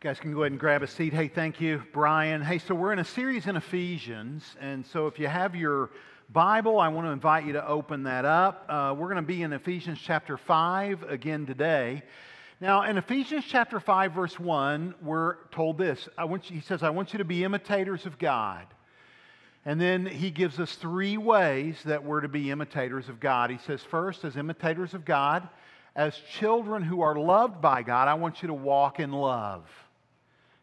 guys 0.00 0.18
can 0.18 0.32
go 0.32 0.40
ahead 0.40 0.52
and 0.52 0.58
grab 0.58 0.82
a 0.82 0.86
seat. 0.86 1.12
Hey, 1.12 1.28
thank 1.28 1.60
you, 1.60 1.82
Brian. 1.92 2.40
Hey, 2.40 2.56
so 2.56 2.74
we're 2.74 2.94
in 2.94 3.00
a 3.00 3.04
series 3.04 3.46
in 3.46 3.56
Ephesians, 3.56 4.56
and 4.58 4.86
so 4.86 5.06
if 5.08 5.18
you 5.18 5.26
have 5.26 5.54
your 5.54 5.90
Bible, 6.30 6.80
I 6.80 6.88
want 6.88 7.06
to 7.06 7.10
invite 7.10 7.44
you 7.44 7.52
to 7.52 7.68
open 7.68 8.04
that 8.04 8.24
up. 8.24 8.64
Uh, 8.66 8.94
we're 8.96 9.08
going 9.08 9.16
to 9.16 9.22
be 9.22 9.42
in 9.42 9.52
Ephesians 9.52 9.98
chapter 10.02 10.38
5 10.38 11.02
again 11.02 11.44
today. 11.44 12.02
Now, 12.62 12.84
in 12.84 12.96
Ephesians 12.96 13.44
chapter 13.46 13.78
5, 13.78 14.12
verse 14.12 14.40
1, 14.40 14.94
we're 15.02 15.36
told 15.50 15.76
this. 15.76 16.08
I 16.16 16.24
want 16.24 16.48
you, 16.48 16.56
he 16.56 16.62
says, 16.62 16.82
I 16.82 16.88
want 16.88 17.12
you 17.12 17.18
to 17.18 17.24
be 17.26 17.44
imitators 17.44 18.06
of 18.06 18.18
God. 18.18 18.66
And 19.66 19.78
then 19.78 20.06
he 20.06 20.30
gives 20.30 20.58
us 20.58 20.76
three 20.76 21.18
ways 21.18 21.76
that 21.84 22.02
we're 22.02 22.22
to 22.22 22.28
be 22.28 22.50
imitators 22.50 23.10
of 23.10 23.20
God. 23.20 23.50
He 23.50 23.58
says, 23.66 23.82
first, 23.82 24.24
as 24.24 24.38
imitators 24.38 24.94
of 24.94 25.04
God, 25.04 25.46
as 25.94 26.16
children 26.38 26.82
who 26.82 27.02
are 27.02 27.16
loved 27.16 27.60
by 27.60 27.82
God, 27.82 28.08
I 28.08 28.14
want 28.14 28.40
you 28.40 28.46
to 28.48 28.54
walk 28.54 28.98
in 28.98 29.12
love. 29.12 29.68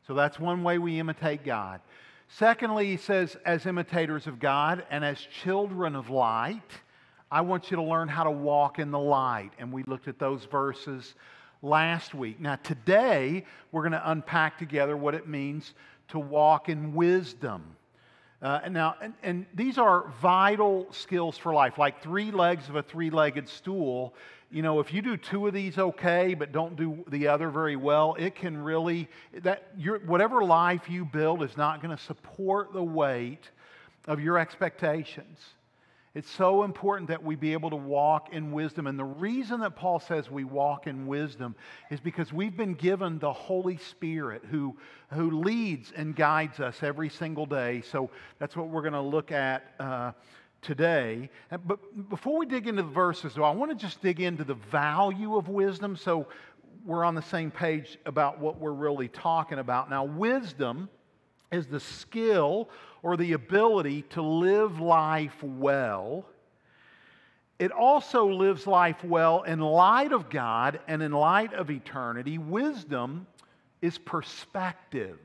So 0.07 0.13
that's 0.13 0.39
one 0.39 0.63
way 0.63 0.77
we 0.77 0.99
imitate 0.99 1.43
God. 1.43 1.81
Secondly, 2.29 2.85
he 2.87 2.97
says, 2.97 3.37
as 3.45 3.65
imitators 3.65 4.25
of 4.25 4.39
God 4.39 4.85
and 4.89 5.03
as 5.03 5.19
children 5.19 5.95
of 5.95 6.09
light, 6.09 6.71
I 7.29 7.41
want 7.41 7.69
you 7.69 7.77
to 7.77 7.83
learn 7.83 8.07
how 8.07 8.23
to 8.23 8.31
walk 8.31 8.79
in 8.79 8.91
the 8.91 8.99
light. 8.99 9.51
And 9.59 9.71
we 9.71 9.83
looked 9.83 10.07
at 10.07 10.17
those 10.17 10.45
verses 10.45 11.15
last 11.61 12.13
week. 12.13 12.39
Now, 12.39 12.55
today, 12.55 13.45
we're 13.71 13.81
going 13.81 13.91
to 13.91 14.11
unpack 14.11 14.57
together 14.57 14.95
what 14.95 15.13
it 15.13 15.27
means 15.27 15.73
to 16.09 16.19
walk 16.19 16.69
in 16.69 16.93
wisdom. 16.93 17.75
Uh, 18.41 18.61
and 18.63 18.73
now, 18.73 18.95
and, 19.01 19.13
and 19.23 19.45
these 19.55 19.77
are 19.77 20.09
vital 20.21 20.87
skills 20.91 21.37
for 21.37 21.53
life, 21.53 21.77
like 21.77 22.01
three 22.01 22.31
legs 22.31 22.69
of 22.69 22.75
a 22.75 22.83
three 22.83 23.09
legged 23.09 23.49
stool 23.49 24.13
you 24.49 24.61
know, 24.61 24.79
if 24.79 24.93
you 24.93 25.01
do 25.01 25.17
two 25.17 25.47
of 25.47 25.53
these 25.53 25.77
okay, 25.77 26.33
but 26.33 26.51
don't 26.51 26.77
do 26.77 27.03
the 27.09 27.27
other 27.27 27.49
very 27.49 27.75
well, 27.75 28.15
it 28.17 28.35
can 28.35 28.57
really, 28.57 29.09
that 29.41 29.67
your, 29.77 29.99
whatever 29.99 30.43
life 30.43 30.89
you 30.89 31.03
build 31.03 31.43
is 31.43 31.57
not 31.57 31.81
going 31.81 31.95
to 31.95 32.01
support 32.01 32.71
the 32.71 32.83
weight 32.83 33.49
of 34.05 34.21
your 34.21 34.37
expectations. 34.37 35.39
It's 36.15 36.31
so 36.31 36.63
important 36.63 37.09
that 37.09 37.23
we 37.23 37.35
be 37.35 37.53
able 37.53 37.69
to 37.69 37.75
walk 37.75 38.29
in 38.33 38.51
wisdom. 38.51 38.87
And 38.87 38.97
the 38.97 39.03
reason 39.03 39.59
that 39.59 39.75
Paul 39.75 39.99
says 39.99 40.31
we 40.31 40.45
walk 40.45 40.87
in 40.87 41.05
wisdom 41.05 41.53
is 41.91 41.99
because 41.99 42.33
we've 42.33 42.57
been 42.57 42.73
given 42.73 43.19
the 43.19 43.31
Holy 43.31 43.77
Spirit 43.77 44.43
who, 44.49 44.75
who 45.13 45.41
leads 45.41 45.91
and 45.91 46.15
guides 46.15 46.59
us 46.59 46.81
every 46.81 47.09
single 47.09 47.45
day. 47.45 47.81
So 47.81 48.09
that's 48.39 48.55
what 48.55 48.69
we're 48.69 48.81
going 48.81 48.93
to 48.93 49.01
look 49.01 49.31
at 49.31 49.75
uh, 49.79 50.13
today. 50.67 51.29
But 51.49 52.09
before 52.09 52.37
we 52.37 52.45
dig 52.45 52.67
into 52.67 52.83
the 52.83 52.89
verses, 52.89 53.33
though, 53.33 53.43
I 53.43 53.51
want 53.51 53.71
to 53.71 53.77
just 53.77 54.01
dig 54.01 54.19
into 54.19 54.43
the 54.43 54.53
value 54.53 55.37
of 55.37 55.47
wisdom 55.47 55.95
so 55.95 56.27
we're 56.85 57.03
on 57.03 57.15
the 57.15 57.21
same 57.21 57.49
page 57.49 57.97
about 58.05 58.39
what 58.39 58.59
we're 58.59 58.73
really 58.73 59.07
talking 59.07 59.59
about. 59.59 59.89
Now, 59.89 60.03
wisdom 60.03 60.89
is 61.51 61.67
the 61.67 61.79
skill 61.79 62.69
or 63.01 63.17
the 63.17 63.33
ability 63.33 64.03
to 64.09 64.21
live 64.21 64.79
life 64.79 65.41
well. 65.41 66.25
It 67.59 67.71
also 67.71 68.27
lives 68.27 68.67
life 68.67 69.03
well 69.03 69.43
in 69.43 69.59
light 69.59 70.11
of 70.11 70.29
God 70.29 70.79
and 70.87 71.01
in 71.01 71.11
light 71.11 71.53
of 71.53 71.71
eternity. 71.71 72.37
Wisdom 72.37 73.25
is 73.81 73.97
perspective. 73.97 75.17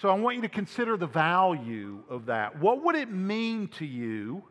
So 0.00 0.08
I 0.08 0.14
want 0.14 0.36
you 0.36 0.42
to 0.42 0.48
consider 0.48 0.96
the 0.96 1.06
value 1.06 2.02
of 2.08 2.26
that. 2.26 2.58
What 2.60 2.82
would 2.82 2.96
it 2.96 3.10
mean 3.10 3.68
to 3.78 3.86
you 3.86 4.42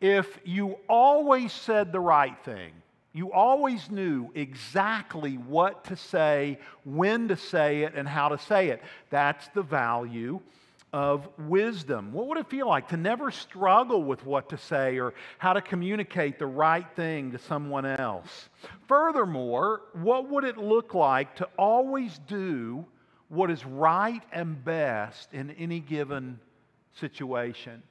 if 0.00 0.38
you 0.44 0.76
always 0.88 1.52
said 1.52 1.92
the 1.92 2.00
right 2.00 2.36
thing? 2.44 2.72
You 3.12 3.32
always 3.32 3.90
knew 3.90 4.30
exactly 4.34 5.34
what 5.34 5.84
to 5.84 5.96
say, 5.96 6.58
when 6.84 7.28
to 7.28 7.36
say 7.36 7.82
it, 7.82 7.92
and 7.94 8.08
how 8.08 8.30
to 8.30 8.38
say 8.38 8.70
it. 8.70 8.82
That's 9.10 9.46
the 9.48 9.62
value 9.62 10.40
of 10.94 11.28
wisdom. 11.38 12.12
What 12.12 12.28
would 12.28 12.38
it 12.38 12.48
feel 12.48 12.66
like 12.68 12.88
to 12.88 12.96
never 12.96 13.30
struggle 13.30 14.02
with 14.02 14.24
what 14.24 14.48
to 14.50 14.58
say 14.58 14.98
or 14.98 15.12
how 15.38 15.52
to 15.52 15.60
communicate 15.60 16.38
the 16.38 16.46
right 16.46 16.86
thing 16.96 17.32
to 17.32 17.38
someone 17.38 17.84
else? 17.84 18.48
Furthermore, 18.88 19.82
what 19.92 20.30
would 20.30 20.44
it 20.44 20.56
look 20.56 20.94
like 20.94 21.36
to 21.36 21.48
always 21.58 22.18
do 22.26 22.86
what 23.32 23.50
is 23.50 23.64
right 23.64 24.22
and 24.30 24.62
best 24.62 25.32
in 25.32 25.52
any 25.52 25.80
given 25.80 26.38
situation. 27.00 27.82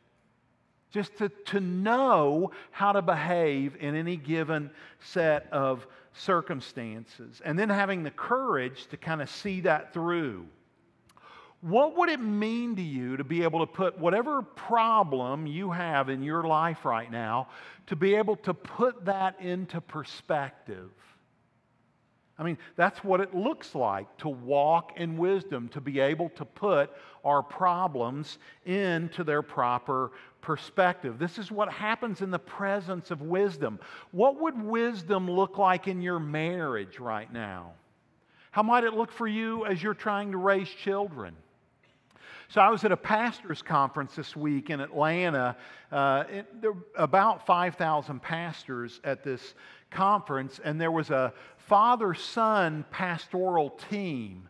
Just 0.91 1.17
to, 1.17 1.29
to 1.47 1.59
know 1.59 2.51
how 2.69 2.91
to 2.91 3.01
behave 3.01 3.75
in 3.79 3.95
any 3.95 4.17
given 4.17 4.69
set 4.99 5.47
of 5.51 5.87
circumstances. 6.13 7.41
And 7.43 7.57
then 7.57 7.69
having 7.69 8.03
the 8.03 8.11
courage 8.11 8.85
to 8.91 8.97
kind 8.97 9.19
of 9.19 9.31
see 9.31 9.61
that 9.61 9.93
through. 9.93 10.45
What 11.61 11.97
would 11.97 12.09
it 12.09 12.19
mean 12.19 12.75
to 12.75 12.81
you 12.83 13.17
to 13.17 13.23
be 13.23 13.41
able 13.41 13.65
to 13.65 13.71
put 13.71 13.97
whatever 13.97 14.43
problem 14.43 15.47
you 15.47 15.71
have 15.71 16.09
in 16.09 16.21
your 16.21 16.43
life 16.43 16.85
right 16.85 17.11
now, 17.11 17.47
to 17.87 17.95
be 17.95 18.13
able 18.13 18.35
to 18.37 18.53
put 18.53 19.05
that 19.05 19.41
into 19.41 19.81
perspective? 19.81 20.91
I 22.41 22.43
mean, 22.43 22.57
that's 22.75 23.03
what 23.03 23.21
it 23.21 23.35
looks 23.35 23.75
like 23.75 24.17
to 24.17 24.29
walk 24.29 24.93
in 24.97 25.15
wisdom, 25.15 25.69
to 25.69 25.79
be 25.79 25.99
able 25.99 26.29
to 26.29 26.43
put 26.43 26.89
our 27.23 27.43
problems 27.43 28.39
into 28.65 29.23
their 29.23 29.43
proper 29.43 30.11
perspective. 30.41 31.19
This 31.19 31.37
is 31.37 31.51
what 31.51 31.71
happens 31.71 32.23
in 32.23 32.31
the 32.31 32.39
presence 32.39 33.11
of 33.11 33.21
wisdom. 33.21 33.79
What 34.09 34.41
would 34.41 34.59
wisdom 34.59 35.29
look 35.29 35.59
like 35.59 35.87
in 35.87 36.01
your 36.01 36.17
marriage 36.17 36.99
right 36.99 37.31
now? 37.31 37.73
How 38.49 38.63
might 38.63 38.85
it 38.85 38.95
look 38.95 39.11
for 39.11 39.27
you 39.27 39.67
as 39.67 39.83
you're 39.83 39.93
trying 39.93 40.31
to 40.31 40.39
raise 40.39 40.67
children? 40.67 41.35
So 42.51 42.59
I 42.59 42.69
was 42.69 42.83
at 42.83 42.91
a 42.91 42.97
pastors' 42.97 43.61
conference 43.61 44.13
this 44.13 44.35
week 44.35 44.71
in 44.71 44.81
Atlanta. 44.81 45.55
Uh, 45.89 46.25
it, 46.29 46.61
there 46.61 46.73
were 46.73 46.81
about 46.95 47.45
5,000 47.45 48.21
pastors 48.21 48.99
at 49.05 49.23
this 49.23 49.53
conference, 49.89 50.59
and 50.61 50.79
there 50.79 50.91
was 50.91 51.11
a 51.11 51.33
father 51.67 52.13
son 52.13 52.85
pastoral 52.91 53.71
team. 53.89 54.47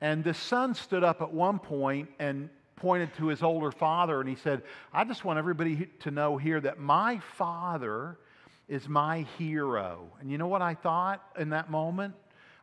And 0.00 0.24
the 0.24 0.34
son 0.34 0.74
stood 0.74 1.04
up 1.04 1.22
at 1.22 1.32
one 1.32 1.58
point 1.58 2.08
and 2.18 2.48
pointed 2.76 3.14
to 3.16 3.28
his 3.28 3.42
older 3.42 3.70
father 3.70 4.20
and 4.20 4.28
he 4.28 4.34
said, 4.34 4.62
I 4.92 5.04
just 5.04 5.24
want 5.24 5.38
everybody 5.38 5.88
to 6.00 6.10
know 6.10 6.36
here 6.36 6.60
that 6.60 6.80
my 6.80 7.20
father 7.36 8.18
is 8.68 8.88
my 8.88 9.26
hero. 9.38 10.08
And 10.20 10.30
you 10.30 10.38
know 10.38 10.48
what 10.48 10.62
I 10.62 10.74
thought 10.74 11.22
in 11.38 11.50
that 11.50 11.70
moment? 11.70 12.14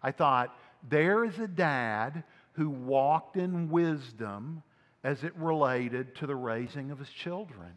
I 0.04 0.12
thought, 0.12 0.58
there 0.90 1.24
is 1.24 1.40
a 1.40 1.48
dad 1.48 2.24
who 2.54 2.70
walked 2.70 3.38
in 3.38 3.70
wisdom 3.70 4.64
as 5.04 5.24
it 5.24 5.34
related 5.38 6.16
to 6.16 6.28
the 6.28 6.36
raising 6.36 6.92
of 6.92 7.00
his 7.00 7.10
children. 7.10 7.72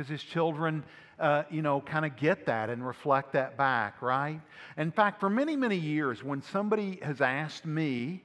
Because 0.00 0.08
his 0.08 0.22
children 0.22 0.82
uh, 1.18 1.42
you 1.50 1.60
know, 1.60 1.82
kind 1.82 2.06
of 2.06 2.16
get 2.16 2.46
that 2.46 2.70
and 2.70 2.86
reflect 2.86 3.34
that 3.34 3.58
back, 3.58 4.00
right? 4.00 4.40
In 4.78 4.90
fact, 4.90 5.20
for 5.20 5.28
many, 5.28 5.56
many 5.56 5.76
years, 5.76 6.24
when 6.24 6.40
somebody 6.40 6.98
has 7.02 7.20
asked 7.20 7.66
me 7.66 8.22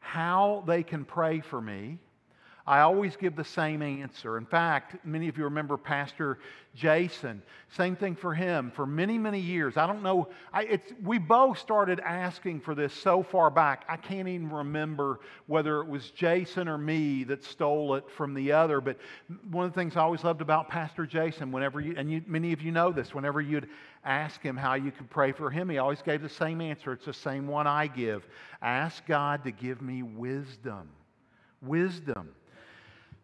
how 0.00 0.64
they 0.66 0.82
can 0.82 1.04
pray 1.04 1.40
for 1.40 1.60
me, 1.60 1.98
I 2.68 2.80
always 2.80 3.16
give 3.16 3.34
the 3.34 3.44
same 3.44 3.80
answer. 3.80 4.36
In 4.36 4.44
fact, 4.44 5.02
many 5.02 5.26
of 5.26 5.38
you 5.38 5.44
remember 5.44 5.78
Pastor 5.78 6.38
Jason. 6.74 7.42
Same 7.70 7.96
thing 7.96 8.14
for 8.14 8.34
him 8.34 8.70
for 8.76 8.84
many, 8.84 9.16
many 9.16 9.40
years. 9.40 9.78
I 9.78 9.86
don't 9.86 10.02
know. 10.02 10.28
I, 10.52 10.78
we 11.02 11.16
both 11.16 11.58
started 11.58 11.98
asking 12.00 12.60
for 12.60 12.74
this 12.74 12.92
so 12.92 13.22
far 13.22 13.48
back. 13.48 13.86
I 13.88 13.96
can't 13.96 14.28
even 14.28 14.50
remember 14.50 15.20
whether 15.46 15.80
it 15.80 15.88
was 15.88 16.10
Jason 16.10 16.68
or 16.68 16.76
me 16.76 17.24
that 17.24 17.42
stole 17.42 17.94
it 17.94 18.04
from 18.10 18.34
the 18.34 18.52
other. 18.52 18.82
But 18.82 18.98
one 19.50 19.64
of 19.64 19.72
the 19.72 19.80
things 19.80 19.96
I 19.96 20.02
always 20.02 20.22
loved 20.22 20.42
about 20.42 20.68
Pastor 20.68 21.06
Jason, 21.06 21.50
whenever 21.50 21.80
you, 21.80 21.94
and 21.96 22.12
you, 22.12 22.22
many 22.26 22.52
of 22.52 22.60
you 22.60 22.70
know 22.70 22.92
this, 22.92 23.14
whenever 23.14 23.40
you'd 23.40 23.70
ask 24.04 24.42
him 24.42 24.58
how 24.58 24.74
you 24.74 24.90
could 24.90 25.08
pray 25.08 25.32
for 25.32 25.50
him, 25.50 25.70
he 25.70 25.78
always 25.78 26.02
gave 26.02 26.20
the 26.20 26.28
same 26.28 26.60
answer. 26.60 26.92
It's 26.92 27.06
the 27.06 27.14
same 27.14 27.46
one 27.46 27.66
I 27.66 27.86
give 27.86 28.26
Ask 28.60 29.06
God 29.06 29.44
to 29.44 29.52
give 29.52 29.80
me 29.80 30.02
wisdom. 30.02 30.90
Wisdom. 31.62 32.28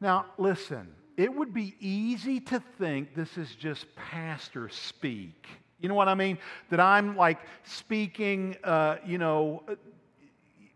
Now, 0.01 0.27
listen, 0.39 0.89
it 1.17 1.35
would 1.35 1.55
be 1.55 1.75
easy 1.81 2.41
to 2.41 2.63
think 2.79 3.15
this 3.15 3.39
is 3.39 3.55
just 3.55 3.87
pastor 3.95 4.69
speak. 4.69 5.47
You 5.81 5.89
know 5.89 5.95
what 5.95 6.09
I 6.09 6.15
mean? 6.15 6.39
That 6.71 6.81
I'm 6.81 7.17
like 7.17 7.39
speaking, 7.65 8.57
uh, 8.65 8.97
you 9.05 9.19
know, 9.19 9.63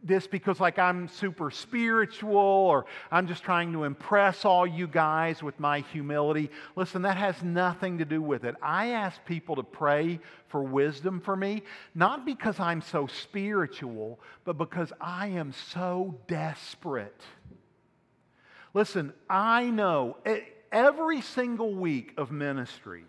this 0.03 0.27
because 0.27 0.61
like 0.61 0.79
I'm 0.79 1.09
super 1.09 1.51
spiritual 1.51 2.37
or 2.37 2.87
I'm 3.11 3.27
just 3.27 3.43
trying 3.43 3.73
to 3.73 3.85
impress 3.85 4.45
all 4.45 4.67
you 4.67 4.87
guys 4.87 5.43
with 5.43 5.59
my 5.59 5.81
humility. 5.81 6.51
Listen, 6.77 7.03
that 7.03 7.17
has 7.17 7.43
nothing 7.43 7.99
to 7.99 8.05
do 8.05 8.23
with 8.23 8.45
it. 8.45 8.55
I 8.63 8.91
ask 8.91 9.25
people 9.25 9.57
to 9.57 9.63
pray 9.63 10.21
for 10.49 10.63
wisdom 10.63 11.21
for 11.21 11.37
me, 11.37 11.63
not 11.95 12.25
because 12.25 12.61
I'm 12.61 12.81
so 12.81 13.07
spiritual, 13.07 14.21
but 14.45 14.57
because 14.57 14.93
I 15.01 15.29
am 15.29 15.53
so 15.53 16.19
desperate. 16.27 17.21
Listen, 18.75 19.13
I 19.29 19.71
know 19.71 20.19
every 20.71 21.21
single 21.21 21.75
week 21.75 22.15
of 22.17 22.31
ministry, 22.31 23.05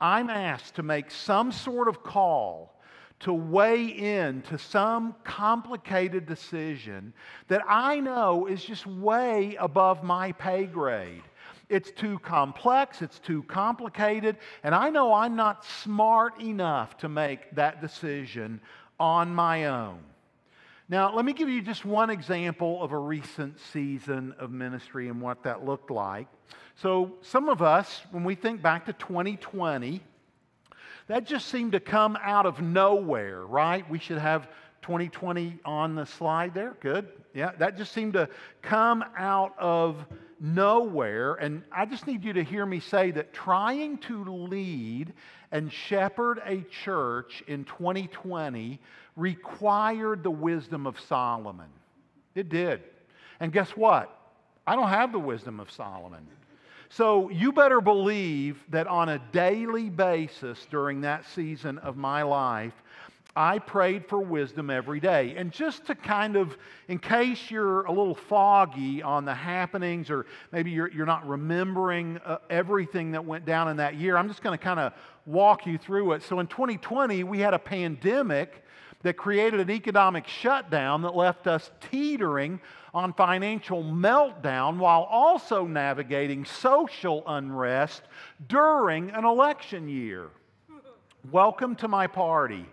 I'm 0.00 0.28
asked 0.28 0.76
to 0.76 0.82
make 0.82 1.10
some 1.10 1.52
sort 1.52 1.88
of 1.88 2.02
call 2.02 2.72
to 3.20 3.32
weigh 3.32 3.86
in 3.86 4.42
to 4.42 4.58
some 4.58 5.14
complicated 5.24 6.26
decision 6.26 7.14
that 7.48 7.62
I 7.66 7.98
know 8.00 8.46
is 8.46 8.62
just 8.62 8.86
way 8.86 9.56
above 9.58 10.04
my 10.04 10.32
pay 10.32 10.66
grade. 10.66 11.22
It's 11.68 11.90
too 11.90 12.18
complex, 12.18 13.00
it's 13.00 13.18
too 13.18 13.42
complicated, 13.44 14.36
and 14.62 14.74
I 14.74 14.90
know 14.90 15.14
I'm 15.14 15.34
not 15.34 15.64
smart 15.64 16.40
enough 16.40 16.98
to 16.98 17.08
make 17.08 17.54
that 17.54 17.80
decision 17.80 18.60
on 19.00 19.34
my 19.34 19.64
own. 19.66 19.98
Now, 20.88 21.12
let 21.12 21.24
me 21.24 21.32
give 21.32 21.48
you 21.48 21.62
just 21.62 21.84
one 21.84 22.10
example 22.10 22.80
of 22.80 22.92
a 22.92 22.98
recent 22.98 23.58
season 23.72 24.36
of 24.38 24.52
ministry 24.52 25.08
and 25.08 25.20
what 25.20 25.42
that 25.42 25.64
looked 25.64 25.90
like. 25.90 26.28
So, 26.76 27.14
some 27.22 27.48
of 27.48 27.60
us, 27.60 28.02
when 28.12 28.22
we 28.22 28.36
think 28.36 28.62
back 28.62 28.86
to 28.86 28.92
2020, 28.92 30.00
that 31.08 31.26
just 31.26 31.48
seemed 31.48 31.72
to 31.72 31.80
come 31.80 32.16
out 32.22 32.46
of 32.46 32.60
nowhere, 32.60 33.44
right? 33.46 33.88
We 33.90 33.98
should 33.98 34.18
have 34.18 34.48
2020 34.82 35.58
on 35.64 35.96
the 35.96 36.06
slide 36.06 36.54
there. 36.54 36.76
Good. 36.78 37.08
Yeah, 37.34 37.50
that 37.58 37.76
just 37.76 37.92
seemed 37.92 38.12
to 38.12 38.28
come 38.62 39.04
out 39.18 39.54
of 39.58 40.06
nowhere. 40.40 41.34
And 41.34 41.64
I 41.72 41.86
just 41.86 42.06
need 42.06 42.24
you 42.24 42.32
to 42.34 42.44
hear 42.44 42.64
me 42.64 42.78
say 42.78 43.10
that 43.10 43.32
trying 43.32 43.98
to 43.98 44.24
lead 44.24 45.12
and 45.50 45.72
shepherd 45.72 46.40
a 46.44 46.62
church 46.84 47.42
in 47.48 47.64
2020 47.64 48.80
required 49.16 50.22
the 50.22 50.30
wisdom 50.30 50.86
of 50.86 51.00
Solomon. 51.00 51.68
It 52.34 52.48
did. 52.48 52.82
And 53.40 53.52
guess 53.52 53.70
what? 53.70 54.12
I 54.66 54.76
don't 54.76 54.88
have 54.88 55.12
the 55.12 55.18
wisdom 55.18 55.58
of 55.58 55.70
Solomon. 55.70 56.26
So 56.88 57.30
you 57.30 57.52
better 57.52 57.80
believe 57.80 58.62
that 58.70 58.86
on 58.86 59.08
a 59.08 59.18
daily 59.32 59.90
basis 59.90 60.66
during 60.70 61.00
that 61.00 61.26
season 61.26 61.78
of 61.78 61.96
my 61.96 62.22
life, 62.22 62.74
I 63.34 63.58
prayed 63.58 64.08
for 64.08 64.18
wisdom 64.18 64.70
every 64.70 64.98
day. 64.98 65.34
And 65.36 65.52
just 65.52 65.86
to 65.86 65.94
kind 65.94 66.36
of, 66.36 66.56
in 66.88 66.98
case 66.98 67.50
you're 67.50 67.82
a 67.82 67.90
little 67.92 68.14
foggy 68.14 69.02
on 69.02 69.26
the 69.26 69.34
happenings 69.34 70.08
or 70.10 70.24
maybe 70.52 70.70
you're, 70.70 70.90
you're 70.90 71.06
not 71.06 71.28
remembering 71.28 72.18
uh, 72.24 72.38
everything 72.48 73.12
that 73.12 73.22
went 73.22 73.44
down 73.44 73.68
in 73.68 73.76
that 73.76 73.96
year, 73.96 74.16
I'm 74.16 74.28
just 74.28 74.42
going 74.42 74.56
to 74.56 74.64
kind 74.64 74.80
of 74.80 74.94
walk 75.26 75.66
you 75.66 75.76
through 75.76 76.12
it. 76.12 76.22
So 76.22 76.40
in 76.40 76.46
2020, 76.46 77.24
we 77.24 77.40
had 77.40 77.52
a 77.52 77.58
pandemic 77.58 78.64
that 79.02 79.16
created 79.16 79.60
an 79.60 79.70
economic 79.70 80.26
shutdown 80.26 81.02
that 81.02 81.14
left 81.14 81.46
us 81.46 81.70
teetering 81.90 82.60
on 82.94 83.12
financial 83.12 83.84
meltdown 83.84 84.78
while 84.78 85.02
also 85.02 85.66
navigating 85.66 86.44
social 86.44 87.22
unrest 87.26 88.02
during 88.48 89.10
an 89.10 89.24
election 89.24 89.88
year. 89.88 90.30
Welcome 91.30 91.76
to 91.76 91.88
my 91.88 92.06
party. 92.06 92.64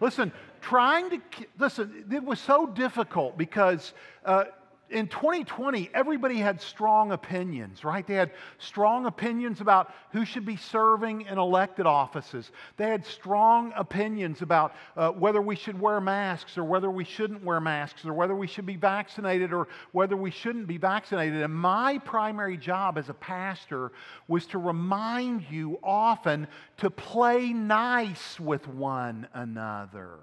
Listen, 0.00 0.32
trying 0.60 1.10
to, 1.10 1.20
listen, 1.58 2.04
it 2.10 2.22
was 2.22 2.38
so 2.40 2.66
difficult 2.66 3.36
because 3.36 3.92
uh, 4.24 4.44
in 4.92 5.08
2020, 5.08 5.90
everybody 5.94 6.36
had 6.36 6.60
strong 6.60 7.12
opinions, 7.12 7.82
right? 7.84 8.06
They 8.06 8.14
had 8.14 8.32
strong 8.58 9.06
opinions 9.06 9.60
about 9.60 9.92
who 10.10 10.24
should 10.24 10.44
be 10.44 10.56
serving 10.56 11.22
in 11.22 11.38
elected 11.38 11.86
offices. 11.86 12.52
They 12.76 12.88
had 12.88 13.04
strong 13.04 13.72
opinions 13.74 14.42
about 14.42 14.74
uh, 14.96 15.10
whether 15.10 15.40
we 15.40 15.56
should 15.56 15.80
wear 15.80 16.00
masks 16.00 16.58
or 16.58 16.64
whether 16.64 16.90
we 16.90 17.04
shouldn't 17.04 17.42
wear 17.42 17.60
masks 17.60 18.04
or 18.04 18.12
whether 18.12 18.34
we 18.34 18.46
should 18.46 18.66
be 18.66 18.76
vaccinated 18.76 19.52
or 19.52 19.68
whether 19.92 20.16
we 20.16 20.30
shouldn't 20.30 20.66
be 20.66 20.78
vaccinated. 20.78 21.42
And 21.42 21.54
my 21.54 21.98
primary 21.98 22.56
job 22.56 22.98
as 22.98 23.08
a 23.08 23.14
pastor 23.14 23.92
was 24.28 24.46
to 24.46 24.58
remind 24.58 25.46
you 25.50 25.78
often 25.82 26.46
to 26.78 26.90
play 26.90 27.52
nice 27.52 28.38
with 28.38 28.68
one 28.68 29.26
another. 29.32 30.18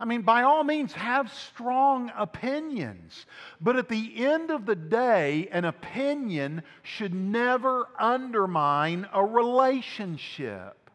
I 0.00 0.04
mean, 0.04 0.22
by 0.22 0.42
all 0.42 0.62
means, 0.62 0.92
have 0.92 1.32
strong 1.32 2.12
opinions. 2.16 3.26
But 3.60 3.76
at 3.76 3.88
the 3.88 4.24
end 4.24 4.50
of 4.50 4.64
the 4.64 4.76
day, 4.76 5.48
an 5.50 5.64
opinion 5.64 6.62
should 6.82 7.12
never 7.12 7.88
undermine 7.98 9.08
a 9.12 9.24
relationship. 9.24 10.87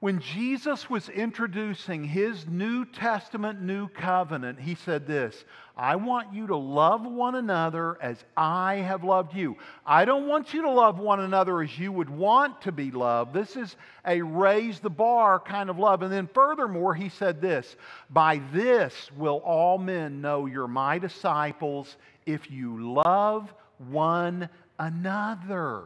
When 0.00 0.18
Jesus 0.20 0.88
was 0.88 1.10
introducing 1.10 2.02
his 2.02 2.46
New 2.46 2.86
Testament 2.86 3.60
new 3.60 3.86
covenant, 3.86 4.58
he 4.58 4.74
said 4.74 5.06
this 5.06 5.44
I 5.76 5.96
want 5.96 6.32
you 6.32 6.46
to 6.46 6.56
love 6.56 7.04
one 7.04 7.34
another 7.34 7.98
as 8.00 8.24
I 8.34 8.76
have 8.76 9.04
loved 9.04 9.34
you. 9.34 9.58
I 9.84 10.06
don't 10.06 10.26
want 10.26 10.54
you 10.54 10.62
to 10.62 10.70
love 10.70 10.98
one 10.98 11.20
another 11.20 11.60
as 11.60 11.78
you 11.78 11.92
would 11.92 12.08
want 12.08 12.62
to 12.62 12.72
be 12.72 12.90
loved. 12.90 13.34
This 13.34 13.56
is 13.56 13.76
a 14.06 14.22
raise 14.22 14.80
the 14.80 14.88
bar 14.88 15.38
kind 15.38 15.68
of 15.68 15.78
love. 15.78 16.00
And 16.00 16.10
then, 16.10 16.30
furthermore, 16.32 16.94
he 16.94 17.10
said 17.10 17.42
this 17.42 17.76
By 18.08 18.40
this 18.54 19.10
will 19.18 19.42
all 19.44 19.76
men 19.76 20.22
know 20.22 20.46
you're 20.46 20.66
my 20.66 20.98
disciples 20.98 21.98
if 22.24 22.50
you 22.50 22.94
love 22.94 23.52
one 23.76 24.48
another. 24.78 25.82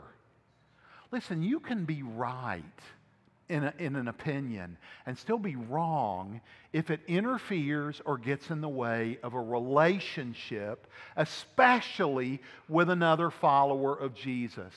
Listen, 1.10 1.42
you 1.42 1.58
can 1.58 1.84
be 1.84 2.04
right 2.04 2.62
in, 3.48 3.64
a, 3.64 3.74
in 3.78 3.96
an 3.96 4.08
opinion 4.08 4.76
and 5.06 5.16
still 5.16 5.38
be 5.38 5.56
wrong 5.56 6.40
if 6.72 6.90
it 6.90 7.00
interferes 7.06 8.00
or 8.04 8.18
gets 8.18 8.50
in 8.50 8.60
the 8.60 8.68
way 8.68 9.18
of 9.22 9.34
a 9.34 9.40
relationship, 9.40 10.86
especially 11.16 12.40
with 12.68 12.90
another 12.90 13.30
follower 13.30 13.94
of 13.94 14.14
Jesus. 14.14 14.74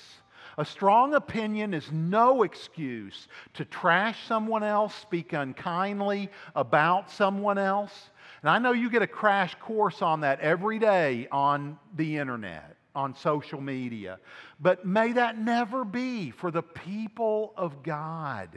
A 0.58 0.66
strong 0.66 1.14
opinion 1.14 1.74
is 1.74 1.92
no 1.92 2.44
excuse 2.44 3.28
to 3.54 3.66
trash 3.66 4.18
someone 4.28 4.64
else, 4.64 4.96
speak 4.96 5.34
unkindly 5.34 6.30
about 6.56 7.12
someone 7.12 7.58
else. 7.58 8.10
And 8.42 8.50
I 8.50 8.58
know 8.60 8.72
you 8.72 8.90
get 8.90 9.02
a 9.02 9.08
crash 9.08 9.56
course 9.56 10.02
on 10.02 10.22
that 10.22 10.40
every 10.40 10.80
day 10.80 11.28
on 11.32 11.78
the 11.96 12.18
internet 12.18 12.77
on 12.98 13.16
social 13.16 13.62
media. 13.62 14.18
But 14.60 14.86
may 14.86 15.14
that 15.14 15.38
never 15.38 15.86
be 15.86 16.32
for 16.32 16.50
the 16.50 16.64
people 16.64 17.54
of 17.56 17.84
God. 17.84 18.50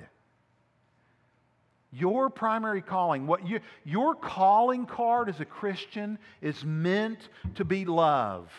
Your 1.93 2.31
primary 2.31 2.81
calling, 2.81 3.27
what 3.27 3.47
you, 3.47 3.61
your 3.85 4.15
calling 4.15 4.87
card 4.87 5.29
as 5.29 5.41
a 5.41 5.45
Christian 5.45 6.19
is 6.41 6.65
meant 6.65 7.29
to 7.57 7.65
be 7.67 7.85
love. 7.85 8.51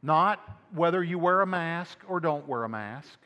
Not 0.00 0.40
whether 0.72 1.02
you 1.02 1.18
wear 1.18 1.40
a 1.40 1.46
mask 1.46 1.98
or 2.06 2.20
don't 2.20 2.46
wear 2.46 2.62
a 2.62 2.68
mask. 2.68 3.18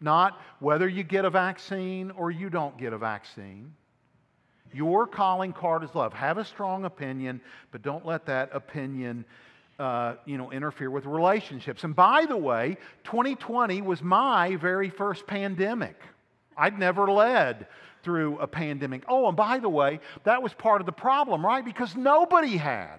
Not 0.00 0.40
whether 0.58 0.88
you 0.88 1.04
get 1.04 1.24
a 1.24 1.30
vaccine 1.30 2.10
or 2.10 2.32
you 2.32 2.50
don't 2.50 2.76
get 2.76 2.92
a 2.92 2.98
vaccine. 2.98 3.72
Your 4.72 5.06
calling 5.06 5.52
card 5.52 5.84
is 5.84 5.94
love. 5.94 6.12
Have 6.12 6.38
a 6.38 6.44
strong 6.44 6.84
opinion, 6.84 7.40
but 7.70 7.82
don't 7.82 8.04
let 8.04 8.26
that 8.26 8.50
opinion 8.52 9.24
uh, 9.78 10.14
you 10.24 10.38
know, 10.38 10.50
interfere 10.52 10.90
with 10.90 11.04
relationships. 11.04 11.84
And 11.84 11.94
by 11.94 12.26
the 12.26 12.36
way, 12.36 12.78
2020 13.04 13.82
was 13.82 14.02
my 14.02 14.56
very 14.56 14.90
first 14.90 15.26
pandemic. 15.26 16.00
I'd 16.56 16.78
never 16.78 17.10
led 17.10 17.66
through 18.02 18.38
a 18.38 18.46
pandemic. 18.46 19.04
Oh, 19.08 19.28
and 19.28 19.36
by 19.36 19.58
the 19.58 19.68
way, 19.68 20.00
that 20.24 20.42
was 20.42 20.54
part 20.54 20.80
of 20.80 20.86
the 20.86 20.92
problem, 20.92 21.44
right? 21.44 21.64
Because 21.64 21.94
nobody 21.96 22.56
had. 22.56 22.98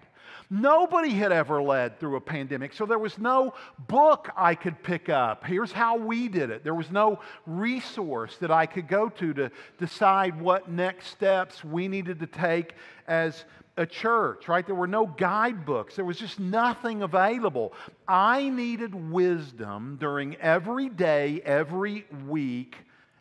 Nobody 0.49 1.09
had 1.09 1.33
ever 1.33 1.61
led 1.61 1.99
through 1.99 2.15
a 2.15 2.21
pandemic, 2.21 2.71
so 2.73 2.85
there 2.85 2.99
was 2.99 3.17
no 3.17 3.53
book 3.87 4.29
I 4.37 4.55
could 4.55 4.81
pick 4.81 5.09
up. 5.09 5.43
Here's 5.45 5.73
how 5.73 5.97
we 5.97 6.29
did 6.29 6.51
it. 6.51 6.63
There 6.63 6.73
was 6.73 6.89
no 6.89 7.19
resource 7.45 8.37
that 8.37 8.49
I 8.49 8.65
could 8.65 8.87
go 8.87 9.09
to 9.09 9.33
to 9.33 9.51
decide 9.77 10.39
what 10.39 10.69
next 10.69 11.07
steps 11.07 11.65
we 11.65 11.89
needed 11.89 12.19
to 12.19 12.27
take 12.27 12.75
as 13.07 13.43
a 13.77 13.85
church, 13.85 14.47
right? 14.47 14.65
There 14.65 14.75
were 14.75 14.87
no 14.87 15.05
guidebooks. 15.05 15.95
There 15.95 16.05
was 16.05 16.17
just 16.17 16.39
nothing 16.39 17.03
available. 17.03 17.73
I 18.07 18.49
needed 18.49 18.93
wisdom 18.93 19.97
during 19.99 20.35
every 20.37 20.89
day, 20.89 21.41
every 21.45 22.05
week, 22.27 22.75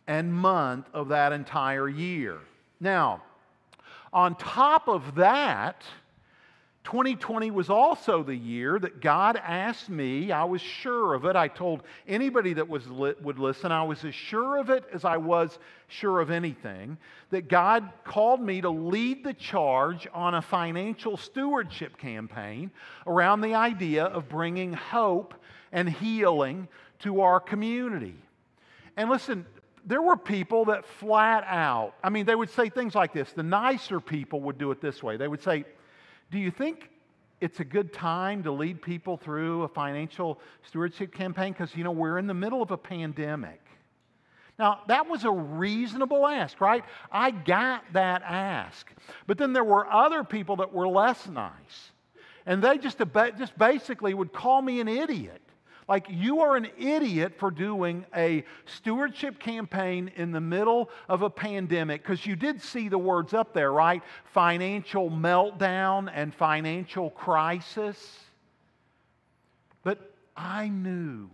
and 0.07 0.33
month 0.33 0.87
of 0.93 1.09
that 1.09 1.31
entire 1.31 1.87
year. 1.87 2.39
Now, 2.79 3.21
on 4.11 4.35
top 4.35 4.87
of 4.87 5.15
that, 5.15 5.83
2020 6.87 7.51
was 7.51 7.69
also 7.69 8.23
the 8.23 8.33
year 8.33 8.79
that 8.79 9.01
God 9.01 9.35
asked 9.43 9.89
me, 9.89 10.31
I 10.31 10.45
was 10.45 10.61
sure 10.61 11.15
of 11.15 11.25
it. 11.25 11.35
I 11.35 11.49
told 11.49 11.83
anybody 12.07 12.53
that 12.53 12.69
was 12.69 12.87
would 12.87 13.37
listen, 13.37 13.73
I 13.73 13.83
was 13.83 14.05
as 14.05 14.15
sure 14.15 14.57
of 14.57 14.69
it 14.69 14.85
as 14.93 15.03
I 15.03 15.17
was 15.17 15.59
sure 15.89 16.21
of 16.21 16.31
anything, 16.31 16.97
that 17.29 17.49
God 17.49 17.89
called 18.05 18.39
me 18.39 18.61
to 18.61 18.69
lead 18.69 19.25
the 19.25 19.33
charge 19.33 20.07
on 20.13 20.35
a 20.35 20.41
financial 20.41 21.17
stewardship 21.17 21.97
campaign 21.97 22.71
around 23.05 23.41
the 23.41 23.53
idea 23.53 24.05
of 24.05 24.29
bringing 24.29 24.71
hope 24.71 25.33
and 25.73 25.89
healing 25.89 26.69
to 26.99 27.19
our 27.19 27.41
community. 27.41 28.15
And 28.95 29.09
listen, 29.09 29.45
there 29.85 30.01
were 30.01 30.15
people 30.15 30.63
that 30.65 30.85
flat 30.85 31.43
out, 31.49 31.95
I 32.01 32.11
mean, 32.11 32.25
they 32.25 32.35
would 32.35 32.49
say 32.49 32.69
things 32.69 32.95
like 32.95 33.11
this. 33.11 33.33
The 33.33 33.43
nicer 33.43 33.99
people 33.99 34.39
would 34.43 34.57
do 34.57 34.71
it 34.71 34.79
this 34.79 35.03
way. 35.03 35.17
They 35.17 35.27
would 35.27 35.43
say, 35.43 35.65
do 36.31 36.39
you 36.39 36.51
think 36.51 36.89
it's 37.39 37.59
a 37.59 37.63
good 37.63 37.93
time 37.93 38.43
to 38.43 38.51
lead 38.51 38.81
people 38.81 39.17
through 39.17 39.63
a 39.63 39.67
financial 39.67 40.39
stewardship 40.63 41.13
campaign? 41.13 41.53
Because, 41.53 41.75
you 41.75 41.83
know, 41.83 41.91
we're 41.91 42.17
in 42.17 42.27
the 42.27 42.33
middle 42.33 42.61
of 42.61 42.71
a 42.71 42.77
pandemic. 42.77 43.61
Now, 44.59 44.81
that 44.87 45.07
was 45.07 45.23
a 45.23 45.31
reasonable 45.31 46.25
ask, 46.25 46.59
right? 46.59 46.83
I 47.11 47.29
got 47.29 47.83
that 47.93 48.23
ask. 48.23 48.91
But 49.27 49.37
then 49.37 49.53
there 49.53 49.63
were 49.63 49.87
other 49.91 50.23
people 50.23 50.55
that 50.57 50.73
were 50.73 50.87
less 50.87 51.27
nice. 51.27 51.91
And 52.47 52.63
they 52.63 52.77
just, 52.77 52.97
just 53.37 53.57
basically 53.57 54.13
would 54.13 54.33
call 54.33 54.61
me 54.61 54.79
an 54.79 54.87
idiot. 54.87 55.41
Like, 55.87 56.07
you 56.09 56.41
are 56.41 56.57
an 56.57 56.67
idiot 56.77 57.35
for 57.37 57.49
doing 57.49 58.05
a 58.13 58.43
stewardship 58.65 59.39
campaign 59.39 60.11
in 60.17 60.31
the 60.31 60.41
middle 60.41 60.89
of 61.07 61.21
a 61.21 61.29
pandemic, 61.29 62.03
because 62.03 62.25
you 62.25 62.35
did 62.35 62.61
see 62.61 62.89
the 62.89 62.97
words 62.97 63.33
up 63.33 63.53
there, 63.53 63.71
right? 63.71 64.03
Financial 64.33 65.09
meltdown 65.09 66.11
and 66.13 66.35
financial 66.35 67.09
crisis. 67.11 68.19
But 69.83 70.11
I 70.35 70.67
knew, 70.67 71.29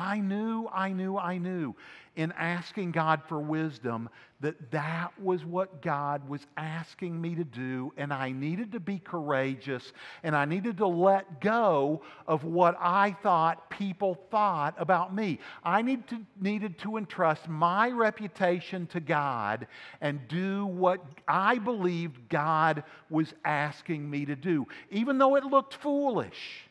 I 0.00 0.18
knew, 0.18 0.66
I 0.72 0.92
knew, 0.92 1.18
I 1.18 1.36
knew 1.36 1.76
in 2.16 2.32
asking 2.32 2.90
God 2.92 3.20
for 3.28 3.38
wisdom 3.38 4.08
that 4.40 4.70
that 4.70 5.10
was 5.20 5.44
what 5.44 5.82
God 5.82 6.26
was 6.26 6.46
asking 6.56 7.20
me 7.20 7.34
to 7.34 7.44
do, 7.44 7.92
and 7.98 8.10
I 8.10 8.32
needed 8.32 8.72
to 8.72 8.80
be 8.80 8.98
courageous 8.98 9.92
and 10.22 10.34
I 10.34 10.46
needed 10.46 10.78
to 10.78 10.86
let 10.86 11.42
go 11.42 12.00
of 12.26 12.44
what 12.44 12.76
I 12.80 13.14
thought 13.22 13.68
people 13.68 14.18
thought 14.30 14.74
about 14.78 15.14
me. 15.14 15.38
I 15.62 15.82
need 15.82 16.08
to, 16.08 16.18
needed 16.40 16.78
to 16.78 16.96
entrust 16.96 17.46
my 17.46 17.90
reputation 17.90 18.86
to 18.88 19.00
God 19.00 19.66
and 20.00 20.26
do 20.28 20.64
what 20.64 21.04
I 21.28 21.58
believed 21.58 22.30
God 22.30 22.84
was 23.10 23.34
asking 23.44 24.08
me 24.08 24.24
to 24.24 24.34
do, 24.34 24.66
even 24.90 25.18
though 25.18 25.36
it 25.36 25.44
looked 25.44 25.74
foolish. 25.74 26.66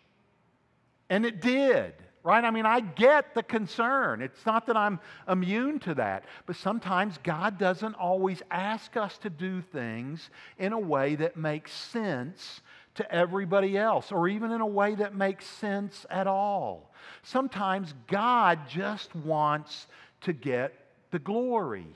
And 1.11 1.25
it 1.25 1.41
did 1.41 1.93
right? 2.23 2.43
I 2.43 2.51
mean, 2.51 2.65
I 2.65 2.81
get 2.81 3.33
the 3.33 3.43
concern. 3.43 4.21
It's 4.21 4.45
not 4.45 4.67
that 4.67 4.77
I'm 4.77 4.99
immune 5.27 5.79
to 5.81 5.95
that. 5.95 6.25
But 6.45 6.55
sometimes 6.55 7.17
God 7.23 7.57
doesn't 7.57 7.95
always 7.95 8.41
ask 8.51 8.97
us 8.97 9.17
to 9.19 9.29
do 9.29 9.61
things 9.61 10.29
in 10.57 10.73
a 10.73 10.79
way 10.79 11.15
that 11.15 11.37
makes 11.37 11.71
sense 11.73 12.61
to 12.95 13.09
everybody 13.13 13.77
else, 13.77 14.11
or 14.11 14.27
even 14.27 14.51
in 14.51 14.59
a 14.59 14.67
way 14.67 14.95
that 14.95 15.15
makes 15.15 15.45
sense 15.45 16.05
at 16.09 16.27
all. 16.27 16.91
Sometimes 17.23 17.93
God 18.07 18.67
just 18.67 19.15
wants 19.15 19.87
to 20.21 20.33
get 20.33 20.73
the 21.11 21.19
glory. 21.19 21.87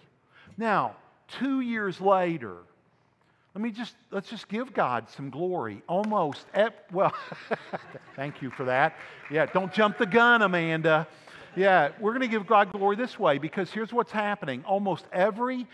Now, 0.57 0.95
two 1.27 1.59
years 1.59 1.99
later, 1.99 2.57
let 3.55 3.61
me 3.61 3.69
just, 3.69 3.95
let's 4.09 4.29
just 4.29 4.47
give 4.47 4.73
God 4.73 5.09
some 5.11 5.29
glory. 5.29 5.83
Almost, 5.87 6.47
eh, 6.55 6.69
well, 6.91 7.13
thank 8.15 8.41
you 8.41 8.49
for 8.49 8.63
that. 8.65 8.95
Yeah, 9.29 9.45
don't 9.45 9.71
jump 9.71 9.99
the 9.99 10.07
gun, 10.07 10.41
Amanda. 10.41 11.07
Yeah, 11.55 11.89
we're 11.99 12.13
going 12.13 12.21
to 12.21 12.27
give 12.27 12.47
God 12.47 12.71
glory 12.71 12.95
this 12.95 13.19
way 13.19 13.37
because 13.37 13.69
here's 13.69 13.93
what's 13.93 14.11
happening. 14.11 14.63
Almost 14.65 15.05
every 15.13 15.67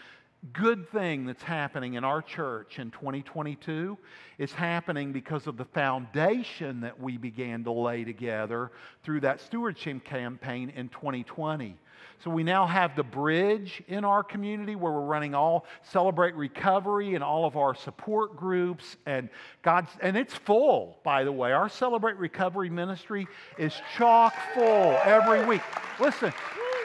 good 0.51 0.89
thing 0.89 1.25
that's 1.25 1.41
happening 1.41 1.93
in 1.93 2.03
our 2.03 2.21
church 2.21 2.79
in 2.79 2.91
2022 2.91 3.97
is 4.37 4.51
happening 4.51 5.13
because 5.13 5.47
of 5.47 5.55
the 5.55 5.65
foundation 5.65 6.81
that 6.81 6.99
we 6.99 7.15
began 7.15 7.63
to 7.63 7.71
lay 7.71 8.03
together 8.03 8.71
through 9.03 9.21
that 9.21 9.39
stewardship 9.39 10.03
campaign 10.03 10.69
in 10.75 10.89
2020. 10.89 11.77
So 12.23 12.29
we 12.29 12.43
now 12.43 12.67
have 12.67 12.97
the 12.97 13.03
bridge 13.03 13.81
in 13.87 14.03
our 14.03 14.23
community 14.23 14.75
where 14.75 14.91
we're 14.91 15.05
running 15.05 15.33
all 15.33 15.65
Celebrate 15.83 16.35
Recovery 16.35 17.15
and 17.15 17.23
all 17.23 17.45
of 17.45 17.55
our 17.55 17.73
support 17.73 18.35
groups. 18.35 18.97
And 19.05 19.29
God's, 19.61 19.89
and 20.01 20.17
it's 20.17 20.33
full, 20.33 20.99
by 21.03 21.23
the 21.23 21.31
way. 21.31 21.53
Our 21.53 21.69
Celebrate 21.69 22.17
Recovery 22.17 22.69
ministry 22.69 23.25
is 23.57 23.73
chock 23.95 24.33
full 24.53 24.99
every 25.05 25.45
week. 25.45 25.61
Listen, 25.97 26.33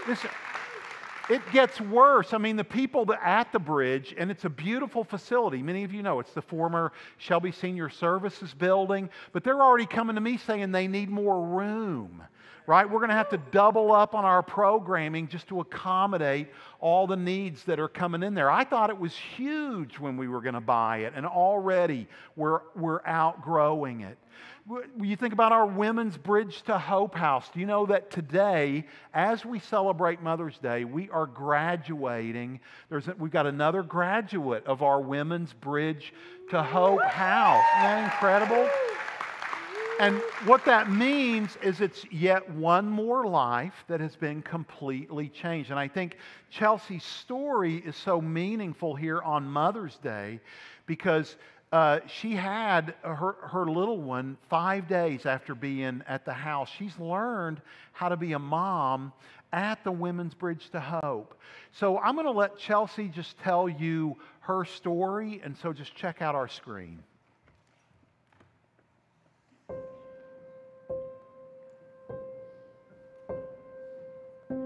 listen. 0.06 0.30
It 1.28 1.40
gets 1.52 1.80
worse. 1.80 2.34
I 2.34 2.38
mean, 2.38 2.54
the 2.54 2.62
people 2.62 3.10
at 3.20 3.50
the 3.50 3.58
bridge, 3.58 4.14
and 4.16 4.30
it's 4.30 4.44
a 4.44 4.50
beautiful 4.50 5.02
facility. 5.02 5.62
Many 5.62 5.82
of 5.82 5.92
you 5.92 6.02
know 6.02 6.20
it's 6.20 6.34
the 6.34 6.42
former 6.42 6.92
Shelby 7.16 7.50
Senior 7.50 7.88
Services 7.88 8.52
building, 8.52 9.08
but 9.32 9.42
they're 9.42 9.62
already 9.62 9.86
coming 9.86 10.14
to 10.16 10.20
me 10.20 10.36
saying 10.36 10.70
they 10.70 10.86
need 10.86 11.08
more 11.08 11.42
room 11.42 12.22
right? 12.66 12.88
We're 12.88 13.00
going 13.00 13.10
to 13.10 13.16
have 13.16 13.28
to 13.30 13.38
double 13.50 13.92
up 13.92 14.14
on 14.14 14.24
our 14.24 14.42
programming 14.42 15.28
just 15.28 15.48
to 15.48 15.60
accommodate 15.60 16.48
all 16.80 17.06
the 17.06 17.16
needs 17.16 17.64
that 17.64 17.78
are 17.78 17.88
coming 17.88 18.22
in 18.22 18.34
there. 18.34 18.50
I 18.50 18.64
thought 18.64 18.90
it 18.90 18.98
was 18.98 19.14
huge 19.14 19.98
when 19.98 20.16
we 20.16 20.28
were 20.28 20.40
going 20.40 20.54
to 20.54 20.60
buy 20.60 20.98
it, 20.98 21.12
and 21.14 21.26
already 21.26 22.06
we're, 22.36 22.60
we're 22.74 23.00
outgrowing 23.04 24.00
it. 24.00 24.18
You 24.98 25.14
think 25.14 25.34
about 25.34 25.52
our 25.52 25.66
Women's 25.66 26.16
Bridge 26.16 26.62
to 26.62 26.78
Hope 26.78 27.14
House. 27.14 27.50
Do 27.52 27.60
you 27.60 27.66
know 27.66 27.84
that 27.86 28.10
today, 28.10 28.86
as 29.12 29.44
we 29.44 29.58
celebrate 29.58 30.22
Mother's 30.22 30.56
Day, 30.56 30.84
we 30.84 31.10
are 31.10 31.26
graduating? 31.26 32.60
There's 32.88 33.06
we've 33.18 33.30
got 33.30 33.46
another 33.46 33.82
graduate 33.82 34.66
of 34.66 34.82
our 34.82 35.02
Women's 35.02 35.52
Bridge 35.52 36.14
to 36.48 36.62
Hope 36.62 37.02
House. 37.02 37.62
Isn't 37.76 37.82
that 37.82 38.04
incredible? 38.04 38.70
And 40.00 40.20
what 40.44 40.64
that 40.64 40.90
means 40.90 41.56
is 41.62 41.80
it's 41.80 42.04
yet 42.10 42.50
one 42.50 42.88
more 42.88 43.26
life 43.26 43.84
that 43.86 44.00
has 44.00 44.16
been 44.16 44.42
completely 44.42 45.28
changed. 45.28 45.70
And 45.70 45.78
I 45.78 45.86
think 45.86 46.16
Chelsea's 46.50 47.04
story 47.04 47.76
is 47.76 47.94
so 47.94 48.20
meaningful 48.20 48.96
here 48.96 49.22
on 49.22 49.46
Mother's 49.46 49.96
Day 49.98 50.40
because 50.86 51.36
uh, 51.70 52.00
she 52.08 52.34
had 52.34 52.94
her, 53.02 53.36
her 53.42 53.66
little 53.66 53.98
one 53.98 54.36
five 54.50 54.88
days 54.88 55.26
after 55.26 55.54
being 55.54 56.02
at 56.08 56.24
the 56.24 56.32
house. 56.32 56.68
She's 56.76 56.98
learned 56.98 57.60
how 57.92 58.08
to 58.08 58.16
be 58.16 58.32
a 58.32 58.38
mom 58.38 59.12
at 59.52 59.84
the 59.84 59.92
Women's 59.92 60.34
Bridge 60.34 60.70
to 60.70 60.80
Hope. 60.80 61.40
So 61.70 61.98
I'm 61.98 62.16
going 62.16 62.26
to 62.26 62.32
let 62.32 62.58
Chelsea 62.58 63.08
just 63.08 63.38
tell 63.38 63.68
you 63.68 64.16
her 64.40 64.64
story. 64.64 65.40
And 65.44 65.56
so 65.56 65.72
just 65.72 65.94
check 65.94 66.20
out 66.20 66.34
our 66.34 66.48
screen. 66.48 67.02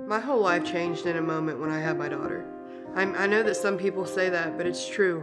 My 0.09 0.21
whole 0.21 0.41
life 0.41 0.65
changed 0.65 1.05
in 1.05 1.19
a 1.19 1.21
moment 1.21 1.61
when 1.61 1.69
I 1.69 1.81
had 1.81 1.99
my 1.99 2.09
daughter. 2.09 2.47
I'm, 2.95 3.15
i 3.17 3.27
know 3.27 3.43
that 3.43 3.59
some 3.59 3.77
people 3.77 4.07
say 4.07 4.31
that, 4.31 4.57
but 4.57 4.67
it's 4.67 4.89
true. 4.89 5.21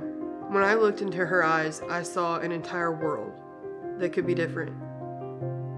When 0.50 0.62
I 0.62 0.76
looked 0.76 1.02
into 1.02 1.26
her 1.26 1.44
eyes, 1.44 1.82
I 1.90 2.04
saw 2.04 2.38
an 2.38 2.52
entire 2.52 2.92
world 2.92 3.34
that 3.98 4.14
could 4.14 4.28
be 4.28 4.36
different. 4.36 4.76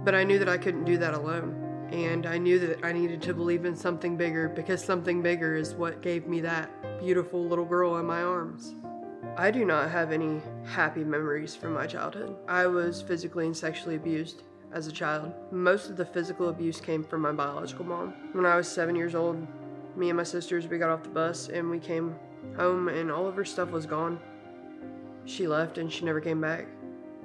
But 0.03 0.13
I 0.13 0.25
knew 0.25 0.37
that 0.39 0.49
I 0.49 0.57
couldn't 0.57 0.83
do 0.83 0.97
that 0.97 1.13
alone. 1.13 1.87
And 1.89 2.25
I 2.25 2.37
knew 2.37 2.59
that 2.59 2.83
I 2.83 2.91
needed 2.91 3.21
to 3.21 3.33
believe 3.33 3.63
in 3.63 3.77
something 3.77 4.17
bigger 4.17 4.49
because 4.49 4.83
something 4.83 5.21
bigger 5.21 5.55
is 5.55 5.73
what 5.73 6.01
gave 6.01 6.27
me 6.27 6.41
that 6.41 6.69
beautiful 6.99 7.47
little 7.47 7.63
girl 7.63 7.95
in 7.99 8.05
my 8.05 8.21
arms. 8.21 8.75
I 9.37 9.51
do 9.51 9.63
not 9.63 9.89
have 9.89 10.11
any 10.11 10.41
happy 10.65 11.05
memories 11.05 11.55
from 11.55 11.71
my 11.71 11.87
childhood. 11.87 12.35
I 12.45 12.67
was 12.67 13.01
physically 13.01 13.45
and 13.45 13.55
sexually 13.55 13.95
abused 13.95 14.43
as 14.73 14.87
a 14.87 14.91
child. 14.91 15.33
Most 15.51 15.89
of 15.89 15.97
the 15.97 16.05
physical 16.05 16.49
abuse 16.49 16.79
came 16.79 17.03
from 17.03 17.21
my 17.21 17.31
biological 17.31 17.85
mom. 17.85 18.13
When 18.33 18.45
I 18.45 18.55
was 18.55 18.67
seven 18.67 18.95
years 18.95 19.15
old, 19.15 19.45
me 19.95 20.09
and 20.09 20.17
my 20.17 20.23
sisters, 20.23 20.67
we 20.67 20.77
got 20.77 20.89
off 20.89 21.03
the 21.03 21.09
bus 21.09 21.49
and 21.49 21.69
we 21.69 21.79
came 21.79 22.15
home 22.55 22.87
and 22.87 23.11
all 23.11 23.27
of 23.27 23.35
her 23.35 23.45
stuff 23.45 23.71
was 23.71 23.85
gone. 23.85 24.19
She 25.25 25.47
left 25.47 25.77
and 25.77 25.91
she 25.91 26.05
never 26.05 26.21
came 26.21 26.39
back. 26.39 26.67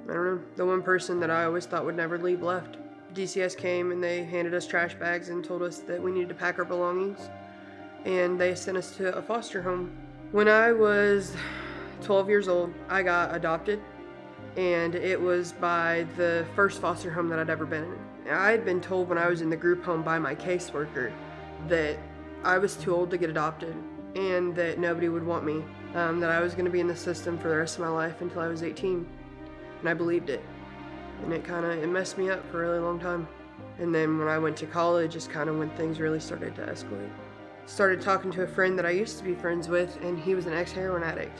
I 0.09 0.13
don't 0.13 0.25
know, 0.25 0.41
the 0.55 0.65
one 0.65 0.81
person 0.81 1.19
that 1.21 1.29
I 1.29 1.45
always 1.45 1.65
thought 1.65 1.85
would 1.85 1.95
never 1.95 2.17
leave 2.17 2.41
left. 2.41 2.77
DCS 3.13 3.55
came 3.55 3.91
and 3.91 4.03
they 4.03 4.23
handed 4.23 4.53
us 4.53 4.65
trash 4.65 4.95
bags 4.95 5.29
and 5.29 5.43
told 5.43 5.61
us 5.61 5.79
that 5.79 6.01
we 6.01 6.11
needed 6.11 6.29
to 6.29 6.35
pack 6.35 6.57
our 6.59 6.65
belongings 6.65 7.29
and 8.05 8.39
they 8.39 8.55
sent 8.55 8.77
us 8.77 8.95
to 8.97 9.15
a 9.15 9.21
foster 9.21 9.61
home. 9.61 9.95
When 10.31 10.47
I 10.47 10.71
was 10.71 11.35
12 12.01 12.27
years 12.27 12.47
old, 12.47 12.73
I 12.89 13.03
got 13.03 13.33
adopted 13.35 13.81
and 14.57 14.95
it 14.95 15.19
was 15.19 15.53
by 15.53 16.05
the 16.15 16.45
first 16.55 16.81
foster 16.81 17.11
home 17.11 17.27
that 17.29 17.39
I'd 17.39 17.49
ever 17.49 17.65
been 17.65 17.83
in. 17.83 18.31
I 18.31 18.51
had 18.51 18.63
been 18.63 18.81
told 18.81 19.09
when 19.09 19.17
I 19.17 19.27
was 19.27 19.41
in 19.41 19.49
the 19.49 19.57
group 19.57 19.83
home 19.83 20.03
by 20.03 20.19
my 20.19 20.35
caseworker 20.35 21.11
that 21.67 21.97
I 22.43 22.57
was 22.57 22.75
too 22.75 22.93
old 22.93 23.09
to 23.11 23.17
get 23.17 23.29
adopted 23.29 23.75
and 24.15 24.55
that 24.55 24.77
nobody 24.77 25.09
would 25.09 25.25
want 25.25 25.43
me, 25.43 25.63
um, 25.95 26.19
that 26.19 26.29
I 26.29 26.39
was 26.39 26.53
going 26.53 26.65
to 26.65 26.71
be 26.71 26.79
in 26.79 26.87
the 26.87 26.95
system 26.95 27.37
for 27.37 27.49
the 27.49 27.57
rest 27.57 27.75
of 27.75 27.81
my 27.81 27.89
life 27.89 28.21
until 28.21 28.41
I 28.41 28.47
was 28.47 28.61
18. 28.61 29.07
And 29.79 29.89
I 29.89 29.93
believed 29.93 30.29
it. 30.29 30.43
And 31.23 31.33
it 31.33 31.43
kind 31.43 31.65
of 31.65 31.71
it 31.71 31.87
messed 31.87 32.17
me 32.17 32.29
up 32.29 32.45
for 32.51 32.63
a 32.63 32.69
really 32.69 32.83
long 32.83 32.99
time. 32.99 33.27
And 33.79 33.93
then 33.93 34.19
when 34.19 34.27
I 34.27 34.37
went 34.37 34.55
to 34.57 34.67
college 34.67 35.15
is 35.15 35.27
kind 35.27 35.49
of 35.49 35.57
when 35.57 35.69
things 35.71 35.99
really 35.99 36.19
started 36.19 36.55
to 36.55 36.61
escalate. 36.61 37.09
Started 37.65 38.01
talking 38.01 38.31
to 38.31 38.43
a 38.43 38.47
friend 38.47 38.77
that 38.77 38.85
I 38.85 38.91
used 38.91 39.17
to 39.17 39.23
be 39.23 39.33
friends 39.33 39.67
with, 39.67 39.97
and 40.03 40.19
he 40.19 40.35
was 40.35 40.45
an 40.45 40.53
ex-heroin 40.53 41.01
addict 41.01 41.39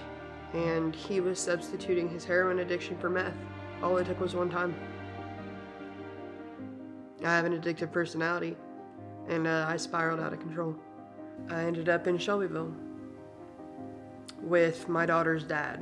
and 0.54 0.96
he 0.96 1.20
was 1.20 1.40
substituting 1.40 2.08
his 2.10 2.24
heroin 2.24 2.60
addiction 2.60 2.98
for 2.98 3.10
meth. 3.10 3.34
All 3.82 3.98
it 3.98 4.06
took 4.06 4.20
was 4.20 4.36
one 4.36 4.50
time. 4.50 4.76
I 7.24 7.36
have 7.36 7.46
an 7.46 7.60
addictive 7.60 7.92
personality, 7.92 8.56
and 9.28 9.48
uh, 9.48 9.66
I 9.68 9.78
spiraled 9.78 10.20
out 10.20 10.34
of 10.34 10.40
control. 10.40 10.76
I 11.50 11.64
ended 11.64 11.90
up 11.90 12.08
in 12.08 12.18
Shelbyville 12.18 12.74
with 14.42 14.88
my 14.90 15.06
daughter's 15.06 15.44
dad. 15.44 15.80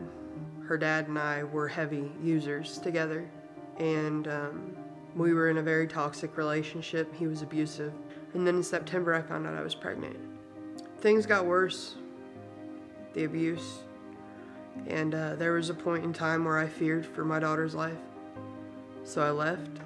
Her 0.65 0.77
dad 0.77 1.07
and 1.07 1.19
I 1.19 1.43
were 1.43 1.67
heavy 1.67 2.11
users 2.23 2.77
together, 2.77 3.29
and 3.79 4.27
um, 4.27 4.77
we 5.15 5.33
were 5.33 5.49
in 5.49 5.57
a 5.57 5.63
very 5.63 5.87
toxic 5.87 6.37
relationship. 6.37 7.13
He 7.15 7.27
was 7.27 7.41
abusive. 7.41 7.91
And 8.33 8.47
then 8.47 8.55
in 8.55 8.63
September, 8.63 9.13
I 9.13 9.21
found 9.21 9.45
out 9.45 9.55
I 9.55 9.61
was 9.61 9.75
pregnant. 9.75 10.15
things 10.99 11.25
got 11.25 11.45
worse. 11.45 11.95
The 13.13 13.25
abuse. 13.25 13.79
And 14.87 15.13
uh, 15.15 15.35
there 15.35 15.53
was 15.53 15.69
a 15.69 15.73
point 15.73 16.03
in 16.03 16.13
time 16.13 16.45
where 16.45 16.57
I 16.57 16.67
feared 16.67 17.05
for 17.05 17.23
my 17.23 17.39
daughter's 17.39 17.75
life. 17.75 17.97
So 19.03 19.21
I 19.21 19.31
left 19.31 19.79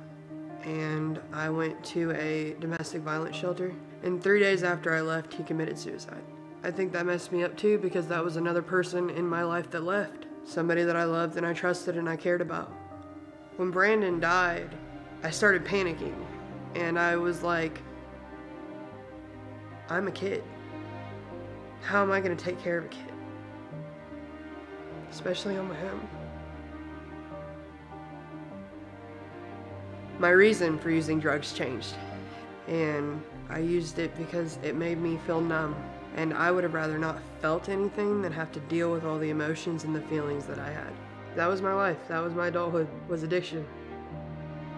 and 0.63 1.19
I 1.31 1.49
went 1.49 1.83
to 1.85 2.11
a 2.11 2.55
domestic 2.59 3.01
violence 3.01 3.35
shelter. 3.35 3.73
And 4.03 4.21
three 4.21 4.39
days 4.39 4.63
after 4.63 4.93
I 4.93 5.01
left, 5.01 5.33
he 5.33 5.43
committed 5.43 5.77
suicide. 5.77 6.23
I 6.63 6.71
think 6.71 6.91
that 6.93 7.05
messed 7.05 7.31
me 7.31 7.43
up 7.43 7.55
too 7.55 7.77
because 7.77 8.07
that 8.07 8.23
was 8.23 8.37
another 8.37 8.61
person 8.61 9.09
in 9.11 9.27
my 9.27 9.43
life 9.43 9.69
that 9.71 9.83
left. 9.83 10.25
Somebody 10.45 10.83
that 10.83 10.95
I 10.95 11.03
loved 11.03 11.37
and 11.37 11.45
I 11.45 11.53
trusted 11.53 11.97
and 11.97 12.09
I 12.09 12.15
cared 12.15 12.41
about. 12.41 12.71
When 13.57 13.71
Brandon 13.71 14.19
died, 14.19 14.75
I 15.23 15.29
started 15.29 15.63
panicking 15.63 16.15
and 16.75 16.99
I 16.99 17.15
was 17.15 17.41
like, 17.41 17.81
I'm 19.89 20.07
a 20.07 20.11
kid. 20.11 20.43
How 21.81 22.01
am 22.01 22.11
I 22.11 22.19
going 22.19 22.35
to 22.35 22.43
take 22.43 22.59
care 22.59 22.79
of 22.79 22.85
a 22.85 22.89
kid? 22.89 23.14
Especially 25.15 25.55
on 25.55 25.69
my 25.69 25.81
own. 25.81 26.07
My 30.19 30.29
reason 30.29 30.77
for 30.77 30.91
using 30.91 31.21
drugs 31.21 31.53
changed. 31.53 31.95
And 32.67 33.23
I 33.49 33.59
used 33.59 33.97
it 33.97 34.13
because 34.17 34.59
it 34.61 34.75
made 34.75 34.97
me 34.97 35.17
feel 35.25 35.39
numb. 35.39 35.73
And 36.17 36.33
I 36.33 36.51
would 36.51 36.65
have 36.65 36.73
rather 36.73 36.97
not 36.97 37.19
felt 37.41 37.69
anything 37.69 38.21
than 38.21 38.33
have 38.33 38.51
to 38.51 38.59
deal 38.59 38.91
with 38.91 39.05
all 39.05 39.17
the 39.17 39.29
emotions 39.29 39.85
and 39.85 39.95
the 39.95 40.01
feelings 40.01 40.45
that 40.47 40.59
I 40.59 40.69
had. 40.69 40.91
That 41.37 41.47
was 41.47 41.61
my 41.61 41.73
life. 41.73 41.97
That 42.09 42.19
was 42.19 42.33
my 42.33 42.47
adulthood, 42.47 42.89
was 43.07 43.23
addiction. 43.23 43.65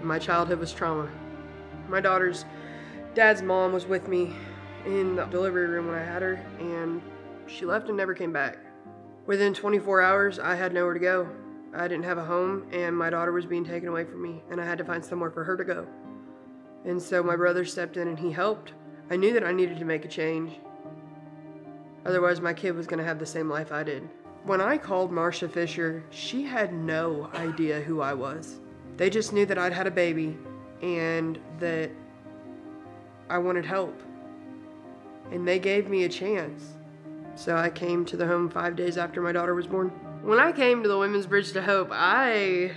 My 0.04 0.20
childhood 0.20 0.60
was 0.60 0.72
trauma. 0.72 1.10
My 1.90 2.00
daughter's 2.00 2.46
dad's 3.16 3.42
mom 3.42 3.74
was 3.74 3.88
with 3.88 4.08
me 4.08 4.36
in 4.86 5.16
the 5.16 5.26
delivery 5.26 5.66
room 5.66 5.88
when 5.88 5.96
I 5.96 6.04
had 6.04 6.22
her, 6.22 6.40
and 6.60 7.02
she 7.48 7.66
left 7.66 7.88
and 7.88 7.98
never 7.98 8.14
came 8.14 8.32
back. 8.32 8.60
Within 9.28 9.54
24 9.54 10.02
hours, 10.02 10.40
I 10.40 10.56
had 10.56 10.74
nowhere 10.74 10.94
to 10.94 11.00
go. 11.00 11.30
I 11.76 11.88
didn't 11.88 12.06
have 12.06 12.18
a 12.18 12.24
home, 12.24 12.66
and 12.72 12.98
my 12.98 13.10
daughter 13.10 13.34
was 13.34 13.46
being 13.46 13.66
taken 13.66 13.90
away 13.90 14.06
from 14.06 14.22
me, 14.22 14.42
and 14.50 14.60
I 14.60 14.66
had 14.66 14.78
to 14.78 14.86
find 14.86 15.04
somewhere 15.04 15.30
for 15.30 15.44
her 15.44 15.58
to 15.58 15.66
go. 15.66 15.86
And 16.86 17.02
so 17.02 17.22
my 17.22 17.36
brother 17.36 17.66
stepped 17.66 17.98
in 17.98 18.08
and 18.08 18.18
he 18.18 18.32
helped. 18.32 18.72
I 19.12 19.18
knew 19.18 19.34
that 19.34 19.44
I 19.44 19.52
needed 19.52 19.80
to 19.80 19.86
make 19.86 20.06
a 20.06 20.08
change. 20.08 20.60
Otherwise, 22.06 22.40
my 22.40 22.54
kid 22.54 22.72
was 22.72 22.88
going 22.88 23.00
to 23.00 23.04
have 23.04 23.20
the 23.20 23.26
same 23.26 23.50
life 23.50 23.74
I 23.74 23.84
did. 23.84 24.08
When 24.46 24.62
I 24.62 24.78
called 24.78 25.12
Marcia 25.12 25.50
Fisher, 25.50 26.06
she 26.10 26.44
had 26.44 26.74
no 26.74 27.30
idea 27.34 27.82
who 27.82 28.00
I 28.00 28.14
was. 28.14 28.62
They 28.96 29.10
just 29.10 29.34
knew 29.34 29.46
that 29.46 29.58
I'd 29.58 29.74
had 29.74 29.88
a 29.88 29.92
baby 29.92 30.38
and 30.82 31.38
that 31.60 31.92
I 33.30 33.40
wanted 33.40 33.66
help 33.66 34.02
and 35.32 35.48
they 35.48 35.60
gave 35.60 35.90
me 35.90 36.04
a 36.04 36.10
chance. 36.10 36.77
So 37.38 37.56
I 37.56 37.70
came 37.70 38.04
to 38.06 38.18
the 38.18 38.26
home 38.26 38.50
five 38.50 38.76
days 38.76 38.98
after 38.98 39.22
my 39.22 39.32
daughter 39.32 39.54
was 39.54 39.68
born. 39.68 39.90
When 40.24 40.40
I 40.40 40.52
came 40.52 40.82
to 40.82 40.90
the 40.90 40.98
Women's 40.98 41.28
Bridge 41.28 41.52
to 41.52 41.62
Hope, 41.62 41.90
I 41.92 42.72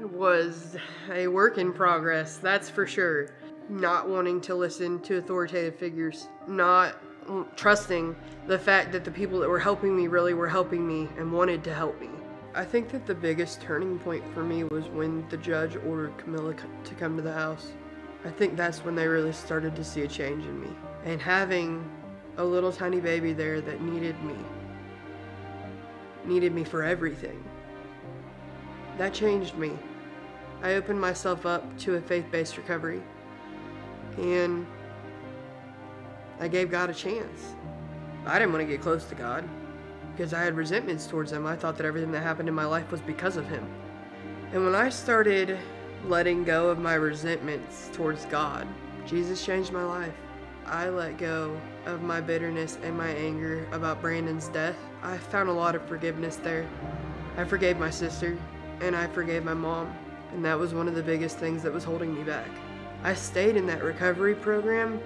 was 0.00 0.76
a 1.10 1.26
work 1.26 1.58
in 1.58 1.72
progress, 1.72 2.36
that's 2.36 2.70
for 2.70 2.86
sure. 2.86 3.30
Not 3.68 4.08
wanting 4.08 4.40
to 4.42 4.54
listen 4.54 5.00
to 5.00 5.16
authoritative 5.16 5.74
figures, 5.74 6.28
not 6.46 6.96
trusting 7.56 8.14
the 8.46 8.58
fact 8.58 8.92
that 8.92 9.04
the 9.04 9.10
people 9.10 9.40
that 9.40 9.48
were 9.48 9.58
helping 9.58 9.96
me 9.96 10.06
really 10.06 10.32
were 10.32 10.48
helping 10.48 10.86
me 10.86 11.08
and 11.18 11.32
wanted 11.32 11.64
to 11.64 11.74
help 11.74 12.00
me. 12.00 12.10
I 12.54 12.64
think 12.64 12.90
that 12.90 13.06
the 13.06 13.16
biggest 13.16 13.62
turning 13.62 13.98
point 13.98 14.22
for 14.32 14.44
me 14.44 14.62
was 14.62 14.84
when 14.86 15.28
the 15.28 15.38
judge 15.38 15.74
ordered 15.74 16.16
Camilla 16.18 16.54
to 16.54 16.94
come 16.94 17.16
to 17.16 17.22
the 17.22 17.32
house. 17.32 17.72
I 18.24 18.30
think 18.30 18.56
that's 18.56 18.84
when 18.84 18.94
they 18.94 19.08
really 19.08 19.32
started 19.32 19.74
to 19.74 19.82
see 19.82 20.02
a 20.02 20.08
change 20.08 20.44
in 20.46 20.60
me. 20.60 20.70
And 21.04 21.20
having 21.20 21.90
a 22.36 22.44
little 22.44 22.72
tiny 22.72 23.00
baby 23.00 23.32
there 23.32 23.60
that 23.60 23.80
needed 23.80 24.20
me, 24.24 24.36
needed 26.24 26.52
me 26.52 26.64
for 26.64 26.82
everything, 26.82 27.42
that 28.98 29.12
changed 29.12 29.56
me. 29.56 29.72
I 30.62 30.74
opened 30.74 31.00
myself 31.00 31.46
up 31.46 31.78
to 31.80 31.96
a 31.96 32.00
faith 32.00 32.26
based 32.30 32.56
recovery. 32.56 33.02
And 34.18 34.66
I 36.40 36.48
gave 36.48 36.70
God 36.70 36.90
a 36.90 36.94
chance. 36.94 37.54
I 38.26 38.38
didn't 38.38 38.52
want 38.52 38.66
to 38.66 38.70
get 38.70 38.80
close 38.80 39.04
to 39.06 39.14
God 39.14 39.48
because 40.12 40.32
I 40.32 40.42
had 40.42 40.56
resentments 40.56 41.06
towards 41.06 41.32
Him. 41.32 41.46
I 41.46 41.56
thought 41.56 41.76
that 41.76 41.86
everything 41.86 42.12
that 42.12 42.22
happened 42.22 42.48
in 42.48 42.54
my 42.54 42.64
life 42.64 42.90
was 42.90 43.00
because 43.00 43.36
of 43.36 43.46
Him. 43.48 43.68
And 44.52 44.64
when 44.64 44.74
I 44.74 44.88
started 44.88 45.58
letting 46.06 46.44
go 46.44 46.68
of 46.68 46.78
my 46.78 46.94
resentments 46.94 47.90
towards 47.92 48.24
God, 48.26 48.66
Jesus 49.06 49.44
changed 49.44 49.72
my 49.72 49.84
life. 49.84 50.14
I 50.66 50.88
let 50.88 51.18
go 51.18 51.60
of 51.86 52.02
my 52.02 52.20
bitterness 52.20 52.78
and 52.82 52.96
my 52.96 53.08
anger 53.08 53.66
about 53.72 54.00
Brandon's 54.00 54.48
death. 54.48 54.76
I 55.02 55.18
found 55.18 55.48
a 55.48 55.52
lot 55.52 55.74
of 55.74 55.86
forgiveness 55.86 56.36
there. 56.36 56.66
I 57.36 57.44
forgave 57.44 57.78
my 57.78 57.90
sister 57.90 58.38
and 58.80 58.96
I 58.96 59.06
forgave 59.06 59.44
my 59.44 59.54
mom, 59.54 59.94
and 60.32 60.44
that 60.44 60.58
was 60.58 60.74
one 60.74 60.88
of 60.88 60.94
the 60.94 61.02
biggest 61.02 61.38
things 61.38 61.62
that 61.62 61.72
was 61.72 61.84
holding 61.84 62.14
me 62.14 62.22
back. 62.22 62.48
I 63.02 63.14
stayed 63.14 63.56
in 63.56 63.66
that 63.66 63.82
recovery 63.82 64.34
program 64.34 65.00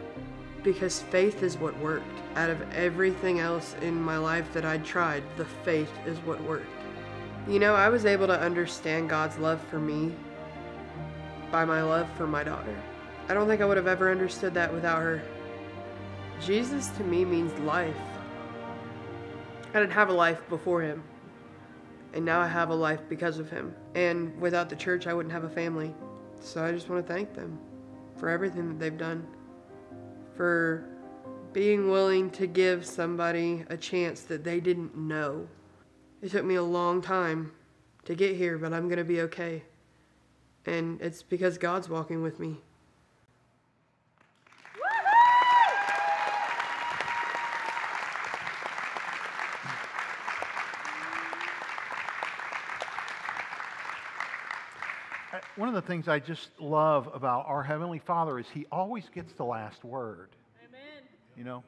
because 0.62 1.02
faith 1.02 1.42
is 1.42 1.56
what 1.58 1.76
worked. 1.78 2.06
Out 2.36 2.50
of 2.50 2.60
everything 2.72 3.40
else 3.40 3.74
in 3.82 4.00
my 4.00 4.18
life 4.18 4.52
that 4.52 4.64
I'd 4.64 4.84
tried, 4.84 5.22
the 5.36 5.44
faith 5.44 5.92
is 6.06 6.18
what 6.20 6.42
worked. 6.44 6.66
You 7.48 7.58
know, 7.58 7.74
I 7.74 7.88
was 7.88 8.06
able 8.06 8.26
to 8.26 8.40
understand 8.40 9.08
God's 9.08 9.38
love 9.38 9.60
for 9.68 9.78
me 9.78 10.14
by 11.50 11.64
my 11.64 11.82
love 11.82 12.08
for 12.16 12.26
my 12.26 12.44
daughter. 12.44 12.76
I 13.28 13.34
don't 13.34 13.48
think 13.48 13.60
I 13.60 13.64
would 13.64 13.76
have 13.76 13.86
ever 13.86 14.10
understood 14.10 14.54
that 14.54 14.72
without 14.72 15.00
her. 15.00 15.22
Jesus 16.44 16.88
to 16.96 17.04
me 17.04 17.24
means 17.24 17.52
life. 17.60 17.96
I 19.74 19.80
didn't 19.80 19.92
have 19.92 20.08
a 20.08 20.12
life 20.12 20.40
before 20.48 20.82
him. 20.82 21.02
And 22.14 22.24
now 22.24 22.40
I 22.40 22.46
have 22.46 22.70
a 22.70 22.74
life 22.74 23.00
because 23.08 23.38
of 23.38 23.50
him. 23.50 23.74
And 23.94 24.38
without 24.40 24.68
the 24.70 24.76
church, 24.76 25.06
I 25.06 25.14
wouldn't 25.14 25.32
have 25.32 25.44
a 25.44 25.48
family. 25.48 25.94
So 26.40 26.64
I 26.64 26.72
just 26.72 26.88
want 26.88 27.06
to 27.06 27.12
thank 27.12 27.34
them 27.34 27.58
for 28.16 28.28
everything 28.28 28.68
that 28.68 28.78
they've 28.78 28.96
done. 28.96 29.26
For 30.36 30.88
being 31.52 31.90
willing 31.90 32.30
to 32.30 32.46
give 32.46 32.86
somebody 32.86 33.64
a 33.68 33.76
chance 33.76 34.22
that 34.22 34.44
they 34.44 34.60
didn't 34.60 34.96
know. 34.96 35.46
It 36.22 36.30
took 36.30 36.44
me 36.44 36.56
a 36.56 36.62
long 36.62 37.02
time 37.02 37.52
to 38.04 38.14
get 38.14 38.36
here, 38.36 38.58
but 38.58 38.72
I'm 38.72 38.88
going 38.88 38.98
to 38.98 39.04
be 39.04 39.20
okay. 39.22 39.62
And 40.66 41.00
it's 41.00 41.22
because 41.22 41.58
God's 41.58 41.88
walking 41.88 42.22
with 42.22 42.38
me. 42.38 42.58
Uh, 55.32 55.40
one 55.58 55.68
of 55.68 55.74
the 55.74 55.82
things 55.82 56.06
I 56.06 56.20
just 56.20 56.50
love 56.60 57.10
about 57.12 57.46
our 57.48 57.64
Heavenly 57.64 57.98
Father 57.98 58.38
is 58.38 58.46
He 58.48 58.64
always 58.70 59.08
gets 59.12 59.32
the 59.32 59.44
last 59.44 59.84
word. 59.84 60.28
Amen. 60.64 61.02
You 61.36 61.42
know? 61.42 61.64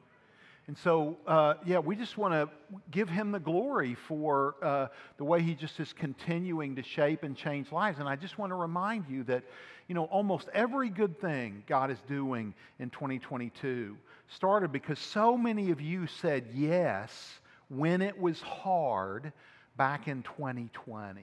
And 0.67 0.77
so, 0.77 1.17
uh, 1.27 1.55
yeah, 1.65 1.79
we 1.79 1.97
just 1.97 2.17
want 2.17 2.33
to 2.33 2.49
give 2.91 3.09
him 3.09 3.31
the 3.31 3.39
glory 3.39 3.95
for 3.95 4.55
uh, 4.61 4.87
the 5.17 5.25
way 5.25 5.41
he 5.41 5.53
just 5.53 5.79
is 5.81 5.91
continuing 5.91 6.75
to 6.77 6.83
shape 6.83 7.23
and 7.23 7.35
change 7.35 7.73
lives. 7.73 7.99
And 7.99 8.07
I 8.07 8.15
just 8.15 8.37
want 8.37 8.51
to 8.51 8.55
remind 8.55 9.05
you 9.09 9.23
that, 9.23 9.43
you 9.89 9.95
know, 9.95 10.05
almost 10.05 10.47
every 10.53 10.89
good 10.89 11.19
thing 11.19 11.63
God 11.67 11.91
is 11.91 11.97
doing 12.07 12.53
in 12.79 12.89
2022 12.91 13.97
started 14.29 14.71
because 14.71 14.99
so 14.99 15.35
many 15.35 15.71
of 15.71 15.81
you 15.81 16.07
said 16.07 16.45
yes 16.53 17.39
when 17.67 18.01
it 18.01 18.17
was 18.17 18.39
hard 18.39 19.33
back 19.75 20.07
in 20.07 20.23
2020. 20.23 21.21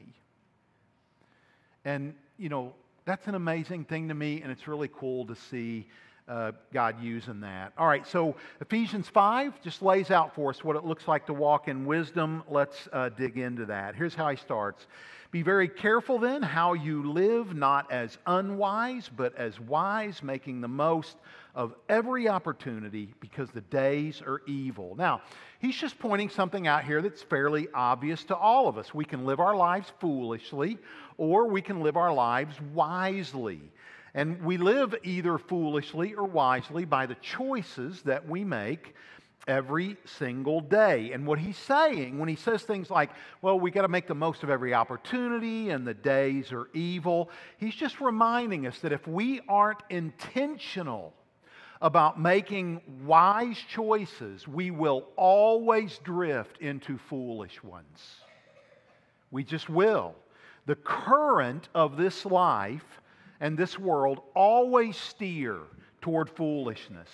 And, 1.86 2.12
you 2.38 2.48
know, 2.48 2.72
that's 3.04 3.26
an 3.26 3.34
amazing 3.34 3.84
thing 3.84 4.08
to 4.08 4.14
me, 4.14 4.42
and 4.42 4.52
it's 4.52 4.68
really 4.68 4.88
cool 4.88 5.26
to 5.26 5.34
see 5.34 5.86
uh, 6.28 6.52
God 6.72 7.02
using 7.02 7.40
that. 7.40 7.72
All 7.76 7.86
right, 7.86 8.06
so 8.06 8.36
Ephesians 8.60 9.08
5 9.08 9.60
just 9.62 9.82
lays 9.82 10.10
out 10.10 10.34
for 10.34 10.50
us 10.50 10.62
what 10.62 10.76
it 10.76 10.84
looks 10.84 11.08
like 11.08 11.26
to 11.26 11.32
walk 11.32 11.68
in 11.68 11.84
wisdom. 11.86 12.42
Let's 12.48 12.88
uh, 12.92 13.08
dig 13.08 13.38
into 13.38 13.66
that. 13.66 13.94
Here's 13.94 14.14
how 14.14 14.28
he 14.28 14.36
starts 14.36 14.86
Be 15.30 15.42
very 15.42 15.68
careful 15.68 16.18
then 16.18 16.42
how 16.42 16.72
you 16.72 17.12
live, 17.12 17.54
not 17.54 17.92
as 17.92 18.16
unwise, 18.26 19.10
but 19.14 19.36
as 19.36 19.60
wise, 19.60 20.22
making 20.22 20.62
the 20.62 20.68
most 20.68 21.18
of 21.54 21.74
every 21.90 22.28
opportunity 22.28 23.12
because 23.20 23.50
the 23.50 23.60
days 23.60 24.22
are 24.26 24.40
evil. 24.46 24.94
Now, 24.96 25.20
he's 25.58 25.76
just 25.76 25.98
pointing 25.98 26.30
something 26.30 26.66
out 26.66 26.84
here 26.84 27.02
that's 27.02 27.20
fairly 27.20 27.68
obvious 27.74 28.24
to 28.24 28.36
all 28.36 28.68
of 28.68 28.78
us. 28.78 28.94
We 28.94 29.04
can 29.04 29.26
live 29.26 29.38
our 29.38 29.54
lives 29.54 29.92
foolishly, 30.00 30.78
or 31.18 31.46
we 31.48 31.60
can 31.60 31.82
live 31.82 31.98
our 31.98 32.12
lives 32.12 32.58
wisely. 32.72 33.60
And 34.14 34.42
we 34.42 34.56
live 34.56 34.94
either 35.02 35.36
foolishly 35.36 36.14
or 36.14 36.24
wisely 36.24 36.86
by 36.86 37.04
the 37.04 37.16
choices 37.16 38.00
that 38.02 38.26
we 38.26 38.44
make 38.44 38.94
every 39.48 39.96
single 40.04 40.60
day. 40.60 41.12
And 41.12 41.26
what 41.26 41.38
he's 41.38 41.56
saying 41.56 42.18
when 42.18 42.28
he 42.28 42.36
says 42.36 42.62
things 42.62 42.90
like, 42.90 43.10
well, 43.42 43.58
we 43.58 43.70
got 43.70 43.82
to 43.82 43.88
make 43.88 44.06
the 44.06 44.14
most 44.14 44.42
of 44.42 44.50
every 44.50 44.74
opportunity 44.74 45.70
and 45.70 45.86
the 45.86 45.94
days 45.94 46.52
are 46.52 46.68
evil, 46.74 47.30
he's 47.56 47.74
just 47.74 48.00
reminding 48.00 48.66
us 48.66 48.78
that 48.80 48.92
if 48.92 49.08
we 49.08 49.40
aren't 49.48 49.82
intentional 49.90 51.14
about 51.80 52.20
making 52.20 52.80
wise 53.04 53.58
choices, 53.68 54.46
we 54.46 54.70
will 54.70 55.08
always 55.16 55.98
drift 56.04 56.60
into 56.60 56.98
foolish 56.98 57.62
ones. 57.62 58.00
We 59.30 59.44
just 59.44 59.68
will. 59.68 60.14
The 60.66 60.76
current 60.76 61.68
of 61.74 61.96
this 61.96 62.26
life 62.26 63.00
and 63.40 63.56
this 63.56 63.78
world 63.78 64.20
always 64.34 64.96
steer 64.96 65.60
toward 66.00 66.30
foolishness. 66.30 67.08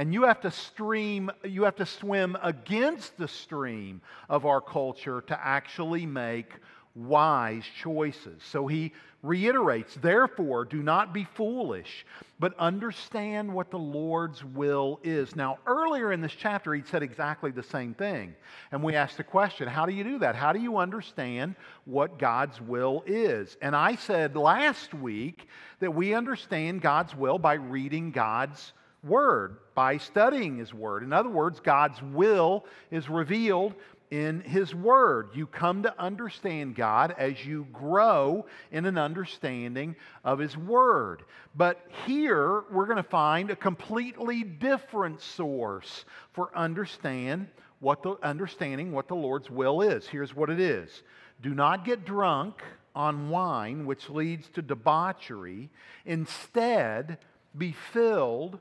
And 0.00 0.14
you 0.14 0.22
have 0.22 0.40
to 0.40 0.50
stream, 0.50 1.30
you 1.44 1.64
have 1.64 1.76
to 1.76 1.84
swim 1.84 2.34
against 2.42 3.18
the 3.18 3.28
stream 3.28 4.00
of 4.30 4.46
our 4.46 4.62
culture 4.62 5.22
to 5.26 5.38
actually 5.38 6.06
make 6.06 6.54
wise 6.94 7.64
choices. 7.82 8.42
So 8.42 8.66
he 8.66 8.94
reiterates, 9.22 9.96
therefore, 9.96 10.64
do 10.64 10.82
not 10.82 11.12
be 11.12 11.24
foolish, 11.34 12.06
but 12.38 12.58
understand 12.58 13.52
what 13.52 13.70
the 13.70 13.78
Lord's 13.78 14.42
will 14.42 15.00
is. 15.02 15.36
Now, 15.36 15.58
earlier 15.66 16.12
in 16.12 16.22
this 16.22 16.32
chapter, 16.32 16.72
he 16.72 16.82
said 16.90 17.02
exactly 17.02 17.50
the 17.50 17.62
same 17.62 17.92
thing. 17.92 18.34
And 18.72 18.82
we 18.82 18.94
asked 18.94 19.18
the 19.18 19.22
question, 19.22 19.68
how 19.68 19.84
do 19.84 19.92
you 19.92 20.02
do 20.02 20.18
that? 20.20 20.34
How 20.34 20.54
do 20.54 20.60
you 20.60 20.78
understand 20.78 21.56
what 21.84 22.18
God's 22.18 22.58
will 22.58 23.04
is? 23.06 23.58
And 23.60 23.76
I 23.76 23.96
said 23.96 24.34
last 24.34 24.94
week 24.94 25.46
that 25.80 25.94
we 25.94 26.14
understand 26.14 26.80
God's 26.80 27.14
will 27.14 27.38
by 27.38 27.52
reading 27.52 28.12
God's 28.12 28.72
Word, 29.02 29.56
by 29.74 29.96
studying 29.96 30.58
His 30.58 30.74
Word. 30.74 31.02
In 31.02 31.12
other 31.12 31.30
words, 31.30 31.60
God's 31.60 32.00
will 32.02 32.64
is 32.90 33.08
revealed 33.08 33.74
in 34.10 34.40
His 34.40 34.74
Word. 34.74 35.30
You 35.34 35.46
come 35.46 35.82
to 35.84 36.00
understand 36.00 36.74
God 36.74 37.14
as 37.16 37.44
you 37.44 37.66
grow 37.72 38.46
in 38.72 38.84
an 38.86 38.98
understanding 38.98 39.96
of 40.24 40.38
His 40.38 40.56
Word. 40.56 41.22
But 41.54 41.80
here 42.06 42.64
we're 42.70 42.86
going 42.86 42.96
to 42.96 43.02
find 43.02 43.50
a 43.50 43.56
completely 43.56 44.42
different 44.42 45.20
source 45.20 46.04
for 46.32 46.56
understand 46.56 47.48
what 47.78 48.02
the, 48.02 48.16
understanding 48.22 48.92
what 48.92 49.08
the 49.08 49.14
Lord's 49.14 49.50
will 49.50 49.80
is. 49.80 50.06
Here's 50.06 50.34
what 50.34 50.50
it 50.50 50.60
is 50.60 51.02
Do 51.40 51.54
not 51.54 51.84
get 51.84 52.04
drunk 52.04 52.62
on 52.94 53.30
wine, 53.30 53.86
which 53.86 54.10
leads 54.10 54.48
to 54.50 54.62
debauchery. 54.62 55.70
Instead, 56.04 57.18
be 57.56 57.72
filled 57.92 58.58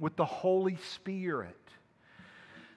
with 0.00 0.16
the 0.16 0.24
Holy 0.24 0.76
Spirit. 0.94 1.56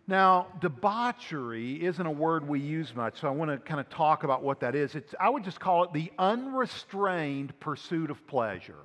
Now, 0.06 0.48
debauchery 0.60 1.84
isn't 1.84 2.06
a 2.06 2.12
word 2.12 2.46
we 2.48 2.60
use 2.60 2.94
much, 2.94 3.22
so 3.22 3.28
I 3.30 3.32
want 3.32 3.52
to 3.52 3.58
kind 3.58 3.80
of 3.80 3.90
talk 3.90 4.26
about 4.26 4.44
what 4.44 4.60
that 4.60 4.76
is. 4.76 4.96
It's, 4.96 5.16
I 5.18 5.30
would 5.30 5.46
just 5.46 5.62
call 5.62 5.86
it 5.86 5.94
the 5.94 6.12
unrestrained 6.20 7.58
pursuit 7.62 8.12
of 8.12 8.28
pleasure. 8.28 8.76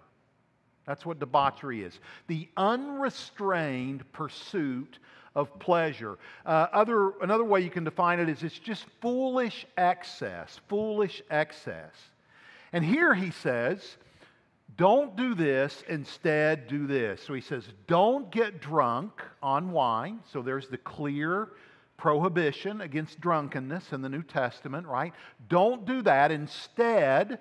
That's 0.86 1.04
what 1.04 1.18
debauchery 1.18 1.82
is 1.82 1.98
the 2.28 2.48
unrestrained 2.56 4.10
pursuit 4.12 4.98
of 5.34 5.58
pleasure. 5.58 6.18
Uh, 6.46 6.66
other, 6.72 7.12
another 7.20 7.44
way 7.44 7.60
you 7.60 7.68
can 7.68 7.84
define 7.84 8.20
it 8.20 8.28
is 8.28 8.42
it's 8.42 8.58
just 8.58 8.86
foolish 9.00 9.66
excess, 9.76 10.60
foolish 10.68 11.20
excess. 11.30 11.92
And 12.72 12.84
here 12.84 13.14
he 13.14 13.30
says, 13.30 13.98
don't 14.76 15.16
do 15.16 15.34
this, 15.34 15.82
instead 15.88 16.68
do 16.68 16.86
this. 16.86 17.22
So 17.22 17.34
he 17.34 17.40
says, 17.40 17.64
don't 17.86 18.30
get 18.30 18.60
drunk 18.60 19.22
on 19.42 19.72
wine. 19.72 20.20
So 20.32 20.42
there's 20.42 20.68
the 20.68 20.78
clear 20.78 21.48
prohibition 21.96 22.80
against 22.80 23.20
drunkenness 23.20 23.92
in 23.92 24.02
the 24.02 24.08
New 24.08 24.22
Testament, 24.22 24.86
right? 24.86 25.12
Don't 25.48 25.84
do 25.84 26.02
that. 26.02 26.30
Instead, 26.30 27.40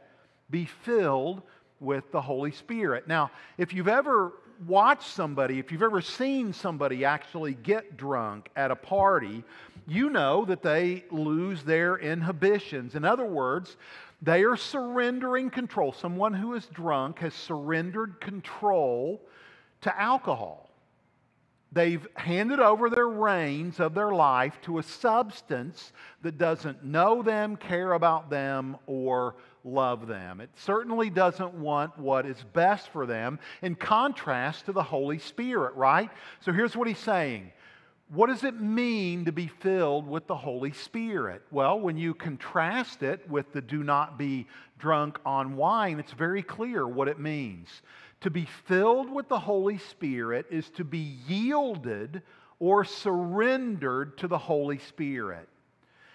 be 0.50 0.66
filled 0.66 1.44
with 1.80 2.12
the 2.12 2.22
Holy 2.22 2.52
Spirit. 2.52 3.08
Now, 3.08 3.30
if 3.58 3.72
you've 3.72 3.88
ever 3.88 4.32
watched 4.66 5.10
somebody, 5.10 5.60
if 5.60 5.72
you've 5.72 5.84
ever 5.84 6.02
seen 6.02 6.52
somebody 6.54 7.06
actually 7.06 7.54
get 7.54 7.98
drunk 7.98 8.50
at 8.56 8.72
a 8.72 8.76
party, 8.76 9.44
you 9.88 10.10
know 10.10 10.44
that 10.46 10.64
they 10.64 11.04
lose 11.12 11.62
their 11.64 11.98
inhibitions. 11.98 12.96
In 12.96 13.06
other 13.06 13.26
words, 13.26 13.78
they 14.22 14.44
are 14.44 14.58
surrendering 14.58 15.50
control. 15.50 15.94
Someone 15.94 16.34
who 16.34 16.56
is 16.56 16.66
drunk 16.68 17.20
has 17.20 17.34
surrendered 17.34 18.20
control 18.20 19.22
to 19.82 20.02
alcohol. 20.02 20.70
They've 21.72 22.08
handed 22.16 22.60
over 22.60 22.90
their 22.90 23.08
reins 23.08 23.80
of 23.80 23.94
their 23.94 24.12
life 24.12 24.58
to 24.64 24.80
a 24.80 24.84
substance 24.84 25.92
that 26.22 26.38
doesn't 26.38 26.84
know 26.84 27.22
them, 27.22 27.58
care 27.58 27.94
about 27.94 28.30
them, 28.30 28.78
or 28.88 29.36
love 29.64 30.08
them. 30.08 30.40
It 30.40 30.50
certainly 30.56 31.10
doesn't 31.10 31.54
want 31.54 31.98
what 32.00 32.26
is 32.26 32.42
best 32.54 32.90
for 32.90 33.06
them, 33.06 33.38
in 33.62 33.76
contrast 33.76 34.66
to 34.66 34.72
the 34.72 34.82
Holy 34.82 35.20
Spirit, 35.20 35.76
right? 35.76 36.10
So 36.40 36.54
here's 36.54 36.76
what 36.76 36.88
he's 36.88 36.98
saying 36.98 37.52
what 38.10 38.28
does 38.28 38.44
it 38.44 38.60
mean 38.60 39.26
to 39.26 39.32
be 39.32 39.48
filled 39.48 40.08
with 40.08 40.28
the 40.28 40.36
Holy 40.36 40.72
Spirit? 40.72 41.42
Well, 41.52 41.80
when 41.80 41.98
you 41.98 42.14
contrast 42.14 43.04
it 43.04 43.30
with 43.30 43.52
the 43.52 43.62
do 43.62 43.84
not 43.84 44.18
be 44.18 44.48
drunk 44.80 45.20
on 45.26 45.58
wine, 45.58 46.00
it's 46.00 46.14
very 46.14 46.42
clear 46.42 46.88
what 46.88 47.10
it 47.10 47.20
means. 47.20 47.68
To 48.22 48.30
be 48.30 48.48
filled 48.66 49.12
with 49.12 49.28
the 49.28 49.40
Holy 49.40 49.78
Spirit 49.78 50.46
is 50.50 50.70
to 50.72 50.86
be 50.86 51.18
yielded 51.28 52.22
or 52.60 52.86
surrendered 52.86 54.18
to 54.20 54.28
the 54.28 54.38
Holy 54.38 54.80
Spirit. 54.80 55.50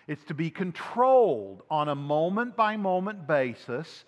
It's 0.08 0.24
to 0.24 0.34
be 0.34 0.50
controlled 0.50 1.62
on 1.70 1.88
a 1.88 1.94
moment 1.94 2.56
by 2.56 2.76
moment 2.76 3.26
basis 3.26 4.04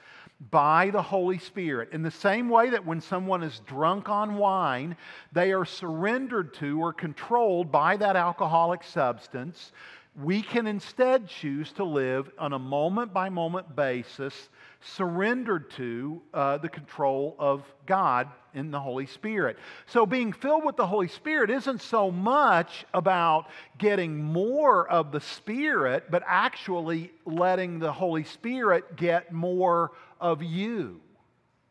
by 0.50 0.90
the 0.90 1.02
Holy 1.02 1.38
Spirit. 1.38 1.90
In 1.92 2.02
the 2.02 2.10
same 2.10 2.48
way 2.48 2.70
that 2.70 2.84
when 2.84 3.00
someone 3.00 3.42
is 3.42 3.60
drunk 3.66 4.08
on 4.08 4.36
wine, 4.36 4.96
they 5.32 5.52
are 5.52 5.64
surrendered 5.64 6.54
to 6.54 6.80
or 6.80 6.92
controlled 6.92 7.70
by 7.70 7.96
that 7.96 8.16
alcoholic 8.16 8.82
substance, 8.82 9.72
we 10.16 10.42
can 10.42 10.66
instead 10.66 11.28
choose 11.28 11.72
to 11.72 11.84
live 11.84 12.30
on 12.38 12.52
a 12.52 12.58
moment 12.58 13.12
by 13.12 13.28
moment 13.30 13.74
basis, 13.74 14.48
surrendered 14.80 15.70
to 15.72 16.22
uh, 16.32 16.58
the 16.58 16.68
control 16.68 17.34
of 17.38 17.64
God 17.86 18.28
in 18.52 18.70
the 18.70 18.78
Holy 18.78 19.06
Spirit. 19.06 19.58
So, 19.86 20.06
being 20.06 20.32
filled 20.32 20.64
with 20.64 20.76
the 20.76 20.86
Holy 20.86 21.08
Spirit 21.08 21.50
isn't 21.50 21.82
so 21.82 22.12
much 22.12 22.84
about 22.94 23.46
getting 23.76 24.22
more 24.22 24.88
of 24.88 25.10
the 25.10 25.20
Spirit, 25.20 26.04
but 26.10 26.22
actually 26.26 27.10
letting 27.24 27.80
the 27.80 27.92
Holy 27.92 28.24
Spirit 28.24 28.94
get 28.94 29.32
more 29.32 29.90
of 30.24 30.42
you. 30.42 31.02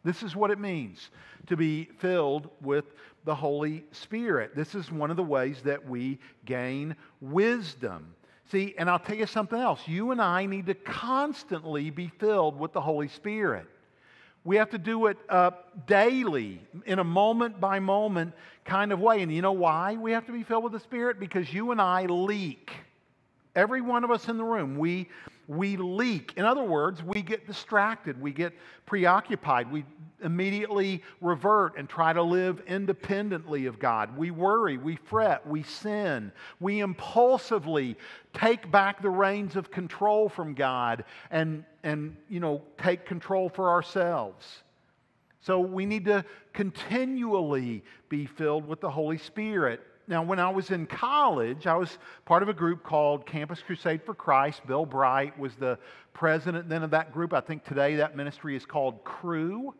This 0.04 0.22
is 0.22 0.36
what 0.36 0.52
it 0.52 0.60
means 0.60 1.10
to 1.48 1.58
be 1.58 1.90
filled 1.98 2.50
with 2.62 2.86
the 3.26 3.34
Holy 3.34 3.84
Spirit. 3.92 4.56
This 4.56 4.76
is 4.76 4.92
one 4.92 5.10
of 5.10 5.18
the 5.18 5.24
ways 5.24 5.62
that 5.64 5.90
we 5.90 6.20
gain 6.46 6.96
wisdom. 7.20 8.14
See, 8.52 8.76
and 8.78 8.90
I'll 8.90 9.00
tell 9.00 9.16
you 9.16 9.26
something 9.26 9.60
else. 9.60 9.82
You 9.88 10.12
and 10.12 10.22
I 10.22 10.46
need 10.46 10.68
to 10.68 10.76
constantly 10.76 11.90
be 11.90 12.12
filled 12.20 12.60
with 12.60 12.74
the 12.74 12.82
Holy 12.82 13.08
Spirit. 13.08 13.66
We 14.44 14.58
have 14.58 14.70
to 14.70 14.78
do 14.78 15.08
it 15.08 15.18
uh, 15.30 15.52
daily, 15.88 16.62
in 16.86 17.00
a 17.00 17.04
moment 17.04 17.60
by 17.60 17.80
moment 17.80 18.34
kind 18.66 18.92
of 18.92 19.00
way. 19.00 19.24
And 19.24 19.34
you 19.34 19.42
know 19.42 19.54
why 19.54 19.96
we 19.96 20.12
have 20.12 20.28
to 20.28 20.32
be 20.32 20.44
filled 20.44 20.66
with 20.66 20.74
the 20.74 20.80
Spirit? 20.80 21.20
Because 21.20 21.52
you 21.52 21.72
and 21.72 21.82
I 21.82 22.06
leak. 22.06 22.72
Every 23.56 23.82
one 23.82 24.04
of 24.04 24.12
us 24.12 24.30
in 24.30 24.38
the 24.38 24.44
room, 24.44 24.78
we 24.78 25.10
we 25.48 25.78
leak. 25.78 26.34
In 26.38 26.46
other 26.46 26.64
words, 26.64 27.04
we 27.04 27.22
get 27.22 27.46
distracted, 27.46 28.20
we 28.22 28.32
get 28.32 28.54
preoccupied, 28.86 29.72
we 29.72 29.86
immediately 30.24 31.04
revert 31.22 31.78
and 31.78 31.90
try 31.90 32.14
to 32.14 32.24
live 32.24 32.62
independently 32.68 33.66
of 33.66 33.80
God. 33.80 34.16
We 34.18 34.32
worry, 34.32 34.78
we 34.78 34.96
fret, 34.96 35.46
we 35.46 35.64
sin, 35.64 36.32
we 36.60 36.80
impulsively 36.80 37.98
take 38.34 38.72
back 38.72 39.02
the 39.02 39.10
reins 39.10 39.56
of 39.56 39.70
control 39.70 40.30
from 40.30 40.54
God 40.54 41.04
and, 41.30 41.66
and 41.84 42.16
you 42.30 42.40
know, 42.40 42.62
take 42.78 43.06
control 43.06 43.50
for 43.50 43.70
ourselves. 43.70 44.64
So 45.42 45.60
we 45.60 45.86
need 45.86 46.06
to 46.06 46.24
continually 46.54 47.84
be 48.08 48.26
filled 48.26 48.66
with 48.66 48.80
the 48.80 48.90
Holy 48.90 49.18
Spirit 49.18 49.82
now, 50.08 50.22
when 50.22 50.40
I 50.40 50.50
was 50.50 50.70
in 50.70 50.86
college, 50.86 51.66
I 51.66 51.76
was 51.76 51.98
part 52.26 52.44
of 52.44 52.50
a 52.50 52.54
group 52.54 52.84
called 52.84 53.26
Campus 53.26 53.62
Crusade 53.62 54.04
for 54.04 54.14
Christ. 54.14 54.66
Bill 54.68 54.86
Bright 54.86 55.38
was 55.40 55.56
the 55.56 55.80
president 56.14 56.68
then 56.68 56.84
of 56.84 56.92
that 56.92 57.14
group. 57.14 57.34
I 57.34 57.40
think 57.40 57.64
today 57.64 57.96
that 57.96 58.16
ministry 58.16 58.56
is 58.56 58.66
called 58.66 59.04
Cru. 59.06 59.74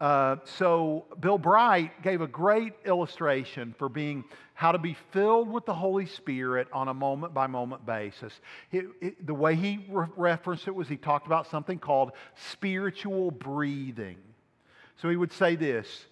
Uh, 0.00 0.36
so, 0.44 1.04
Bill 1.20 1.38
Bright 1.38 2.02
gave 2.02 2.22
a 2.22 2.26
great 2.26 2.72
illustration 2.84 3.72
for 3.78 3.88
being 3.88 4.24
how 4.54 4.72
to 4.72 4.78
be 4.78 4.96
filled 5.12 5.48
with 5.48 5.64
the 5.64 5.74
Holy 5.74 6.06
Spirit 6.06 6.66
on 6.72 6.88
a 6.88 6.94
moment 6.94 7.32
by 7.32 7.46
moment 7.46 7.86
basis. 7.86 8.40
It, 8.72 8.86
it, 9.00 9.24
the 9.24 9.34
way 9.34 9.54
he 9.54 9.86
re- 9.88 10.08
referenced 10.16 10.66
it 10.66 10.74
was 10.74 10.88
he 10.88 10.96
talked 10.96 11.26
about 11.26 11.46
something 11.46 11.78
called 11.78 12.12
spiritual 12.50 13.30
breathing. 13.30 14.16
So, 15.00 15.08
he 15.08 15.14
would 15.14 15.32
say 15.32 15.54
this 15.54 16.06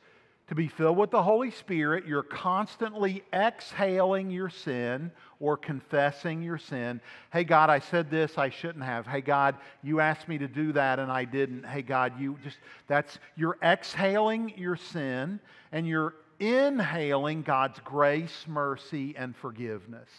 to 0.50 0.56
be 0.56 0.66
filled 0.66 0.96
with 0.96 1.12
the 1.12 1.22
Holy 1.22 1.52
Spirit, 1.52 2.06
you're 2.08 2.24
constantly 2.24 3.22
exhaling 3.32 4.32
your 4.32 4.50
sin 4.50 5.12
or 5.38 5.56
confessing 5.56 6.42
your 6.42 6.58
sin. 6.58 7.00
Hey, 7.32 7.44
God, 7.44 7.70
I 7.70 7.78
said 7.78 8.10
this, 8.10 8.36
I 8.36 8.50
shouldn't 8.50 8.84
have. 8.84 9.06
Hey, 9.06 9.20
God, 9.20 9.54
you 9.80 10.00
asked 10.00 10.26
me 10.26 10.38
to 10.38 10.48
do 10.48 10.72
that 10.72 10.98
and 10.98 11.10
I 11.10 11.24
didn't. 11.24 11.64
Hey, 11.64 11.82
God, 11.82 12.20
you 12.20 12.36
just, 12.42 12.56
that's, 12.88 13.20
you're 13.36 13.58
exhaling 13.62 14.52
your 14.56 14.74
sin 14.74 15.38
and 15.70 15.86
you're 15.86 16.14
inhaling 16.40 17.42
God's 17.42 17.78
grace, 17.84 18.44
mercy, 18.48 19.14
and 19.16 19.36
forgiveness. 19.36 20.10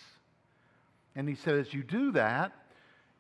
And 1.13 1.28
he 1.28 1.36
says, 1.36 1.74
you 1.74 1.84
do 1.84 2.13
that, 2.13 2.54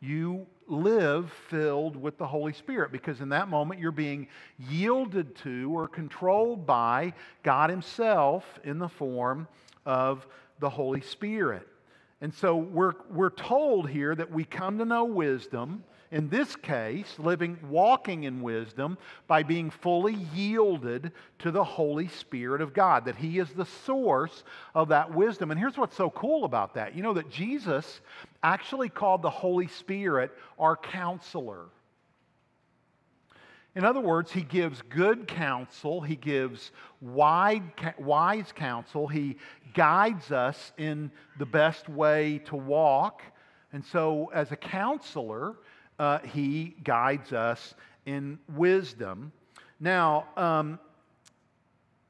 you 0.01 0.47
live 0.67 1.31
filled 1.49 1.95
with 1.95 2.17
the 2.17 2.25
Holy 2.25 2.53
Spirit 2.53 2.91
because 2.91 3.21
in 3.21 3.29
that 3.29 3.47
moment 3.47 3.79
you're 3.79 3.91
being 3.91 4.27
yielded 4.57 5.35
to 5.37 5.71
or 5.73 5.87
controlled 5.87 6.65
by 6.65 7.13
God 7.43 7.69
Himself 7.69 8.59
in 8.63 8.79
the 8.79 8.89
form 8.89 9.47
of 9.85 10.25
the 10.59 10.69
Holy 10.69 11.01
Spirit. 11.01 11.67
And 12.19 12.33
so 12.33 12.55
we're, 12.55 12.93
we're 13.09 13.29
told 13.31 13.89
here 13.89 14.15
that 14.15 14.31
we 14.31 14.43
come 14.43 14.77
to 14.77 14.85
know 14.85 15.05
wisdom, 15.05 15.83
in 16.11 16.27
this 16.27 16.57
case, 16.57 17.15
living, 17.17 17.57
walking 17.69 18.25
in 18.25 18.41
wisdom 18.41 18.97
by 19.27 19.43
being 19.43 19.69
fully 19.69 20.15
yielded 20.35 21.13
to 21.39 21.51
the 21.51 21.63
Holy 21.63 22.09
Spirit 22.09 22.61
of 22.61 22.73
God, 22.73 23.05
that 23.05 23.15
He 23.15 23.39
is 23.39 23.49
the 23.51 23.65
source 23.65 24.43
of 24.75 24.89
that 24.89 25.13
wisdom. 25.13 25.51
And 25.51 25.59
here's 25.59 25.77
what's 25.77 25.95
so 25.95 26.09
cool 26.09 26.43
about 26.43 26.73
that 26.75 26.95
you 26.95 27.01
know 27.01 27.13
that 27.13 27.29
Jesus 27.29 28.01
actually 28.43 28.89
called 28.89 29.21
the 29.21 29.29
Holy 29.29 29.67
Spirit 29.67 30.31
our 30.59 30.75
counselor. 30.75 31.67
In 33.73 33.85
other 33.85 34.01
words, 34.01 34.33
he 34.33 34.41
gives 34.41 34.81
good 34.81 35.29
counsel, 35.29 36.01
he 36.01 36.17
gives 36.17 36.71
wide, 36.99 37.63
wise 37.97 38.51
counsel, 38.51 39.07
he 39.07 39.37
guides 39.73 40.29
us 40.33 40.73
in 40.77 41.09
the 41.39 41.45
best 41.45 41.87
way 41.87 42.41
to 42.45 42.57
walk. 42.57 43.21
And 43.71 43.85
so, 43.85 44.29
as 44.33 44.51
a 44.51 44.57
counselor, 44.57 45.55
uh, 46.01 46.17
he 46.33 46.75
guides 46.83 47.31
us 47.31 47.75
in 48.07 48.39
wisdom. 48.55 49.31
Now, 49.79 50.25
um, 50.35 50.79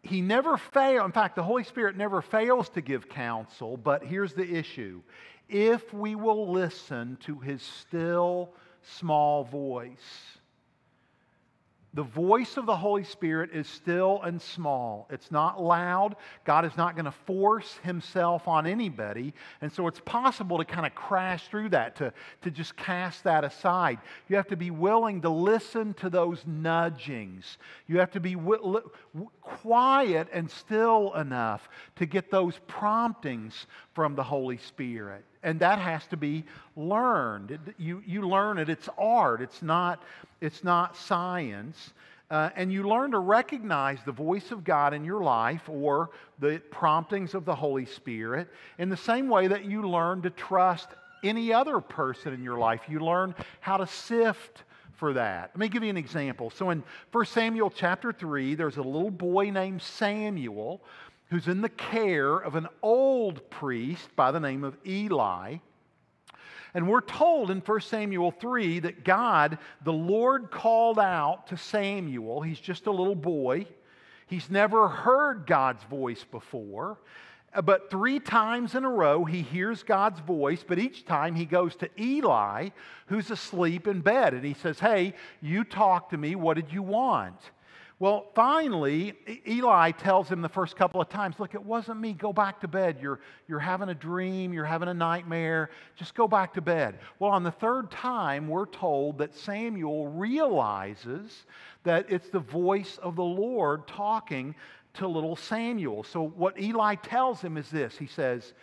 he 0.01 0.21
never 0.21 0.55
fails, 0.55 1.03
in 1.03 1.11
fact, 1.11 1.35
the 1.35 1.43
Holy 1.43 1.65
Spirit 1.65 1.97
never 1.97 2.21
fails 2.21 2.69
to 2.69 2.79
give 2.79 3.09
counsel, 3.09 3.75
but 3.75 4.01
here's 4.01 4.33
the 4.33 4.49
issue. 4.49 5.01
If 5.49 5.93
we 5.93 6.15
will 6.15 6.53
listen 6.53 7.17
to 7.25 7.39
his 7.39 7.61
still 7.61 8.51
small 8.81 9.43
voice, 9.43 10.39
the 11.93 12.03
voice 12.03 12.55
of 12.55 12.65
the 12.65 12.75
Holy 12.75 13.03
Spirit 13.03 13.49
is 13.53 13.67
still 13.67 14.21
and 14.23 14.41
small. 14.41 15.07
It's 15.09 15.29
not 15.29 15.61
loud. 15.61 16.15
God 16.45 16.63
is 16.63 16.77
not 16.77 16.95
going 16.95 17.05
to 17.05 17.11
force 17.11 17.79
himself 17.83 18.47
on 18.47 18.65
anybody. 18.65 19.33
And 19.59 19.71
so 19.71 19.87
it's 19.87 19.99
possible 20.05 20.57
to 20.57 20.63
kind 20.63 20.85
of 20.85 20.95
crash 20.95 21.49
through 21.49 21.69
that, 21.69 21.97
to, 21.97 22.13
to 22.43 22.51
just 22.51 22.77
cast 22.77 23.25
that 23.25 23.43
aside. 23.43 23.99
You 24.29 24.37
have 24.37 24.47
to 24.47 24.55
be 24.55 24.71
willing 24.71 25.21
to 25.21 25.29
listen 25.29 25.93
to 25.95 26.09
those 26.09 26.41
nudgings. 26.47 27.57
You 27.87 27.99
have 27.99 28.11
to 28.11 28.21
be 28.21 28.37
quiet 29.41 30.29
and 30.31 30.49
still 30.49 31.13
enough 31.15 31.67
to 31.97 32.05
get 32.05 32.31
those 32.31 32.57
promptings 32.67 33.67
from 33.93 34.15
the 34.15 34.23
Holy 34.23 34.57
Spirit. 34.57 35.25
And 35.43 35.59
that 35.59 35.79
has 35.79 36.05
to 36.07 36.17
be 36.17 36.43
learned. 36.75 37.57
You, 37.77 38.03
you 38.05 38.27
learn 38.27 38.57
it, 38.57 38.69
it's 38.69 38.87
art, 38.97 39.41
it's 39.41 39.61
not, 39.61 40.03
it's 40.39 40.63
not 40.63 40.95
science. 40.95 41.93
Uh, 42.29 42.49
and 42.55 42.71
you 42.71 42.87
learn 42.87 43.11
to 43.11 43.19
recognize 43.19 43.99
the 44.05 44.11
voice 44.11 44.51
of 44.51 44.63
God 44.63 44.93
in 44.93 45.03
your 45.03 45.21
life 45.21 45.67
or 45.67 46.11
the 46.39 46.61
promptings 46.71 47.33
of 47.33 47.43
the 47.43 47.55
Holy 47.55 47.85
Spirit 47.85 48.47
in 48.77 48.87
the 48.87 48.95
same 48.95 49.27
way 49.27 49.47
that 49.47 49.65
you 49.65 49.81
learn 49.81 50.21
to 50.21 50.29
trust 50.29 50.87
any 51.23 51.51
other 51.51 51.81
person 51.81 52.33
in 52.33 52.43
your 52.43 52.57
life. 52.57 52.81
You 52.87 52.99
learn 52.99 53.35
how 53.59 53.77
to 53.77 53.87
sift 53.87 54.63
for 54.95 55.13
that. 55.13 55.49
Let 55.53 55.57
me 55.57 55.67
give 55.67 55.83
you 55.83 55.89
an 55.89 55.97
example. 55.97 56.51
So 56.51 56.69
in 56.69 56.83
1 57.11 57.25
Samuel 57.25 57.71
chapter 57.71 58.13
3, 58.13 58.55
there's 58.55 58.77
a 58.77 58.83
little 58.83 59.11
boy 59.11 59.49
named 59.49 59.81
Samuel 59.81 60.79
who's 61.31 61.47
in 61.47 61.61
the 61.61 61.69
care 61.69 62.35
of 62.35 62.55
an 62.55 62.67
old 62.83 63.49
priest 63.49 64.13
by 64.17 64.31
the 64.31 64.39
name 64.39 64.65
of 64.65 64.77
Eli. 64.85 65.57
And 66.73 66.87
we're 66.87 67.01
told 67.01 67.49
in 67.49 67.61
1 67.61 67.81
Samuel 67.81 68.31
3 68.31 68.79
that 68.79 69.05
God, 69.05 69.57
the 69.83 69.93
Lord, 69.93 70.51
called 70.51 70.99
out 70.99 71.47
to 71.47 71.57
Samuel. 71.57 72.41
He's 72.41 72.59
just 72.59 72.85
a 72.85 72.91
little 72.91 73.15
boy. 73.15 73.65
He's 74.27 74.49
never 74.49 74.89
heard 74.89 75.47
God's 75.47 75.83
voice 75.85 76.25
before. 76.29 76.99
Uh, 77.53 77.61
but 77.61 77.89
three 77.89 78.19
times 78.19 78.75
in 78.75 78.83
a 78.83 78.89
row, 78.89 79.23
he 79.23 79.41
hears 79.41 79.83
God's 79.83 80.19
voice, 80.19 80.63
but 80.65 80.79
each 80.79 81.05
time 81.05 81.35
he 81.35 81.45
goes 81.45 81.75
to 81.77 81.89
Eli, 81.99 82.69
who's 83.07 83.31
asleep 83.31 83.87
in 83.87 84.01
bed, 84.01 84.33
and 84.33 84.43
he 84.45 84.53
says, 84.53 84.79
Hey, 84.79 85.13
you 85.41 85.63
talk 85.63 86.09
to 86.09 86.17
me. 86.17 86.35
What 86.35 86.55
did 86.55 86.71
you 86.71 86.81
want? 86.83 87.39
Well, 88.01 88.31
finally, 88.33 89.13
Eli 89.47 89.91
tells 89.91 90.27
him 90.27 90.41
the 90.41 90.49
first 90.49 90.75
couple 90.75 90.99
of 90.99 91.07
times, 91.07 91.39
Look, 91.39 91.53
it 91.53 91.63
wasn't 91.63 91.99
me. 91.99 92.13
Go 92.13 92.33
back 92.33 92.59
to 92.61 92.67
bed. 92.67 92.97
You're, 92.99 93.19
you're 93.47 93.59
having 93.59 93.89
a 93.89 93.93
dream. 93.93 94.53
You're 94.53 94.65
having 94.65 94.87
a 94.87 94.93
nightmare. 94.95 95.69
Just 95.95 96.15
go 96.15 96.27
back 96.27 96.55
to 96.55 96.61
bed. 96.61 96.97
Well, 97.19 97.29
on 97.29 97.43
the 97.43 97.51
third 97.51 97.91
time, 97.91 98.47
we're 98.47 98.65
told 98.65 99.19
that 99.19 99.35
Samuel 99.35 100.07
realizes 100.07 101.45
that 101.83 102.07
it's 102.09 102.27
the 102.29 102.39
voice 102.39 102.97
of 103.03 103.15
the 103.15 103.23
Lord 103.23 103.87
talking 103.87 104.55
to 104.95 105.07
little 105.07 105.35
Samuel. 105.35 106.01
So, 106.01 106.23
what 106.23 106.59
Eli 106.59 106.95
tells 106.95 107.39
him 107.39 107.55
is 107.55 107.69
this 107.69 107.95
He 107.99 108.07
says, 108.07 108.53